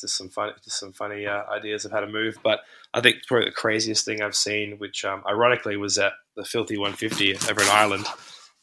just 0.00 0.16
some 0.16 0.28
fun, 0.28 0.52
just 0.64 0.78
some 0.78 0.92
funny 0.92 1.26
uh, 1.26 1.42
ideas 1.50 1.84
of 1.84 1.92
how 1.92 2.00
to 2.00 2.06
move. 2.06 2.38
But 2.42 2.60
I 2.94 3.00
think 3.00 3.18
probably 3.26 3.46
the 3.46 3.52
craziest 3.52 4.04
thing 4.04 4.22
I've 4.22 4.34
seen, 4.34 4.78
which 4.78 5.04
um, 5.04 5.22
ironically 5.28 5.76
was 5.76 5.98
at 5.98 6.12
the 6.36 6.44
Filthy 6.44 6.76
150 6.76 7.50
over 7.50 7.62
in 7.62 7.68
Ireland. 7.68 8.06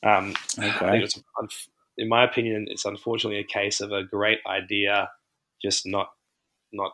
Um, 0.05 0.35
okay. 0.59 1.01
was, 1.01 1.21
in 1.97 2.09
my 2.09 2.23
opinion, 2.23 2.67
it's 2.69 2.85
unfortunately 2.85 3.39
a 3.39 3.43
case 3.43 3.81
of 3.81 3.91
a 3.91 4.03
great 4.03 4.39
idea, 4.47 5.09
just 5.61 5.85
not 5.85 6.09
not 6.71 6.91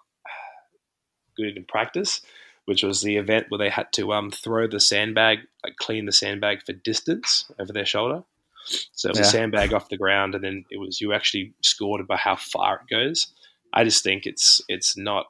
good 1.36 1.58
in 1.58 1.66
practice. 1.66 2.22
Which 2.66 2.84
was 2.84 3.02
the 3.02 3.18
event 3.18 3.48
where 3.50 3.58
they 3.58 3.70
had 3.70 3.92
to 3.94 4.14
um, 4.14 4.30
throw 4.30 4.68
the 4.68 4.80
sandbag, 4.80 5.40
like 5.64 5.76
clean 5.78 6.06
the 6.06 6.12
sandbag 6.12 6.64
for 6.64 6.74
distance 6.74 7.52
over 7.60 7.74
their 7.74 7.88
shoulder. 7.88 8.24
So 8.94 9.10
it 9.10 9.12
was 9.12 9.20
yeah. 9.20 9.26
a 9.26 9.30
sandbag 9.30 9.74
off 9.74 9.90
the 9.90 9.98
ground, 9.98 10.36
and 10.36 10.44
then 10.44 10.66
it 10.70 10.78
was 10.78 11.02
you 11.02 11.14
actually 11.14 11.54
scored 11.62 12.06
by 12.08 12.18
how 12.18 12.36
far 12.36 12.76
it 12.76 12.94
goes. 12.94 13.34
I 13.74 13.84
just 13.84 14.04
think 14.04 14.26
it's 14.26 14.62
it's 14.68 14.98
not. 14.98 15.26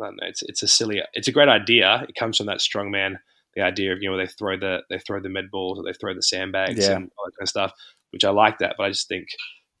I 0.00 0.06
don't 0.06 0.16
know. 0.16 0.26
It's 0.28 0.42
it's 0.42 0.62
a 0.62 0.68
silly. 0.68 1.02
It's 1.14 1.28
a 1.28 1.32
great 1.32 1.48
idea. 1.48 2.04
It 2.08 2.14
comes 2.14 2.36
from 2.36 2.46
that 2.46 2.60
strong 2.60 2.90
man. 2.90 3.18
The 3.54 3.62
idea 3.62 3.92
of 3.92 3.98
you 4.00 4.10
know 4.10 4.16
they 4.16 4.26
throw 4.26 4.56
the 4.56 4.82
they 4.90 4.98
throw 4.98 5.20
the 5.20 5.28
med 5.28 5.50
balls 5.50 5.78
or 5.78 5.84
they 5.84 5.92
throw 5.92 6.14
the 6.14 6.22
sandbags 6.22 6.86
yeah. 6.86 6.96
and 6.96 7.10
all 7.18 7.24
that 7.26 7.36
kind 7.36 7.42
of 7.42 7.48
stuff, 7.48 7.72
which 8.12 8.24
I 8.24 8.30
like 8.30 8.58
that. 8.58 8.76
But 8.78 8.84
I 8.84 8.88
just 8.90 9.08
think 9.08 9.28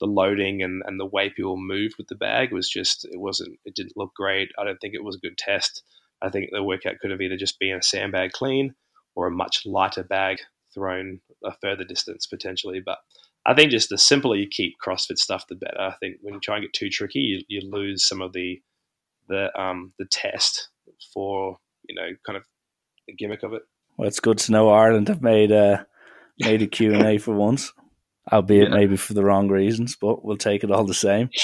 the 0.00 0.06
loading 0.06 0.62
and, 0.62 0.82
and 0.86 0.98
the 0.98 1.06
way 1.06 1.30
people 1.30 1.56
moved 1.56 1.94
with 1.98 2.08
the 2.08 2.14
bag 2.14 2.52
was 2.52 2.68
just 2.68 3.04
it 3.04 3.18
wasn't 3.18 3.58
it 3.64 3.74
didn't 3.74 3.96
look 3.96 4.14
great. 4.14 4.50
I 4.58 4.64
don't 4.64 4.78
think 4.80 4.94
it 4.94 5.04
was 5.04 5.16
a 5.16 5.26
good 5.26 5.38
test. 5.38 5.82
I 6.22 6.30
think 6.30 6.50
the 6.50 6.62
workout 6.62 6.98
could 7.00 7.10
have 7.10 7.20
either 7.20 7.36
just 7.36 7.58
been 7.58 7.76
a 7.76 7.82
sandbag 7.82 8.32
clean 8.32 8.74
or 9.14 9.26
a 9.26 9.32
much 9.32 9.62
lighter 9.64 10.02
bag 10.02 10.38
thrown 10.74 11.20
a 11.44 11.52
further 11.60 11.84
distance 11.84 12.26
potentially. 12.26 12.80
But 12.84 12.98
I 13.48 13.54
think 13.54 13.70
just 13.70 13.88
the 13.88 13.96
simpler 13.96 14.36
you 14.36 14.46
keep 14.46 14.74
CrossFit 14.86 15.16
stuff, 15.16 15.46
the 15.46 15.54
better. 15.54 15.80
I 15.80 15.94
think 16.00 16.18
when 16.20 16.34
you 16.34 16.40
try 16.40 16.56
and 16.56 16.64
get 16.64 16.74
too 16.74 16.90
tricky, 16.90 17.20
you, 17.20 17.40
you 17.48 17.70
lose 17.70 18.06
some 18.06 18.20
of 18.20 18.34
the 18.34 18.60
the 19.26 19.48
um, 19.58 19.94
the 19.98 20.04
test 20.04 20.68
for 21.14 21.56
you 21.88 21.94
know 21.94 22.08
kind 22.26 22.36
of 22.36 22.44
the 23.06 23.14
gimmick 23.14 23.42
of 23.42 23.54
it. 23.54 23.62
Well, 23.96 24.06
it's 24.06 24.20
good 24.20 24.36
to 24.38 24.52
know 24.52 24.68
Ireland 24.68 25.08
have 25.08 25.22
made 25.22 25.50
a 25.50 25.86
made 26.38 26.60
a 26.60 26.66
Q 26.68 26.92
and 26.92 27.06
A 27.06 27.16
for 27.16 27.34
once, 27.34 27.72
albeit 28.30 28.68
yeah. 28.68 28.74
maybe 28.74 28.98
for 28.98 29.14
the 29.14 29.24
wrong 29.24 29.48
reasons, 29.48 29.96
but 29.96 30.22
we'll 30.22 30.36
take 30.36 30.62
it 30.62 30.70
all 30.70 30.84
the 30.84 30.92
same. 30.94 31.30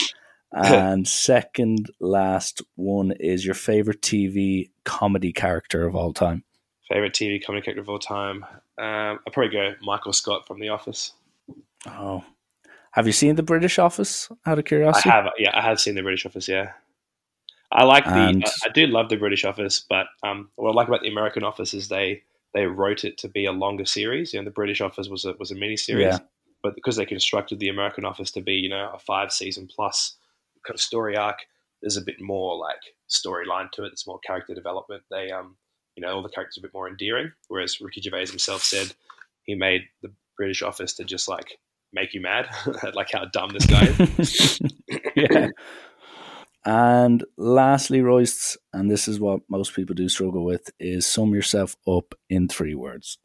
And 0.56 1.08
second 1.08 1.90
last 1.98 2.62
one 2.76 3.10
is 3.18 3.44
your 3.44 3.56
favorite 3.56 4.02
TV 4.02 4.70
comedy 4.84 5.32
character 5.32 5.84
of 5.84 5.96
all 5.96 6.12
time. 6.12 6.44
Favorite 6.88 7.12
TV 7.12 7.44
comedy 7.44 7.64
character 7.64 7.80
of 7.80 7.88
all 7.88 7.98
time. 7.98 8.44
Um, 8.78 9.18
I'll 9.26 9.32
probably 9.32 9.50
go 9.50 9.72
Michael 9.82 10.12
Scott 10.12 10.46
from 10.46 10.60
The 10.60 10.68
Office. 10.68 11.12
Oh, 11.86 12.24
Have 12.92 13.06
you 13.06 13.12
seen 13.12 13.36
the 13.36 13.42
British 13.42 13.78
office 13.78 14.28
out 14.46 14.58
of 14.58 14.64
curiosity? 14.64 15.10
I 15.10 15.12
have, 15.14 15.26
yeah, 15.38 15.50
I 15.56 15.60
have 15.62 15.80
seen 15.80 15.94
the 15.94 16.02
British 16.02 16.24
office, 16.26 16.48
yeah. 16.48 16.72
I 17.72 17.84
like 17.84 18.04
the, 18.04 18.10
And- 18.12 18.44
I, 18.44 18.50
I 18.66 18.68
do 18.72 18.86
love 18.86 19.08
the 19.08 19.16
British 19.16 19.44
office, 19.44 19.84
but 19.88 20.06
um, 20.22 20.50
what 20.56 20.70
I 20.70 20.74
like 20.74 20.88
about 20.88 21.02
the 21.02 21.08
American 21.10 21.42
office 21.42 21.74
is 21.74 21.88
they 21.88 22.22
they 22.54 22.66
wrote 22.66 23.04
it 23.04 23.18
to 23.18 23.28
be 23.28 23.46
a 23.46 23.52
longer 23.52 23.84
series. 23.84 24.32
You 24.32 24.38
know, 24.38 24.44
the 24.44 24.50
British 24.52 24.80
office 24.80 25.08
was 25.08 25.24
a 25.24 25.32
was 25.40 25.50
a 25.50 25.56
mini 25.56 25.76
series, 25.76 26.04
Yeah. 26.14 26.18
but 26.62 26.76
because 26.76 26.94
they 26.94 27.04
constructed 27.04 27.58
the 27.58 27.68
American 27.68 28.04
office 28.04 28.30
to 28.32 28.40
be, 28.40 28.54
you 28.54 28.68
know, 28.68 28.92
a 28.94 28.98
five 29.00 29.32
season 29.32 29.66
plus 29.74 30.16
kind 30.64 30.76
of 30.76 30.80
story 30.80 31.16
arc, 31.16 31.38
there's 31.82 31.96
a 31.96 32.00
bit 32.02 32.20
more 32.20 32.56
like 32.56 32.78
storyline 33.10 33.72
to 33.72 33.82
it. 33.82 33.88
There's 33.88 34.06
more 34.06 34.20
character 34.20 34.54
development. 34.54 35.02
They, 35.10 35.32
um, 35.32 35.56
you 35.96 36.02
know, 36.02 36.14
all 36.14 36.22
the 36.22 36.28
characters 36.28 36.58
are 36.58 36.60
a 36.60 36.68
bit 36.68 36.74
more 36.74 36.88
endearing. 36.88 37.32
Whereas 37.48 37.80
Ricky 37.80 38.00
Gervais 38.02 38.26
himself 38.26 38.62
said 38.62 38.94
he 39.42 39.56
made 39.56 39.82
the 40.00 40.12
British 40.36 40.62
office 40.62 40.94
to 40.94 41.04
just 41.04 41.28
like 41.28 41.58
make 41.94 42.12
you 42.12 42.20
mad, 42.20 42.48
like 42.94 43.10
how 43.12 43.24
dumb 43.26 43.50
this 43.52 43.66
guy 43.66 43.86
is. 44.18 44.60
yeah. 45.16 45.48
And 46.66 47.24
lastly, 47.36 48.00
Royce, 48.00 48.56
and 48.72 48.90
this 48.90 49.06
is 49.06 49.20
what 49.20 49.40
most 49.48 49.74
people 49.74 49.94
do 49.94 50.08
struggle 50.08 50.44
with, 50.44 50.70
is 50.80 51.06
sum 51.06 51.34
yourself 51.34 51.76
up 51.86 52.14
in 52.30 52.48
three 52.48 52.74
words. 52.74 53.18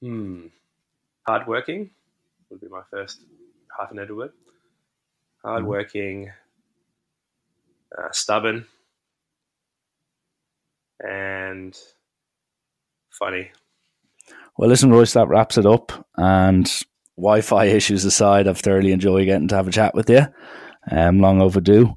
Hmm. 0.00 0.46
Hardworking 1.26 1.90
would 2.50 2.60
be 2.60 2.68
my 2.68 2.82
first 2.90 3.24
hyphenated 3.76 4.16
word. 4.16 4.32
Hardworking, 5.44 6.30
uh, 7.96 8.08
stubborn, 8.12 8.66
and 11.00 11.76
funny. 13.10 13.50
Well, 14.56 14.68
listen, 14.68 14.90
Royce, 14.90 15.12
that 15.12 15.28
wraps 15.28 15.58
it 15.58 15.66
up. 15.66 16.06
And 16.16 16.70
Wi 17.16 17.40
Fi 17.40 17.66
issues 17.66 18.04
aside, 18.04 18.46
I've 18.46 18.58
thoroughly 18.58 18.92
enjoyed 18.92 19.26
getting 19.26 19.48
to 19.48 19.56
have 19.56 19.68
a 19.68 19.72
chat 19.72 19.94
with 19.94 20.10
you. 20.10 20.26
Um, 20.90 21.20
long 21.20 21.40
overdue. 21.40 21.94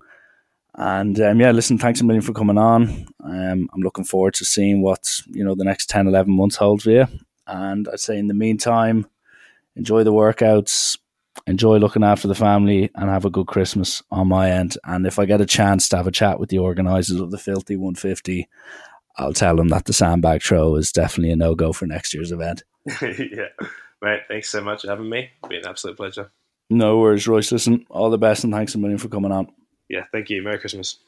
And 0.75 1.19
um, 1.19 1.39
yeah, 1.39 1.51
listen, 1.51 1.77
thanks 1.77 1.99
a 1.99 2.05
million 2.05 2.21
for 2.21 2.33
coming 2.33 2.57
on. 2.57 3.05
Um, 3.23 3.69
I'm 3.73 3.81
looking 3.81 4.05
forward 4.05 4.33
to 4.35 4.45
seeing 4.45 4.81
what 4.81 5.19
you 5.27 5.43
know 5.43 5.53
the 5.55 5.65
next 5.65 5.89
10, 5.89 6.07
11 6.07 6.33
months 6.33 6.55
holds 6.55 6.83
for 6.83 6.91
you. 6.91 7.07
And 7.45 7.87
I'd 7.91 7.99
say 7.99 8.17
in 8.17 8.27
the 8.27 8.33
meantime, 8.33 9.07
enjoy 9.75 10.03
the 10.03 10.13
workouts, 10.13 10.97
enjoy 11.47 11.77
looking 11.77 12.03
after 12.03 12.27
the 12.27 12.35
family, 12.35 12.89
and 12.95 13.09
have 13.09 13.25
a 13.25 13.29
good 13.29 13.47
Christmas 13.47 14.01
on 14.09 14.29
my 14.29 14.51
end. 14.51 14.77
And 14.85 15.05
if 15.05 15.19
I 15.19 15.25
get 15.25 15.41
a 15.41 15.45
chance 15.45 15.89
to 15.89 15.97
have 15.97 16.07
a 16.07 16.11
chat 16.11 16.39
with 16.39 16.49
the 16.49 16.59
organisers 16.59 17.19
of 17.19 17.31
the 17.31 17.37
Filthy 17.37 17.75
150, 17.75 18.47
I'll 19.17 19.33
tell 19.33 19.57
them 19.57 19.67
that 19.69 19.85
the 19.85 19.93
sandbag 19.93 20.41
throw 20.41 20.75
is 20.75 20.93
definitely 20.93 21.31
a 21.31 21.35
no 21.35 21.55
go 21.55 21.73
for 21.73 21.87
next 21.87 22.13
year's 22.13 22.31
event. 22.31 22.63
yeah. 23.01 23.49
Mate, 24.01 24.21
thanks 24.27 24.49
so 24.49 24.61
much 24.61 24.81
for 24.83 24.89
having 24.89 25.09
me. 25.09 25.29
It's 25.43 25.49
been 25.49 25.59
an 25.59 25.67
absolute 25.67 25.97
pleasure. 25.97 26.31
No 26.69 26.99
worries, 26.99 27.27
Royce. 27.27 27.51
Listen, 27.51 27.85
all 27.89 28.09
the 28.09 28.17
best 28.17 28.43
and 28.43 28.53
thanks 28.53 28.75
a 28.75 28.77
million 28.77 28.97
for 28.97 29.09
coming 29.09 29.31
on. 29.31 29.51
Yeah, 29.89 30.03
thank 30.11 30.29
you. 30.29 30.41
Merry 30.43 30.59
Christmas. 30.59 30.99